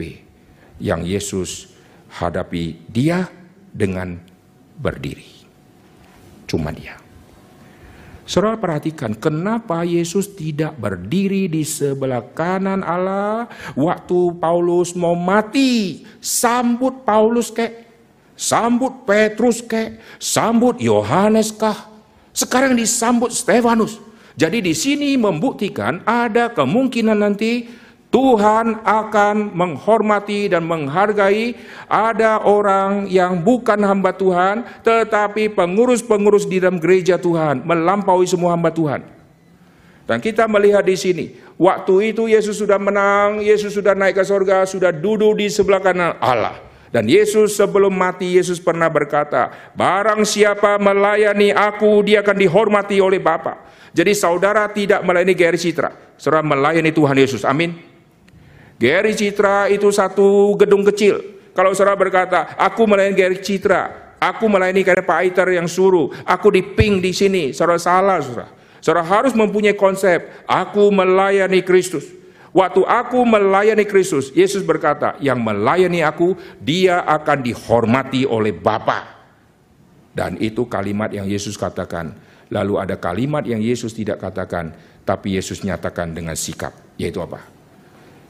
yang 0.84 1.02
Yesus 1.02 1.79
hadapi 2.10 2.90
dia 2.90 3.30
dengan 3.70 4.18
berdiri. 4.80 5.28
Cuma 6.50 6.74
dia. 6.74 6.98
Saudara 8.30 8.62
perhatikan 8.62 9.18
kenapa 9.18 9.82
Yesus 9.82 10.30
tidak 10.38 10.78
berdiri 10.78 11.50
di 11.50 11.66
sebelah 11.66 12.22
kanan 12.22 12.86
Allah 12.86 13.50
waktu 13.74 14.38
Paulus 14.38 14.94
mau 14.94 15.18
mati. 15.18 16.06
Sambut 16.22 17.02
Paulus 17.02 17.50
kek, 17.50 17.90
sambut 18.38 19.02
Petrus 19.10 19.66
kek, 19.66 19.98
sambut 20.22 20.78
Yohanes 20.78 21.50
kah. 21.50 21.90
Sekarang 22.30 22.78
disambut 22.78 23.34
Stefanus. 23.34 23.98
Jadi 24.38 24.62
di 24.62 24.78
sini 24.78 25.18
membuktikan 25.18 26.06
ada 26.06 26.54
kemungkinan 26.54 27.26
nanti 27.26 27.66
Tuhan 28.10 28.82
akan 28.82 29.54
menghormati 29.54 30.50
dan 30.50 30.66
menghargai 30.66 31.54
ada 31.86 32.42
orang 32.42 33.06
yang 33.06 33.38
bukan 33.46 33.78
hamba 33.86 34.10
Tuhan, 34.18 34.66
tetapi 34.82 35.54
pengurus-pengurus 35.54 36.50
di 36.50 36.58
dalam 36.58 36.82
gereja 36.82 37.22
Tuhan 37.22 37.62
melampaui 37.62 38.26
semua 38.26 38.58
hamba 38.58 38.74
Tuhan. 38.74 39.06
Dan 40.10 40.18
kita 40.26 40.50
melihat 40.50 40.82
di 40.82 40.98
sini, 40.98 41.38
waktu 41.62 42.18
itu 42.18 42.26
Yesus 42.26 42.58
sudah 42.58 42.82
menang, 42.82 43.46
Yesus 43.46 43.78
sudah 43.78 43.94
naik 43.94 44.18
ke 44.18 44.26
sorga, 44.26 44.66
sudah 44.66 44.90
duduk 44.90 45.38
di 45.38 45.46
sebelah 45.54 45.78
kanan 45.78 46.18
Allah. 46.18 46.58
Dan 46.90 47.06
Yesus 47.06 47.54
sebelum 47.54 47.94
mati, 47.94 48.42
Yesus 48.42 48.58
pernah 48.58 48.90
berkata, 48.90 49.54
Barang 49.78 50.26
siapa 50.26 50.82
melayani 50.82 51.54
aku, 51.54 52.02
dia 52.02 52.26
akan 52.26 52.38
dihormati 52.42 52.98
oleh 52.98 53.22
Bapa. 53.22 53.70
Jadi 53.94 54.18
saudara 54.18 54.66
tidak 54.74 55.06
melayani 55.06 55.38
Gary 55.38 55.62
Citra, 55.62 55.94
saudara 56.18 56.42
melayani 56.42 56.90
Tuhan 56.90 57.14
Yesus. 57.14 57.46
Amin. 57.46 57.89
Gary 58.80 59.12
Citra 59.12 59.68
itu 59.68 59.92
satu 59.92 60.56
gedung 60.56 60.88
kecil. 60.88 61.20
Kalau 61.52 61.76
saudara 61.76 62.00
berkata, 62.00 62.56
aku 62.56 62.88
melayani 62.88 63.12
Gary 63.12 63.44
Citra, 63.44 64.16
aku 64.16 64.48
melayani 64.48 64.88
karena 64.88 65.04
Pak 65.04 65.20
Aiter 65.20 65.52
yang 65.52 65.68
suruh, 65.68 66.16
aku 66.24 66.48
diping 66.48 67.04
di 67.04 67.12
sini, 67.12 67.52
saudara 67.52 67.76
salah 67.76 68.24
saudara. 68.24 68.48
Saudara 68.80 69.04
harus 69.04 69.36
mempunyai 69.36 69.76
konsep, 69.76 70.48
aku 70.48 70.88
melayani 70.88 71.60
Kristus. 71.60 72.08
Waktu 72.56 72.88
aku 72.88 73.28
melayani 73.28 73.84
Kristus, 73.84 74.32
Yesus 74.32 74.64
berkata, 74.64 75.20
yang 75.20 75.44
melayani 75.44 76.00
aku, 76.00 76.40
dia 76.64 77.04
akan 77.04 77.44
dihormati 77.44 78.24
oleh 78.24 78.56
Bapa. 78.56 79.20
Dan 80.16 80.40
itu 80.40 80.64
kalimat 80.72 81.12
yang 81.12 81.28
Yesus 81.28 81.60
katakan. 81.60 82.16
Lalu 82.50 82.80
ada 82.80 82.96
kalimat 82.96 83.44
yang 83.44 83.60
Yesus 83.60 83.92
tidak 83.92 84.24
katakan, 84.24 84.72
tapi 85.04 85.36
Yesus 85.36 85.62
nyatakan 85.68 86.16
dengan 86.16 86.34
sikap, 86.34 86.72
yaitu 86.96 87.20
apa? 87.20 87.59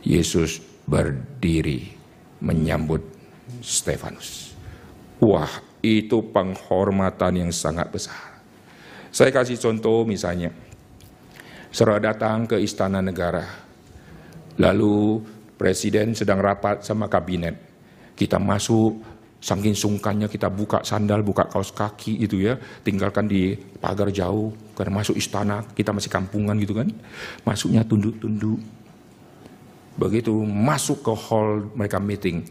Yesus 0.04 0.64
berdiri 0.88 1.94
menyambut 2.40 3.04
Stefanus. 3.60 4.56
Wah, 5.20 5.52
itu 5.84 6.24
penghormatan 6.32 7.48
yang 7.48 7.52
sangat 7.52 7.92
besar. 7.92 8.40
Saya 9.12 9.34
kasih 9.36 9.60
contoh 9.60 10.08
misalnya, 10.08 10.54
saudara 11.74 12.14
datang 12.14 12.48
ke 12.48 12.56
istana 12.62 13.04
negara, 13.04 13.44
lalu 14.56 15.20
presiden 15.60 16.16
sedang 16.16 16.40
rapat 16.40 16.88
sama 16.88 17.12
kabinet. 17.12 17.58
Kita 18.16 18.40
masuk, 18.40 19.02
saking 19.40 19.76
sungkannya 19.76 20.28
kita 20.32 20.48
buka 20.48 20.84
sandal, 20.88 21.24
buka 21.24 21.48
kaos 21.52 21.76
kaki 21.76 22.24
itu 22.24 22.44
ya, 22.44 22.56
tinggalkan 22.84 23.28
di 23.28 23.60
pagar 23.80 24.12
jauh, 24.12 24.56
karena 24.76 25.04
masuk 25.04 25.20
istana, 25.20 25.64
kita 25.76 25.92
masih 25.92 26.12
kampungan 26.12 26.56
gitu 26.60 26.76
kan. 26.76 26.88
Masuknya 27.44 27.84
tunduk-tunduk, 27.84 28.60
Begitu 30.00 30.32
masuk 30.48 31.04
ke 31.04 31.12
hall 31.12 31.76
mereka 31.76 32.00
meeting, 32.00 32.48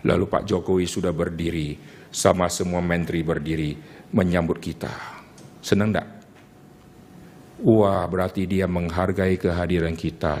lalu 0.00 0.24
Pak 0.24 0.48
Jokowi 0.48 0.88
sudah 0.88 1.12
berdiri, 1.12 1.76
sama 2.08 2.48
semua 2.48 2.80
menteri 2.80 3.20
berdiri 3.20 3.76
menyambut 4.16 4.56
kita. 4.58 4.88
Senang 5.60 5.92
enggak? 5.92 6.08
Wah, 7.60 8.08
berarti 8.08 8.48
dia 8.48 8.64
menghargai 8.64 9.36
kehadiran 9.36 9.92
kita. 9.92 10.40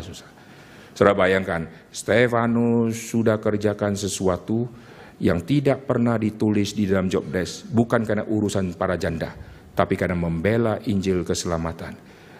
Saudara 0.96 1.12
bayangkan, 1.12 1.68
Stefanus 1.92 2.96
sudah 3.12 3.36
kerjakan 3.36 3.92
sesuatu 3.92 4.64
yang 5.20 5.44
tidak 5.44 5.84
pernah 5.84 6.16
ditulis 6.16 6.72
di 6.72 6.88
dalam 6.88 7.12
job 7.12 7.28
desk, 7.28 7.68
bukan 7.68 8.08
karena 8.08 8.24
urusan 8.24 8.72
para 8.80 8.96
janda, 8.96 9.36
tapi 9.76 9.92
karena 10.00 10.16
membela 10.16 10.80
Injil 10.88 11.20
keselamatan. 11.20 11.92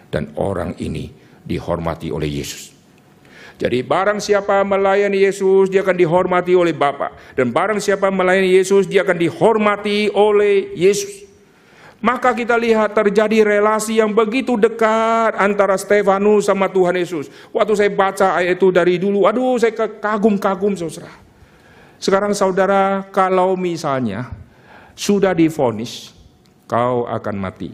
Dan 0.09 0.33
orang 0.41 0.75
ini 0.81 1.07
dihormati 1.45 2.09
oleh 2.09 2.41
Yesus. 2.41 2.80
Jadi 3.61 3.85
barang 3.85 4.17
siapa 4.17 4.65
melayani 4.65 5.21
Yesus, 5.21 5.69
dia 5.69 5.85
akan 5.85 5.93
dihormati 5.93 6.57
oleh 6.57 6.73
Bapa. 6.73 7.13
Dan 7.37 7.53
barang 7.53 7.77
siapa 7.77 8.09
melayani 8.09 8.57
Yesus, 8.57 8.89
dia 8.89 9.05
akan 9.05 9.21
dihormati 9.21 10.09
oleh 10.09 10.73
Yesus. 10.73 11.29
Maka 12.01 12.33
kita 12.33 12.57
lihat 12.57 12.97
terjadi 12.97 13.45
relasi 13.45 14.01
yang 14.01 14.09
begitu 14.09 14.57
dekat 14.57 15.37
antara 15.37 15.77
Stefanus 15.77 16.49
sama 16.49 16.65
Tuhan 16.73 16.97
Yesus. 16.97 17.29
Waktu 17.53 17.77
saya 17.77 17.93
baca 17.93 18.41
ayat 18.41 18.57
itu 18.57 18.73
dari 18.73 18.97
dulu, 18.97 19.29
aduh 19.29 19.61
saya 19.61 19.77
kagum-kagum 19.77 20.73
saudara. 20.73 21.13
Sekarang 22.01 22.33
saudara, 22.33 23.05
kalau 23.13 23.53
misalnya 23.53 24.33
sudah 24.97 25.37
difonis, 25.37 26.17
kau 26.65 27.05
akan 27.05 27.35
mati. 27.37 27.69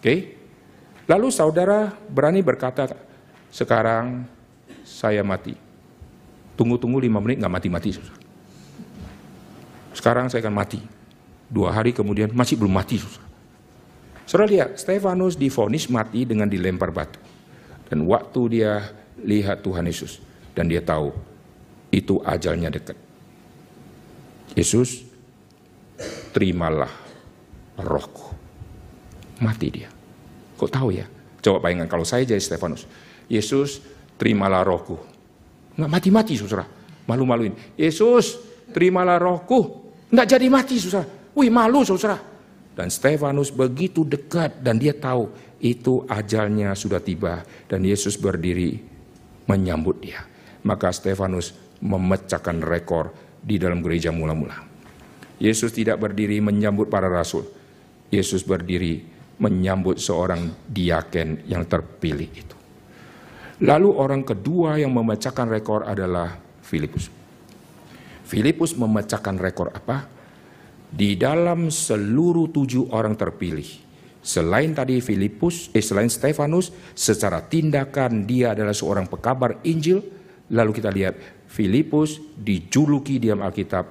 Oke? 0.00 0.40
Lalu 1.04 1.28
saudara 1.28 1.92
berani 2.08 2.40
berkata, 2.40 2.88
sekarang 3.52 4.24
saya 4.86 5.26
mati. 5.26 5.58
Tunggu-tunggu 6.54 7.02
lima 7.02 7.18
menit 7.18 7.42
nggak 7.42 7.54
mati-mati. 7.58 7.98
Sekarang 9.90 10.30
saya 10.30 10.46
akan 10.46 10.54
mati. 10.54 10.78
Dua 11.50 11.74
hari 11.74 11.90
kemudian 11.90 12.30
masih 12.30 12.54
belum 12.54 12.70
mati. 12.70 13.02
Saudara 14.26 14.50
lihat, 14.50 14.78
Stefanus 14.78 15.34
difonis 15.34 15.90
mati 15.90 16.26
dengan 16.26 16.46
dilempar 16.46 16.90
batu. 16.94 17.18
Dan 17.86 18.06
waktu 18.10 18.58
dia 18.58 18.90
lihat 19.22 19.62
Tuhan 19.62 19.86
Yesus, 19.86 20.18
dan 20.58 20.66
dia 20.66 20.82
tahu 20.82 21.14
itu 21.94 22.18
ajalnya 22.26 22.66
dekat. 22.74 22.98
Yesus, 24.58 25.06
terimalah 26.34 26.90
rohku. 27.78 28.34
Mati 29.38 29.68
dia. 29.70 29.90
Kok 30.58 30.70
tahu 30.72 30.88
ya? 30.96 31.06
Coba 31.44 31.62
bayangkan 31.62 31.86
kalau 31.86 32.02
saya 32.02 32.26
jadi 32.26 32.42
Stefanus. 32.42 32.90
Yesus, 33.30 33.78
terimalah 34.16 34.64
rohku. 34.64 34.96
Nggak 35.76 35.90
mati-mati, 35.92 36.34
saudara. 36.36 36.64
Malu-maluin. 37.06 37.52
Yesus, 37.76 38.40
terimalah 38.72 39.20
rohku. 39.20 39.92
Nggak 40.10 40.26
jadi 40.36 40.46
mati, 40.48 40.76
saudara. 40.80 41.06
Wih, 41.36 41.52
malu, 41.52 41.84
saudara. 41.84 42.16
Dan 42.76 42.92
Stefanus 42.92 43.48
begitu 43.48 44.04
dekat 44.04 44.60
dan 44.60 44.76
dia 44.76 44.92
tahu 44.92 45.32
itu 45.64 46.04
ajalnya 46.08 46.76
sudah 46.76 47.00
tiba. 47.00 47.44
Dan 47.64 47.84
Yesus 47.84 48.20
berdiri 48.20 48.76
menyambut 49.48 50.00
dia. 50.04 50.20
Maka 50.64 50.92
Stefanus 50.92 51.56
memecahkan 51.80 52.60
rekor 52.60 53.12
di 53.40 53.56
dalam 53.56 53.80
gereja 53.80 54.12
mula-mula. 54.12 54.60
Yesus 55.36 55.72
tidak 55.72 56.00
berdiri 56.00 56.40
menyambut 56.40 56.88
para 56.88 57.08
rasul. 57.12 57.44
Yesus 58.08 58.44
berdiri 58.44 59.04
menyambut 59.36 60.00
seorang 60.00 60.64
diaken 60.64 61.44
yang 61.44 61.68
terpilih 61.68 62.30
itu. 62.32 62.55
Lalu 63.56 63.88
orang 63.88 64.20
kedua 64.20 64.76
yang 64.76 64.92
memecahkan 64.92 65.48
rekor 65.48 65.88
adalah 65.88 66.36
Filipus. 66.60 67.08
Filipus 68.26 68.76
memecahkan 68.76 69.40
rekor 69.40 69.72
apa? 69.72 70.04
Di 70.92 71.16
dalam 71.16 71.72
seluruh 71.72 72.52
tujuh 72.52 72.92
orang 72.92 73.16
terpilih, 73.16 73.64
selain 74.20 74.76
tadi 74.76 75.00
Filipus, 75.00 75.72
eh 75.72 75.80
selain 75.80 76.12
Stefanus, 76.12 76.68
secara 76.92 77.40
tindakan 77.40 78.28
dia 78.28 78.52
adalah 78.52 78.76
seorang 78.76 79.08
pekabar 79.08 79.64
Injil. 79.64 80.04
Lalu 80.52 80.70
kita 80.76 80.92
lihat 80.92 81.16
Filipus 81.48 82.20
dijuluki 82.36 83.16
di 83.16 83.32
dalam 83.32 83.40
Alkitab 83.40 83.84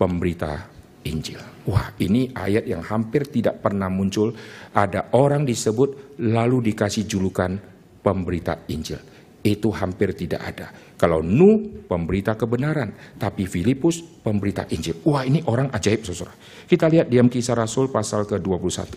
pemberita 0.00 0.64
Injil. 1.04 1.38
Wah, 1.68 1.92
ini 2.00 2.32
ayat 2.32 2.64
yang 2.64 2.80
hampir 2.80 3.28
tidak 3.28 3.60
pernah 3.60 3.92
muncul. 3.92 4.32
Ada 4.72 5.12
orang 5.12 5.44
disebut 5.44 6.18
lalu 6.24 6.72
dikasih 6.72 7.04
julukan 7.04 7.77
pemberita 8.08 8.64
Injil. 8.72 8.96
Itu 9.44 9.68
hampir 9.76 10.16
tidak 10.16 10.40
ada. 10.40 10.72
Kalau 10.96 11.20
Nu 11.20 11.84
pemberita 11.84 12.34
kebenaran, 12.34 12.96
tapi 13.20 13.44
Filipus 13.44 14.00
pemberita 14.00 14.64
Injil. 14.72 15.04
Wah 15.04 15.28
ini 15.28 15.44
orang 15.44 15.68
ajaib 15.68 16.08
saudara. 16.08 16.32
Kita 16.64 16.88
lihat 16.88 17.12
diam 17.12 17.28
kisah 17.28 17.54
Rasul 17.54 17.92
pasal 17.92 18.24
ke-21. 18.24 18.96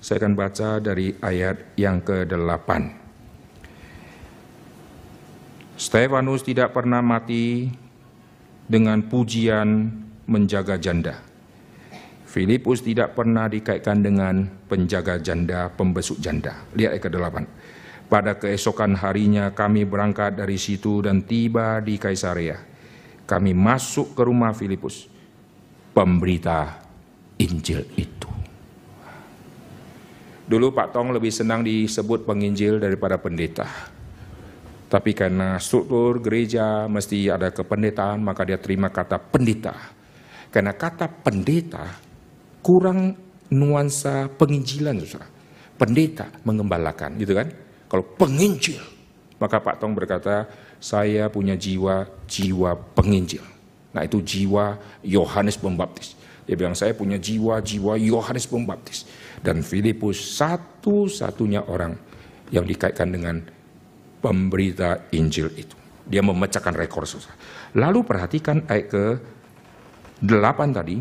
Saya 0.00 0.16
akan 0.16 0.32
baca 0.32 0.80
dari 0.80 1.12
ayat 1.20 1.76
yang 1.76 2.00
ke-8. 2.00 2.68
Stefanus 5.76 6.40
tidak 6.40 6.72
pernah 6.72 7.04
mati 7.04 7.68
dengan 8.64 9.04
pujian 9.04 9.92
menjaga 10.24 10.80
janda. 10.80 11.20
Filipus 12.30 12.80
tidak 12.84 13.18
pernah 13.18 13.50
dikaitkan 13.50 14.00
dengan 14.06 14.46
penjaga 14.70 15.18
janda, 15.18 15.66
pembesuk 15.72 16.22
janda. 16.22 16.62
Lihat 16.78 16.94
ayat 16.94 17.02
ke-8. 17.02 17.36
Pada 18.10 18.34
keesokan 18.34 18.98
harinya 18.98 19.54
kami 19.54 19.86
berangkat 19.86 20.34
dari 20.34 20.58
situ 20.58 20.98
dan 20.98 21.22
tiba 21.22 21.78
di 21.78 21.94
Kaisarea. 21.94 22.58
Kami 23.22 23.54
masuk 23.54 24.18
ke 24.18 24.26
rumah 24.26 24.50
Filipus, 24.50 25.06
pemberita 25.94 26.82
Injil 27.38 27.86
itu. 27.94 28.26
Dulu 30.50 30.74
Pak 30.74 30.90
Tong 30.90 31.14
lebih 31.14 31.30
senang 31.30 31.62
disebut 31.62 32.26
penginjil 32.26 32.82
daripada 32.82 33.14
pendeta. 33.22 33.70
Tapi 34.90 35.14
karena 35.14 35.54
struktur 35.62 36.18
gereja 36.18 36.90
mesti 36.90 37.30
ada 37.30 37.54
kependetaan, 37.54 38.18
maka 38.18 38.42
dia 38.42 38.58
terima 38.58 38.90
kata 38.90 39.22
pendeta. 39.22 39.78
Karena 40.50 40.74
kata 40.74 41.06
pendeta 41.06 41.94
kurang 42.58 43.14
nuansa 43.54 44.26
penginjilan, 44.34 44.98
saudara. 45.06 45.30
Pendeta 45.78 46.26
mengembalakan, 46.42 47.14
gitu 47.22 47.38
kan? 47.38 47.69
Kalau 47.90 48.06
penginjil, 48.14 48.78
maka 49.42 49.58
Pak 49.58 49.82
Tong 49.82 49.98
berkata, 49.98 50.46
saya 50.78 51.26
punya 51.26 51.58
jiwa 51.58 52.06
jiwa 52.30 52.78
penginjil. 52.94 53.42
Nah 53.90 54.06
itu 54.06 54.22
jiwa 54.22 54.78
Yohanes 55.02 55.58
Pembaptis. 55.58 56.14
Dia 56.46 56.54
bilang 56.54 56.78
saya 56.78 56.94
punya 56.94 57.18
jiwa 57.18 57.58
jiwa 57.58 57.98
Yohanes 57.98 58.46
Pembaptis. 58.46 59.10
Dan 59.42 59.66
Filipus 59.66 60.38
satu-satunya 60.38 61.66
orang 61.66 61.98
yang 62.54 62.62
dikaitkan 62.62 63.10
dengan 63.10 63.42
pemberita 64.22 65.10
Injil 65.10 65.50
itu. 65.58 65.74
Dia 66.06 66.22
memecahkan 66.22 66.74
rekor 66.78 67.10
susah. 67.10 67.34
Lalu 67.74 68.06
perhatikan 68.06 68.70
ayat 68.70 68.86
ke 68.86 69.04
8 70.22 70.78
tadi. 70.78 70.96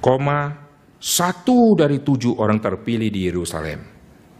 Koma 0.00 0.52
satu 1.00 1.76
dari 1.76 2.00
tujuh 2.00 2.36
orang 2.36 2.60
terpilih 2.60 3.08
di 3.08 3.28
Yerusalem 3.28 3.93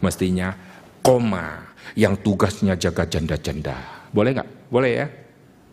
mestinya 0.04 0.52
koma 1.00 1.72
yang 1.96 2.20
tugasnya 2.20 2.76
jaga 2.76 3.08
janda-janda. 3.08 4.08
Boleh 4.12 4.36
nggak? 4.36 4.50
Boleh 4.68 4.92
ya. 4.92 5.06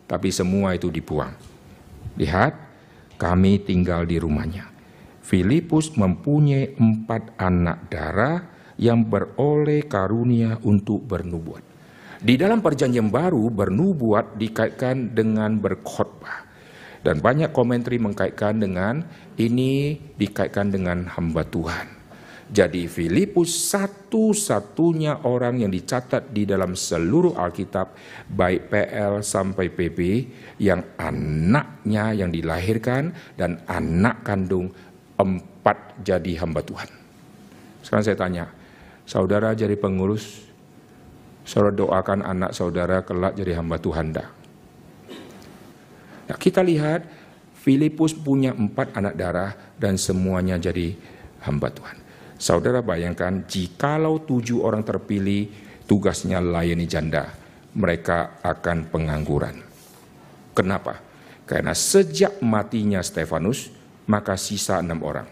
Tapi 0.07 0.31
semua 0.31 0.75
itu 0.75 0.87
dibuang. 0.87 1.31
Lihat, 2.15 2.53
kami 3.19 3.63
tinggal 3.63 4.03
di 4.03 4.19
rumahnya. 4.19 4.67
Filipus 5.23 5.95
mempunyai 5.95 6.75
empat 6.75 7.39
anak 7.39 7.87
darah 7.87 8.37
yang 8.75 9.05
beroleh 9.07 9.85
karunia 9.87 10.59
untuk 10.65 11.05
bernubuat. 11.05 11.63
Di 12.21 12.35
dalam 12.35 12.59
perjanjian 12.59 13.07
baru, 13.07 13.47
bernubuat 13.49 14.35
dikaitkan 14.35 15.15
dengan 15.15 15.57
berkhotbah. 15.61 16.49
Dan 17.01 17.17
banyak 17.17 17.49
komentari 17.49 17.97
mengkaitkan 17.97 18.61
dengan 18.61 19.01
ini 19.37 19.97
dikaitkan 20.17 20.69
dengan 20.69 21.09
hamba 21.09 21.41
Tuhan. 21.41 22.00
Jadi 22.51 22.83
Filipus 22.91 23.71
satu-satunya 23.71 25.23
orang 25.23 25.63
yang 25.63 25.71
dicatat 25.71 26.35
di 26.35 26.43
dalam 26.43 26.75
seluruh 26.75 27.39
Alkitab 27.39 27.95
baik 28.27 28.67
PL 28.67 29.23
sampai 29.23 29.71
PP 29.71 29.99
yang 30.59 30.83
anaknya 30.99 32.11
yang 32.11 32.27
dilahirkan 32.27 33.15
dan 33.39 33.63
anak 33.71 34.27
kandung 34.27 34.67
empat 35.15 36.03
jadi 36.03 36.43
hamba 36.43 36.59
Tuhan. 36.59 36.91
Sekarang 37.87 38.03
saya 38.03 38.19
tanya, 38.19 38.51
saudara 39.07 39.55
jadi 39.55 39.79
pengurus, 39.79 40.43
saudara 41.47 41.71
doakan 41.71 42.19
anak 42.19 42.51
saudara 42.51 42.99
kelak 43.07 43.39
jadi 43.39 43.63
hamba 43.63 43.79
Tuhan 43.79 44.11
dah. 44.11 44.27
Nah, 46.27 46.35
kita 46.35 46.59
lihat 46.59 47.07
Filipus 47.63 48.11
punya 48.11 48.51
empat 48.51 48.91
anak 48.91 49.15
darah 49.15 49.55
dan 49.79 49.95
semuanya 49.95 50.59
jadi 50.59 50.99
hamba 51.47 51.71
Tuhan. 51.71 52.00
Saudara 52.41 52.81
bayangkan 52.81 53.45
jikalau 53.45 54.25
tujuh 54.25 54.65
orang 54.65 54.81
terpilih 54.81 55.45
tugasnya 55.85 56.41
layani 56.41 56.89
janda. 56.89 57.37
mereka 57.71 58.43
akan 58.43 58.91
pengangguran. 58.91 59.63
Kenapa? 60.51 60.99
Karena 61.47 61.71
sejak 61.71 62.43
matinya 62.43 62.99
Stefanus, 62.99 63.71
maka 64.07 64.35
sisa 64.35 64.83
enam 64.83 64.99
orang. 65.07 65.27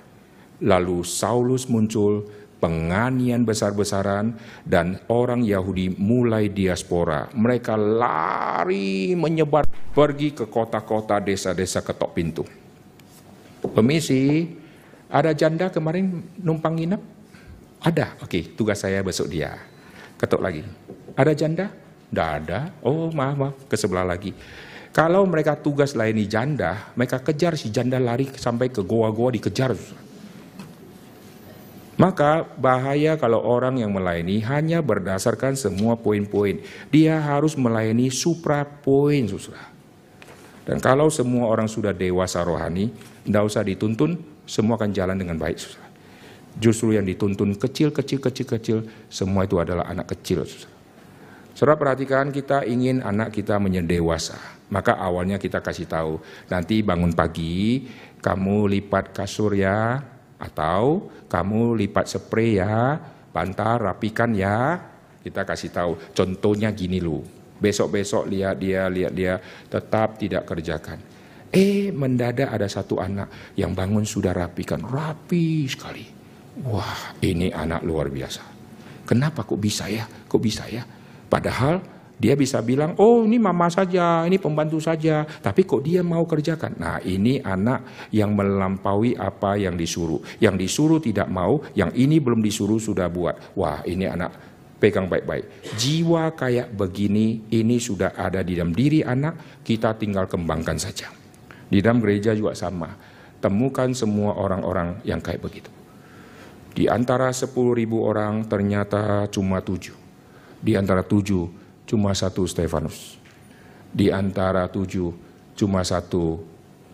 Lalu 0.63 1.03
Saulus 1.03 1.67
muncul, 1.67 2.27
penganian 2.63 3.43
besar-besaran, 3.43 4.35
dan 4.63 4.99
orang 5.11 5.43
Yahudi 5.43 5.91
mulai 5.99 6.51
diaspora. 6.51 7.27
Mereka 7.35 7.75
lari 7.75 9.15
menyebar 9.15 9.67
pergi 9.91 10.35
ke 10.35 10.47
kota-kota, 10.47 11.19
desa-desa 11.19 11.83
ketok 11.83 12.11
pintu. 12.15 12.43
Permisi, 13.59 14.47
ada 15.09 15.33
janda 15.33 15.73
kemarin 15.73 16.21
numpang 16.37 16.77
nginep? 16.77 17.01
Ada, 17.81 18.21
oke, 18.21 18.53
tugas 18.53 18.85
saya 18.85 19.01
besok 19.01 19.33
dia. 19.33 19.57
Ketok 20.21 20.41
lagi. 20.43 20.61
Ada 21.17 21.33
janda? 21.33 21.73
Tidak 22.13 22.29
ada. 22.45 22.69
Oh, 22.85 23.09
maaf, 23.09 23.35
maaf, 23.35 23.55
ke 23.65 23.73
sebelah 23.73 24.05
lagi. 24.05 24.37
Kalau 24.93 25.25
mereka 25.25 25.57
tugas 25.57 25.97
layani 25.97 26.29
janda, 26.29 26.93
mereka 26.93 27.21
kejar 27.21 27.57
si 27.57 27.73
janda 27.73 27.97
lari 27.97 28.29
sampai 28.29 28.69
ke 28.69 28.85
goa-goa 28.85 29.33
dikejar. 29.33 29.73
Maka 31.99 32.47
bahaya 32.55 33.19
kalau 33.19 33.43
orang 33.43 33.81
yang 33.81 33.91
melayani 33.91 34.39
hanya 34.45 34.79
berdasarkan 34.79 35.59
semua 35.59 35.99
poin-poin. 35.99 36.63
Dia 36.93 37.19
harus 37.19 37.59
melayani 37.59 38.07
supra 38.07 38.63
poin, 38.63 39.27
susah. 39.27 39.59
Dan 40.63 40.79
kalau 40.79 41.11
semua 41.11 41.49
orang 41.51 41.67
sudah 41.67 41.91
dewasa 41.91 42.39
rohani, 42.45 42.93
tidak 43.27 43.43
usah 43.45 43.65
dituntun, 43.67 44.15
semua 44.49 44.81
akan 44.81 44.89
jalan 44.89 45.13
dengan 45.13 45.37
baik, 45.37 45.61
susah. 45.61 45.85
Justru 46.57 46.97
yang 46.97 47.05
dituntun 47.05 47.53
kecil, 47.53 47.93
kecil, 47.93 48.17
kecil, 48.17 48.45
kecil, 48.49 48.77
semua 49.05 49.45
itu 49.45 49.61
adalah 49.61 49.85
anak 49.85 50.17
kecil, 50.17 50.41
susah. 50.49 50.73
Saudara 51.53 51.77
perhatikan 51.77 52.33
kita 52.33 52.65
ingin 52.65 53.05
anak 53.05 53.35
kita 53.35 53.61
menjadi 53.61 54.01
dewasa. 54.01 54.39
Maka 54.73 54.97
awalnya 54.97 55.37
kita 55.37 55.61
kasih 55.61 55.85
tahu, 55.85 56.21
nanti 56.49 56.81
bangun 56.81 57.13
pagi, 57.13 57.85
kamu 58.21 58.69
lipat 58.79 59.13
kasur 59.13 59.53
ya, 59.53 60.01
atau 60.39 61.09
kamu 61.27 61.77
lipat 61.85 62.05
spray 62.09 62.61
ya, 62.61 62.97
bantar, 63.35 63.81
rapikan 63.81 64.33
ya. 64.33 64.79
Kita 65.19 65.43
kasih 65.43 65.69
tahu, 65.73 65.91
contohnya 66.15 66.71
gini 66.71 67.03
lu. 67.03 67.21
Besok-besok 67.59 68.23
lihat 68.31 68.55
dia, 68.55 68.87
lihat 68.87 69.11
dia, 69.11 69.35
tetap 69.67 70.15
tidak 70.15 70.47
kerjakan. 70.47 71.08
Eh 71.49 71.89
mendadak 71.89 72.53
ada 72.53 72.69
satu 72.69 73.01
anak 73.01 73.53
yang 73.57 73.73
bangun 73.73 74.05
sudah 74.05 74.33
rapikan, 74.33 74.85
rapi 74.85 75.65
sekali. 75.65 76.05
Wah 76.65 77.17
ini 77.25 77.49
anak 77.49 77.81
luar 77.81 78.13
biasa. 78.13 78.43
Kenapa 79.09 79.41
kok 79.41 79.57
bisa 79.57 79.89
ya? 79.89 80.05
Kok 80.05 80.41
bisa 80.41 80.69
ya? 80.69 80.85
Padahal 81.25 81.81
dia 82.19 82.35
bisa 82.35 82.59
bilang, 82.59 82.99
oh 82.99 83.23
ini 83.23 83.39
mama 83.39 83.71
saja, 83.71 84.27
ini 84.27 84.35
pembantu 84.37 84.77
saja. 84.83 85.23
Tapi 85.23 85.63
kok 85.63 85.81
dia 85.81 86.03
mau 86.03 86.27
kerjakan? 86.27 86.75
Nah 86.77 86.99
ini 87.01 87.39
anak 87.39 88.11
yang 88.11 88.35
melampaui 88.35 89.15
apa 89.15 89.55
yang 89.55 89.79
disuruh. 89.79 90.19
Yang 90.37 90.67
disuruh 90.67 90.99
tidak 90.99 91.31
mau, 91.31 91.63
yang 91.73 91.89
ini 91.95 92.19
belum 92.19 92.43
disuruh 92.43 92.77
sudah 92.77 93.07
buat. 93.07 93.55
Wah 93.55 93.81
ini 93.87 94.05
anak 94.05 94.35
pegang 94.79 95.07
baik-baik. 95.07 95.73
Jiwa 95.79 96.35
kayak 96.35 96.75
begini, 96.75 97.49
ini 97.55 97.79
sudah 97.79 98.15
ada 98.15 98.43
di 98.43 98.55
dalam 98.55 98.75
diri 98.75 98.99
anak, 99.03 99.63
kita 99.63 99.95
tinggal 99.95 100.27
kembangkan 100.27 100.79
saja. 100.79 101.18
Di 101.69 101.79
dalam 101.79 102.01
gereja 102.01 102.33
juga 102.33 102.57
sama. 102.57 102.91
Temukan 103.39 103.93
semua 103.95 104.35
orang-orang 104.35 104.99
yang 105.07 105.23
kayak 105.23 105.39
begitu. 105.39 105.71
Di 106.75 106.91
antara 106.91 107.31
10 107.31 107.49
ribu 107.73 108.03
orang 108.03 108.43
ternyata 108.49 109.29
cuma 109.31 109.63
tujuh 109.63 109.99
di 110.59 110.75
antara 110.75 111.01
tujuh, 111.01 111.47
cuma 111.87 112.11
satu 112.11 112.43
Stefanus. 112.43 113.15
Di 113.89 114.11
antara 114.11 114.67
tujuh, 114.67 115.15
cuma 115.55 115.81
satu 115.87 116.43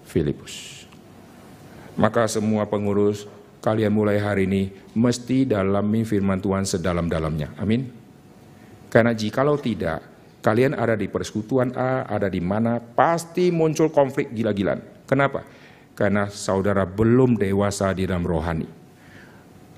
Filipus. 0.06 0.86
Maka 1.98 2.30
semua 2.30 2.70
pengurus, 2.70 3.26
kalian 3.60 3.92
mulai 3.92 4.22
hari 4.22 4.46
ini 4.46 4.64
mesti 4.94 5.50
dalami 5.50 6.06
firman 6.06 6.40
Tuhan 6.40 6.64
sedalam-dalamnya. 6.64 7.58
Amin. 7.58 7.90
Karena 8.94 9.12
jikalau 9.12 9.58
tidak, 9.60 10.06
kalian 10.46 10.78
ada 10.78 10.94
di 10.94 11.10
persekutuan 11.10 11.74
A, 11.74 12.06
ada 12.06 12.30
di 12.30 12.38
mana, 12.38 12.78
pasti 12.78 13.50
muncul 13.50 13.90
konflik 13.90 14.30
gila-gilaan. 14.30 15.10
Kenapa? 15.10 15.42
Karena 15.98 16.30
saudara 16.30 16.86
belum 16.86 17.42
dewasa 17.42 17.90
di 17.98 18.06
dalam 18.06 18.22
rohani. 18.22 18.70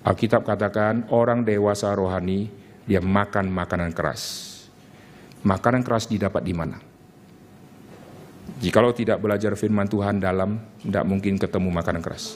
Alkitab 0.04 0.44
katakan 0.44 1.08
orang 1.16 1.48
dewasa 1.48 1.96
rohani 1.96 2.52
dia 2.84 3.00
makan 3.00 3.48
makanan 3.48 3.96
keras. 3.96 4.44
Makanan 5.48 5.88
keras 5.88 6.12
didapat 6.12 6.44
di 6.44 6.52
mana? 6.52 6.76
Jikalau 8.60 8.92
tidak 8.92 9.24
belajar 9.24 9.56
firman 9.56 9.88
Tuhan 9.88 10.20
dalam, 10.20 10.60
tidak 10.84 11.06
mungkin 11.08 11.40
ketemu 11.40 11.70
makanan 11.72 12.04
keras. 12.04 12.36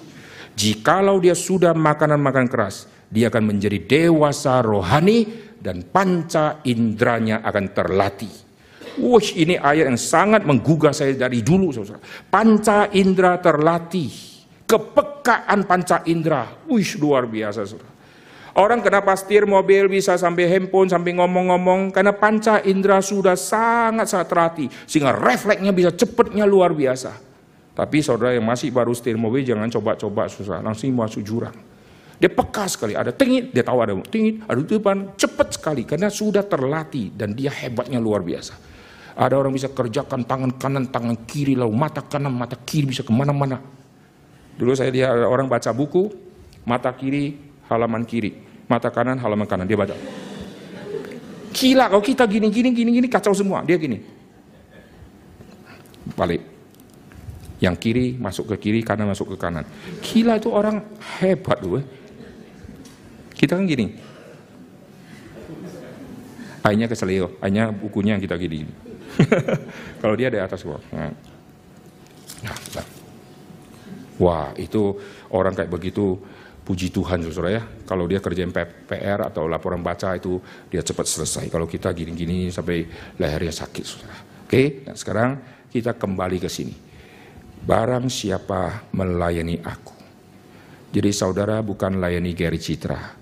Jikalau 0.56 1.20
dia 1.20 1.36
sudah 1.36 1.72
makanan-makanan 1.72 2.48
keras, 2.52 2.88
dia 3.12 3.28
akan 3.28 3.56
menjadi 3.56 3.80
dewasa 3.80 4.60
rohani 4.64 5.51
dan 5.62 5.86
panca 5.86 6.60
indranya 6.66 7.46
akan 7.46 7.66
terlatih. 7.70 8.34
Wah, 9.00 9.24
ini 9.24 9.56
ayat 9.56 9.88
yang 9.88 10.02
sangat 10.02 10.44
menggugah 10.44 10.92
saya 10.92 11.16
dari 11.16 11.40
dulu, 11.40 11.72
saudara. 11.72 12.02
Panca 12.28 12.92
indra 12.92 13.40
terlatih, 13.40 14.12
kepekaan 14.68 15.64
panca 15.64 16.04
indra, 16.10 16.50
wih 16.68 17.00
luar 17.00 17.24
biasa, 17.30 17.64
saudara. 17.64 17.92
Orang 18.52 18.84
kenapa 18.84 19.16
setir 19.16 19.48
mobil 19.48 19.88
bisa 19.88 20.20
sampai 20.20 20.44
handphone, 20.52 20.92
sampai 20.92 21.16
ngomong-ngomong, 21.16 21.96
karena 21.96 22.12
panca 22.12 22.60
indera 22.68 23.00
sudah 23.00 23.40
sangat-sangat 23.40 24.28
terlatih. 24.28 24.68
Sehingga 24.84 25.16
refleksnya 25.16 25.72
bisa 25.72 25.96
cepatnya 25.96 26.44
luar 26.44 26.76
biasa. 26.76 27.16
Tapi 27.72 28.04
saudara 28.04 28.36
yang 28.36 28.44
masih 28.44 28.68
baru 28.76 28.92
setir 28.92 29.16
mobil, 29.16 29.48
jangan 29.48 29.72
coba-coba 29.72 30.28
susah, 30.28 30.60
langsung 30.60 30.92
masuk 30.92 31.24
jurang. 31.24 31.56
Dia 32.22 32.30
peka 32.30 32.70
sekali, 32.70 32.94
ada 32.94 33.10
tingit, 33.10 33.50
dia 33.50 33.66
tahu 33.66 33.82
ada 33.82 33.98
tingit, 34.06 34.46
ada 34.46 34.62
depan, 34.62 35.18
cepat 35.18 35.58
sekali, 35.58 35.90
karena 35.90 36.06
sudah 36.06 36.46
terlatih, 36.46 37.10
dan 37.18 37.34
dia 37.34 37.50
hebatnya 37.50 37.98
luar 37.98 38.22
biasa. 38.22 38.54
Ada 39.18 39.42
orang 39.42 39.58
bisa 39.58 39.74
kerjakan 39.74 40.30
tangan 40.30 40.54
kanan, 40.54 40.86
tangan 40.94 41.18
kiri, 41.26 41.58
lalu 41.58 41.74
mata 41.74 42.06
kanan, 42.06 42.30
mata 42.30 42.54
kiri, 42.62 42.94
bisa 42.94 43.02
ke 43.02 43.10
mana-mana. 43.10 43.58
Dulu 44.54 44.70
saya 44.78 44.94
lihat 44.94 45.18
orang 45.26 45.50
baca 45.50 45.74
buku, 45.74 46.14
mata 46.62 46.94
kiri 46.94 47.42
halaman 47.66 48.06
kiri, 48.06 48.38
mata 48.70 48.94
kanan 48.94 49.18
halaman 49.18 49.50
kanan. 49.50 49.66
Dia 49.66 49.82
baca. 49.82 49.98
Gila 51.52 51.90
kalau 51.90 52.06
kita 52.06 52.30
gini 52.30 52.54
gini 52.54 52.70
gini 52.70 53.02
gini 53.02 53.08
kacau 53.10 53.34
semua. 53.34 53.66
Dia 53.66 53.82
gini. 53.82 53.98
Balik. 56.14 56.42
Yang 57.58 57.76
kiri 57.82 58.06
masuk 58.22 58.54
ke 58.54 58.70
kiri, 58.70 58.80
kanan 58.86 59.10
masuk 59.10 59.34
ke 59.34 59.38
kanan. 59.42 59.66
Gila 60.06 60.38
itu 60.38 60.54
orang 60.54 60.86
hebat 61.18 61.58
loh. 61.66 61.82
Kita 63.42 63.58
kan 63.58 63.66
gini. 63.66 63.90
Akhirnya 66.62 66.86
keselio, 66.86 67.42
akhirnya 67.42 67.74
bukunya 67.74 68.14
yang 68.14 68.22
kita 68.22 68.38
gini. 68.38 68.70
Kalau 70.02 70.14
dia 70.14 70.30
di 70.30 70.38
atas 70.38 70.62
gua. 70.62 70.78
Nah. 70.94 71.10
Nah, 72.46 72.58
nah. 72.78 72.88
Wah, 74.22 74.54
itu 74.54 74.94
orang 75.34 75.58
kayak 75.58 75.74
begitu 75.74 76.22
puji 76.62 76.94
Tuhan 76.94 77.26
saudara 77.26 77.50
ya. 77.58 77.64
Kalau 77.90 78.06
dia 78.06 78.22
kerjain 78.22 78.54
PR 78.54 79.26
atau 79.26 79.50
laporan 79.50 79.82
baca 79.82 80.14
itu 80.14 80.38
dia 80.70 80.86
cepat 80.86 81.10
selesai. 81.10 81.50
Kalau 81.50 81.66
kita 81.66 81.90
gini-gini 81.98 82.54
sampai 82.54 82.86
lehernya 83.18 83.50
sakit 83.50 83.86
saudara. 83.86 84.18
Oke, 84.46 84.86
nah 84.86 84.94
sekarang 84.94 85.42
kita 85.74 85.98
kembali 85.98 86.38
ke 86.38 86.50
sini. 86.52 86.78
Barang 87.66 88.06
siapa 88.06 88.86
melayani 88.94 89.58
aku. 89.66 89.98
Jadi 90.94 91.10
saudara 91.10 91.58
bukan 91.66 91.98
layani 91.98 92.38
Gary 92.38 92.62
Citra. 92.62 93.21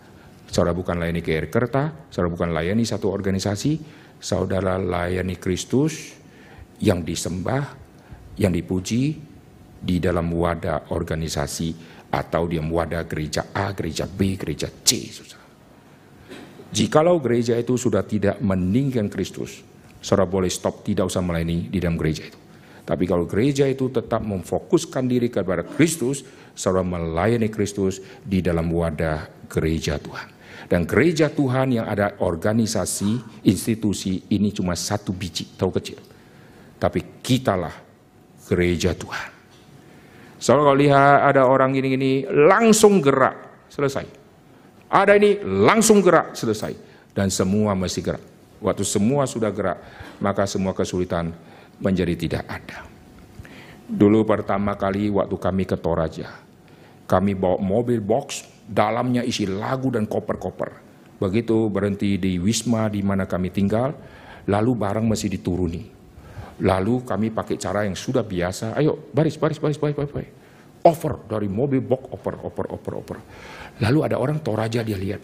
Saudara 0.50 0.74
bukan 0.74 0.97
layani 0.97 1.22
Gary 1.22 1.47
Kerta. 1.47 2.10
Saudara 2.10 2.30
bukan 2.34 2.50
layani 2.52 2.84
satu 2.84 3.14
organisasi. 3.14 3.78
Saudara 4.20 4.76
layani 4.76 5.38
Kristus 5.38 6.18
yang 6.82 7.06
disembah, 7.06 7.64
yang 8.36 8.52
dipuji 8.52 9.16
di 9.80 9.95
dalam 10.04 10.28
wadah 10.36 10.91
organisasi 10.91 11.72
atau 12.12 12.50
dia 12.50 12.60
wadah 12.60 13.06
gereja 13.06 13.54
A, 13.56 13.72
gereja 13.72 14.10
B, 14.10 14.36
gereja 14.36 14.68
C. 14.84 15.08
Jikalau 16.70 17.18
gereja 17.22 17.58
itu 17.58 17.80
sudah 17.80 18.06
tidak 18.06 18.38
meninggikan 18.43 19.10
Kristus, 19.10 19.66
saudara 20.04 20.30
boleh 20.30 20.52
stop, 20.54 20.86
tidak 20.86 21.10
usah 21.10 21.22
melayani 21.26 21.66
di 21.66 21.82
dalam 21.82 21.97
gereja 21.97 22.30
itu. 22.30 22.38
Tapi 22.86 23.06
kalau 23.06 23.26
gereja 23.30 23.70
itu 23.70 23.89
tetap 23.89 24.22
memfokuskan 24.22 25.06
diri 25.06 25.30
kepada 25.30 25.66
Kristus, 25.66 26.26
saudara 26.54 26.86
melayani 26.86 27.50
Kristus 27.50 28.02
di 28.22 28.41
dalam 28.41 28.70
wadah 28.70 29.50
gereja 29.50 29.97
Tuhan. 29.97 30.38
Dan 30.70 30.86
gereja 30.86 31.34
Tuhan 31.34 31.82
yang 31.82 31.89
ada 31.89 32.13
organisasi, 32.22 33.41
institusi 33.41 34.30
ini 34.30 34.53
cuma 34.53 34.78
satu 34.78 35.09
biji, 35.09 35.57
tahu 35.57 35.74
kecil. 35.82 35.97
Tapi 36.78 37.26
kitalah 37.26 37.74
gereja 38.45 38.93
Tuhan. 38.93 39.34
Soalnya 40.38 40.63
kalau 40.70 40.78
lihat 40.78 41.17
ada 41.34 41.41
orang 41.49 41.74
gini-gini, 41.74 42.24
langsung 42.30 43.01
gerak, 43.01 43.65
selesai. 43.74 44.05
Ada 44.93 45.17
ini, 45.17 45.41
langsung 45.41 46.05
gerak, 46.05 46.38
selesai. 46.38 46.78
Dan 47.17 47.34
semua 47.34 47.74
mesti 47.74 48.05
gerak. 48.05 48.24
Waktu 48.61 48.86
semua 48.86 49.26
sudah 49.26 49.49
gerak, 49.49 49.82
maka 50.22 50.45
semua 50.45 50.78
kesulitan 50.78 51.34
menjadi 51.82 52.13
tidak 52.13 52.43
ada. 52.45 52.86
Dulu 53.89 54.22
pertama 54.22 54.78
kali 54.78 55.09
waktu 55.09 55.34
kami 55.34 55.65
ke 55.65 55.74
Toraja, 55.74 56.30
kami 57.09 57.34
bawa 57.34 57.57
mobil 57.57 57.97
box, 57.97 58.45
dalamnya 58.70 59.26
isi 59.26 59.49
lagu 59.49 59.89
dan 59.89 60.05
koper-koper. 60.05 60.86
Begitu 61.17 61.67
berhenti 61.67 62.22
di 62.22 62.38
Wisma 62.38 62.88
di 62.88 63.01
mana 63.01 63.26
kami 63.26 63.49
tinggal, 63.49 63.91
lalu 64.45 64.72
barang 64.78 65.03
masih 65.03 65.34
dituruni. 65.34 65.84
Lalu 66.61 67.03
kami 67.03 67.34
pakai 67.34 67.57
cara 67.57 67.84
yang 67.84 67.97
sudah 67.97 68.22
biasa, 68.22 68.78
ayo 68.78 69.09
baris, 69.11 69.36
baris, 69.36 69.57
baris, 69.57 69.82
baris, 69.82 69.97
baris. 69.97 70.13
baris. 70.13 70.32
Over 70.80 71.28
dari 71.28 71.51
mobil 71.51 71.84
box, 71.84 72.07
over, 72.15 72.39
over, 72.39 72.65
over, 72.72 72.93
over. 73.03 73.17
Lalu 73.84 73.99
ada 74.07 74.15
orang 74.15 74.39
Toraja 74.39 74.80
dia 74.80 74.95
lihat. 74.95 75.20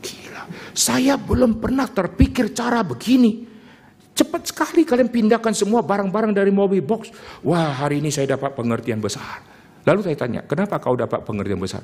Gila, 0.00 0.42
saya 0.72 1.20
belum 1.20 1.60
pernah 1.60 1.84
terpikir 1.84 2.56
cara 2.56 2.80
begini. 2.80 3.48
Cepat 4.16 4.48
sekali 4.48 4.84
kalian 4.84 5.12
pindahkan 5.12 5.52
semua 5.52 5.84
barang-barang 5.84 6.32
dari 6.32 6.48
mobil 6.52 6.80
box. 6.80 7.12
Wah 7.44 7.84
hari 7.84 8.00
ini 8.00 8.08
saya 8.08 8.32
dapat 8.36 8.56
pengertian 8.56 9.00
besar. 9.00 9.44
Lalu 9.84 10.04
saya 10.04 10.16
tanya, 10.16 10.40
kenapa 10.44 10.76
kau 10.80 10.96
dapat 10.96 11.24
pengertian 11.24 11.60
besar? 11.60 11.80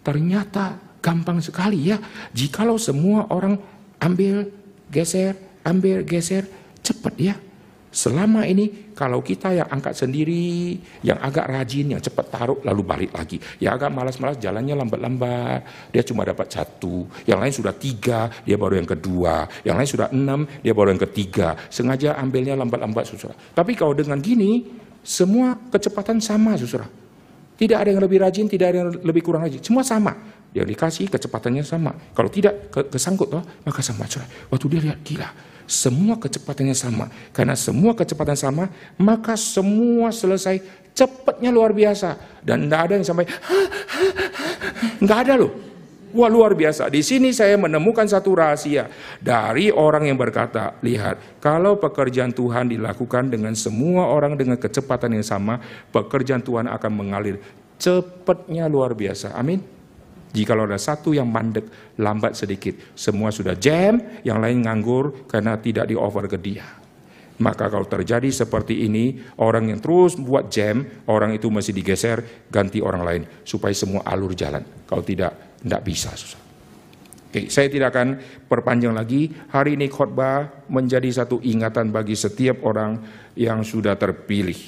Ternyata 0.00 0.78
gampang 1.00 1.40
sekali 1.40 1.92
ya. 1.92 1.98
Jikalau 2.32 2.76
semua 2.76 3.28
orang 3.32 3.56
ambil, 4.00 4.48
geser, 4.88 5.36
ambil, 5.64 6.04
geser, 6.04 6.48
cepat 6.80 7.14
ya. 7.16 7.34
Selama 7.90 8.46
ini 8.46 8.94
kalau 8.94 9.18
kita 9.18 9.50
yang 9.50 9.66
angkat 9.66 9.98
sendiri, 9.98 10.78
yang 11.02 11.18
agak 11.18 11.50
rajin, 11.50 11.90
yang 11.90 11.98
cepat 11.98 12.30
taruh 12.30 12.62
lalu 12.62 12.86
balik 12.86 13.10
lagi. 13.10 13.42
Yang 13.58 13.82
agak 13.82 13.90
malas-malas 13.90 14.38
jalannya 14.38 14.78
lambat-lambat, 14.78 15.90
dia 15.90 16.02
cuma 16.06 16.22
dapat 16.22 16.46
satu. 16.54 17.10
Yang 17.26 17.38
lain 17.42 17.54
sudah 17.58 17.74
tiga, 17.74 18.30
dia 18.46 18.54
baru 18.54 18.78
yang 18.78 18.86
kedua. 18.86 19.50
Yang 19.66 19.74
lain 19.74 19.90
sudah 19.90 20.08
enam, 20.14 20.40
dia 20.62 20.70
baru 20.70 20.94
yang 20.94 21.02
ketiga. 21.02 21.58
Sengaja 21.66 22.14
ambilnya 22.14 22.54
lambat-lambat, 22.54 23.10
susah. 23.10 23.34
Tapi 23.58 23.74
kalau 23.74 23.90
dengan 23.90 24.22
gini, 24.22 24.70
semua 25.02 25.58
kecepatan 25.74 26.22
sama, 26.22 26.54
susah. 26.54 26.99
Tidak 27.60 27.76
ada 27.76 27.92
yang 27.92 28.00
lebih 28.00 28.24
rajin, 28.24 28.48
tidak 28.48 28.72
ada 28.72 28.78
yang 28.80 28.90
lebih 29.04 29.20
kurang 29.20 29.44
rajin. 29.44 29.60
Semua 29.60 29.84
sama. 29.84 30.16
Yang 30.56 30.66
dikasih 30.72 31.06
kecepatannya 31.12 31.60
sama. 31.60 31.92
Kalau 32.16 32.32
tidak 32.32 32.72
kesangkut, 32.72 33.28
toh, 33.28 33.44
maka 33.68 33.84
sama. 33.84 34.08
Waktu 34.48 34.66
dia 34.72 34.80
lihat, 34.88 35.04
gila 35.04 35.28
semua 35.70 36.18
kecepatannya 36.18 36.74
sama. 36.74 37.06
Karena 37.30 37.54
semua 37.54 37.94
kecepatan 37.94 38.34
sama, 38.34 38.66
maka 38.98 39.38
semua 39.38 40.10
selesai 40.10 40.58
cepatnya 40.98 41.54
luar 41.54 41.70
biasa. 41.70 42.42
Dan 42.42 42.66
tidak 42.66 42.80
ada 42.90 42.92
yang 42.98 43.06
sampai, 43.06 43.26
nggak 44.98 45.18
ada 45.30 45.34
loh. 45.38 45.69
Wah 46.10 46.26
luar 46.26 46.58
biasa. 46.58 46.90
Di 46.90 47.06
sini 47.06 47.30
saya 47.30 47.54
menemukan 47.54 48.02
satu 48.02 48.34
rahasia 48.34 48.90
dari 49.22 49.70
orang 49.70 50.10
yang 50.10 50.18
berkata, 50.18 50.74
lihat, 50.82 51.38
kalau 51.38 51.78
pekerjaan 51.78 52.34
Tuhan 52.34 52.70
dilakukan 52.70 53.30
dengan 53.30 53.54
semua 53.54 54.10
orang 54.10 54.34
dengan 54.34 54.58
kecepatan 54.58 55.14
yang 55.14 55.26
sama, 55.26 55.62
pekerjaan 55.94 56.42
Tuhan 56.42 56.66
akan 56.66 56.92
mengalir 56.92 57.38
cepatnya 57.80 58.66
luar 58.66 58.92
biasa. 58.92 59.32
Amin. 59.38 59.62
Jika 60.30 60.54
ada 60.54 60.78
satu 60.78 61.10
yang 61.10 61.26
mandek, 61.26 61.66
lambat 61.98 62.38
sedikit, 62.38 62.78
semua 62.94 63.34
sudah 63.34 63.58
jam, 63.58 63.98
yang 64.22 64.38
lain 64.38 64.62
nganggur 64.62 65.26
karena 65.26 65.58
tidak 65.58 65.90
di-offer 65.90 66.30
ke 66.30 66.38
dia. 66.38 66.62
Maka 67.40 67.66
kalau 67.72 67.88
terjadi 67.88 68.30
seperti 68.30 68.86
ini, 68.86 69.18
orang 69.40 69.74
yang 69.74 69.80
terus 69.82 70.14
buat 70.14 70.46
jam, 70.52 70.86
orang 71.08 71.34
itu 71.34 71.50
masih 71.50 71.74
digeser, 71.74 72.46
ganti 72.46 72.78
orang 72.78 73.02
lain, 73.02 73.22
supaya 73.42 73.74
semua 73.74 74.06
alur 74.06 74.36
jalan. 74.36 74.62
Kalau 74.86 75.02
tidak, 75.02 75.49
tidak 75.62 75.82
bisa. 75.84 76.10
Susah. 76.16 76.40
Oke, 77.30 77.46
saya 77.46 77.70
tidak 77.70 77.94
akan 77.94 78.18
perpanjang 78.50 78.90
lagi. 78.90 79.30
Hari 79.54 79.78
ini 79.78 79.86
khotbah 79.86 80.66
menjadi 80.66 81.22
satu 81.22 81.38
ingatan 81.38 81.94
bagi 81.94 82.18
setiap 82.18 82.66
orang 82.66 82.98
yang 83.38 83.62
sudah 83.62 83.94
terpilih. 83.94 84.58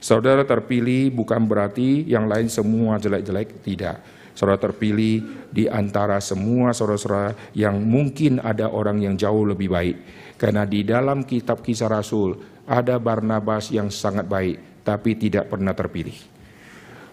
Saudara 0.00 0.44
terpilih 0.44 1.12
bukan 1.16 1.48
berarti 1.48 2.04
yang 2.04 2.28
lain 2.28 2.52
semua 2.52 3.00
jelek-jelek, 3.00 3.64
tidak 3.64 4.04
saudara 4.40 4.56
terpilih 4.56 5.48
di 5.52 5.68
antara 5.68 6.16
semua 6.22 6.72
saudara-saudara 6.72 7.52
yang 7.52 7.76
mungkin 7.80 8.40
ada 8.40 8.72
orang 8.72 9.00
yang 9.04 9.14
jauh 9.16 9.44
lebih 9.44 9.68
baik. 9.68 9.96
Karena 10.40 10.64
di 10.64 10.80
dalam 10.84 11.28
kitab 11.28 11.60
kisah 11.60 11.92
Rasul 11.92 12.36
ada 12.64 12.96
Barnabas 12.96 13.68
yang 13.68 13.92
sangat 13.92 14.24
baik 14.24 14.84
tapi 14.84 15.16
tidak 15.20 15.52
pernah 15.52 15.76
terpilih. 15.76 16.16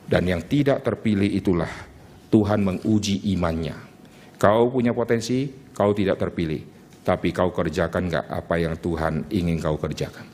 Dan 0.08 0.24
yang 0.24 0.48
tidak 0.48 0.88
terpilih 0.88 1.28
itulah 1.28 1.68
Tuhan 2.28 2.60
menguji 2.64 3.24
imannya. 3.36 3.76
Kau 4.38 4.70
punya 4.70 4.92
potensi, 4.92 5.48
kau 5.74 5.96
tidak 5.96 6.20
terpilih. 6.20 6.62
Tapi 7.02 7.32
kau 7.32 7.56
kerjakan 7.56 8.12
nggak 8.12 8.26
apa 8.28 8.56
yang 8.60 8.76
Tuhan 8.76 9.32
ingin 9.32 9.64
kau 9.64 9.80
kerjakan. 9.80 10.28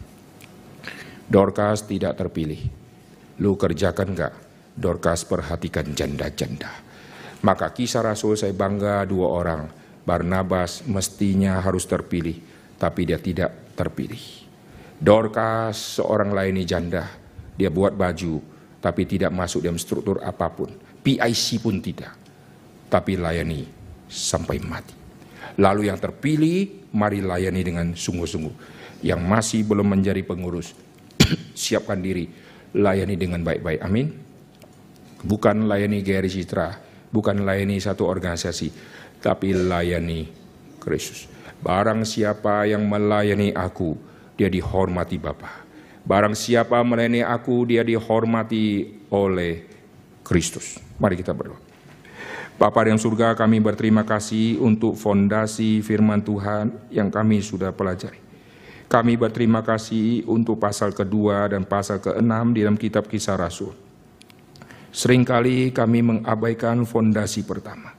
Dorcas 1.29 1.85
tidak 1.85 2.17
terpilih. 2.17 2.61
Lu 3.39 3.53
kerjakan 3.53 4.09
nggak 4.17 4.33
Dorcas 4.73 5.21
perhatikan 5.29 5.93
janda-janda. 5.93 6.69
Maka 7.45 7.69
kisah 7.69 8.01
Rasul 8.01 8.33
saya 8.33 8.57
bangga 8.57 9.05
dua 9.05 9.27
orang. 9.29 9.63
Barnabas 10.03 10.83
mestinya 10.83 11.63
harus 11.63 11.87
terpilih, 11.87 12.35
tapi 12.75 13.07
dia 13.07 13.21
tidak 13.21 13.71
terpilih. 13.77 14.19
Dorcas 14.99 16.01
seorang 16.01 16.35
lainnya 16.35 16.67
janda, 16.67 17.05
dia 17.55 17.71
buat 17.71 17.95
baju, 17.95 18.43
tapi 18.83 19.07
tidak 19.07 19.31
masuk 19.31 19.63
dalam 19.63 19.79
struktur 19.79 20.19
apa 20.19 20.51
pun. 20.51 20.67
PIC 20.99 21.63
pun 21.63 21.79
tidak, 21.79 22.11
tapi 22.91 23.15
layani 23.15 23.63
sampai 24.11 24.59
mati. 24.59 24.95
Lalu 25.63 25.87
yang 25.87 25.95
terpilih, 25.95 26.91
mari 26.91 27.23
layani 27.23 27.61
dengan 27.63 27.87
sungguh-sungguh. 27.95 28.55
Yang 29.03 29.21
masih 29.23 29.61
belum 29.63 29.87
menjadi 29.87 30.19
pengurus, 30.27 30.75
siapkan 31.55 32.03
diri, 32.03 32.27
layani 32.75 33.15
dengan 33.15 33.39
baik-baik. 33.47 33.79
Amin 33.79 34.23
bukan 35.23 35.65
layani 35.65 36.03
Gary 36.03 36.27
Citra, 36.27 36.75
bukan 37.09 37.47
layani 37.47 37.79
satu 37.79 38.05
organisasi, 38.05 38.69
tapi 39.23 39.55
layani 39.55 40.27
Kristus. 40.77 41.31
Barang 41.63 42.03
siapa 42.03 42.67
yang 42.67 42.83
melayani 42.83 43.55
aku, 43.55 43.95
dia 44.35 44.51
dihormati 44.51 45.15
Bapa. 45.15 45.62
Barang 46.03 46.35
siapa 46.35 46.83
melayani 46.83 47.23
aku, 47.23 47.63
dia 47.63 47.79
dihormati 47.79 48.91
oleh 49.07 49.63
Kristus. 50.19 50.75
Mari 50.99 51.15
kita 51.15 51.31
berdoa. 51.31 51.59
Bapa 52.59 52.85
yang 52.85 52.99
surga, 52.99 53.33
kami 53.33 53.63
berterima 53.63 54.05
kasih 54.05 54.59
untuk 54.59 54.93
fondasi 54.99 55.79
firman 55.81 56.21
Tuhan 56.21 56.91
yang 56.93 57.09
kami 57.09 57.39
sudah 57.39 57.73
pelajari. 57.73 58.21
Kami 58.91 59.17
berterima 59.17 59.65
kasih 59.65 60.21
untuk 60.29 60.61
pasal 60.61 60.93
kedua 60.93 61.49
dan 61.49 61.65
pasal 61.65 61.97
keenam 61.97 62.53
di 62.53 62.61
dalam 62.61 62.77
kitab 62.77 63.09
kisah 63.09 63.39
Rasul. 63.39 63.73
Seringkali 64.93 65.73
kami 65.73 66.05
mengabaikan 66.05 66.85
fondasi 66.85 67.41
pertama, 67.41 67.97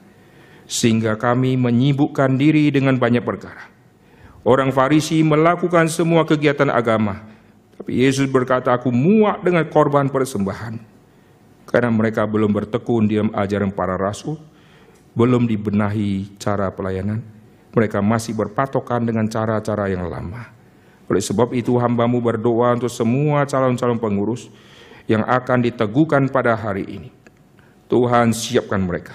sehingga 0.63 1.19
kami 1.19 1.59
menyibukkan 1.59 2.39
diri 2.39 2.71
dengan 2.71 2.95
banyak 2.95 3.27
perkara. 3.27 3.67
Orang 4.47 4.71
Farisi 4.71 5.19
melakukan 5.19 5.91
semua 5.91 6.23
kegiatan 6.23 6.71
agama, 6.71 7.27
tapi 7.85 8.01
Yesus 8.01 8.25
berkata, 8.25 8.73
"Aku 8.73 8.89
muak 8.89 9.45
dengan 9.45 9.61
korban 9.69 10.09
persembahan." 10.09 10.81
Karena 11.69 11.93
mereka 11.93 12.25
belum 12.25 12.49
bertekun 12.49 13.05
di 13.05 13.21
ajaran 13.21 13.69
para 13.69 13.93
rasul, 13.93 14.41
belum 15.13 15.45
dibenahi 15.45 16.33
cara 16.41 16.73
pelayanan, 16.73 17.21
mereka 17.77 18.01
masih 18.01 18.33
berpatokan 18.33 19.05
dengan 19.05 19.29
cara-cara 19.29 19.85
yang 19.85 20.09
lama. 20.09 20.49
Oleh 21.05 21.21
sebab 21.21 21.53
itu 21.53 21.77
hambamu 21.77 22.17
berdoa 22.25 22.73
untuk 22.73 22.89
semua 22.89 23.45
calon-calon 23.45 24.01
pengurus, 24.01 24.49
yang 25.05 25.21
akan 25.21 25.61
diteguhkan 25.61 26.25
pada 26.33 26.57
hari 26.57 26.89
ini. 26.89 27.13
Tuhan 27.85 28.33
siapkan 28.33 28.81
mereka. 28.81 29.13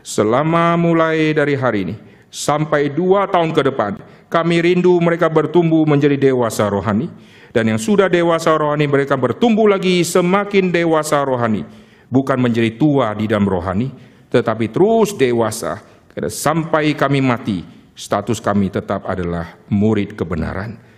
Selama 0.00 0.80
mulai 0.80 1.36
dari 1.36 1.52
hari 1.52 1.92
ini 1.92 1.94
sampai 2.32 2.88
dua 2.88 3.28
tahun 3.28 3.52
ke 3.52 3.68
depan, 3.68 4.00
kami 4.32 4.64
rindu 4.64 4.96
mereka 4.96 5.28
bertumbuh 5.28 5.84
menjadi 5.84 6.16
dewasa 6.16 6.72
rohani. 6.72 7.36
Dan 7.52 7.74
yang 7.74 7.80
sudah 7.80 8.06
dewasa 8.12 8.54
rohani 8.54 8.84
mereka 8.84 9.16
bertumbuh 9.16 9.66
lagi 9.68 10.04
semakin 10.04 10.72
dewasa 10.72 11.24
rohani. 11.24 11.64
Bukan 12.08 12.40
menjadi 12.40 12.76
tua 12.80 13.12
di 13.12 13.28
dalam 13.28 13.44
rohani, 13.44 13.88
tetapi 14.32 14.72
terus 14.72 15.16
dewasa. 15.16 15.80
Karena 16.12 16.32
sampai 16.32 16.96
kami 16.96 17.20
mati, 17.20 17.60
status 17.92 18.40
kami 18.40 18.72
tetap 18.72 19.04
adalah 19.04 19.60
murid 19.68 20.16
kebenaran 20.16 20.88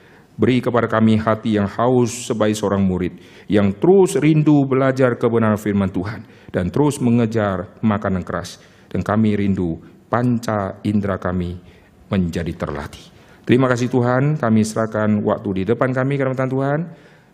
Beri 0.41 0.65
kepada 0.65 0.89
kami 0.89 1.21
hati 1.21 1.61
yang 1.61 1.69
haus 1.69 2.33
sebagai 2.33 2.57
seorang 2.57 2.81
murid, 2.81 3.21
yang 3.45 3.77
terus 3.77 4.17
rindu 4.17 4.65
belajar 4.65 5.21
kebenaran 5.21 5.61
firman 5.61 5.93
Tuhan, 5.93 6.25
dan 6.49 6.73
terus 6.73 6.97
mengejar 6.97 7.77
makanan 7.85 8.25
keras. 8.25 8.57
Dan 8.89 9.05
kami 9.05 9.37
rindu 9.37 9.77
panca 10.09 10.81
indera 10.81 11.21
kami 11.21 11.61
menjadi 12.09 12.57
terlatih. 12.57 13.10
Terima 13.51 13.67
kasih 13.67 13.91
Tuhan, 13.91 14.39
kami 14.39 14.63
serahkan 14.63 15.27
waktu 15.27 15.49
di 15.51 15.63
depan 15.75 15.91
kami 15.91 16.15
karena 16.15 16.47
Tuhan. 16.47 16.87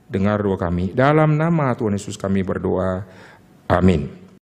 Dengar 0.08 0.40
doa 0.40 0.56
kami. 0.56 0.96
Dalam 0.96 1.36
nama 1.36 1.76
Tuhan 1.76 1.92
Yesus 1.92 2.16
kami 2.16 2.40
berdoa. 2.40 3.04
Amin. 3.68 4.08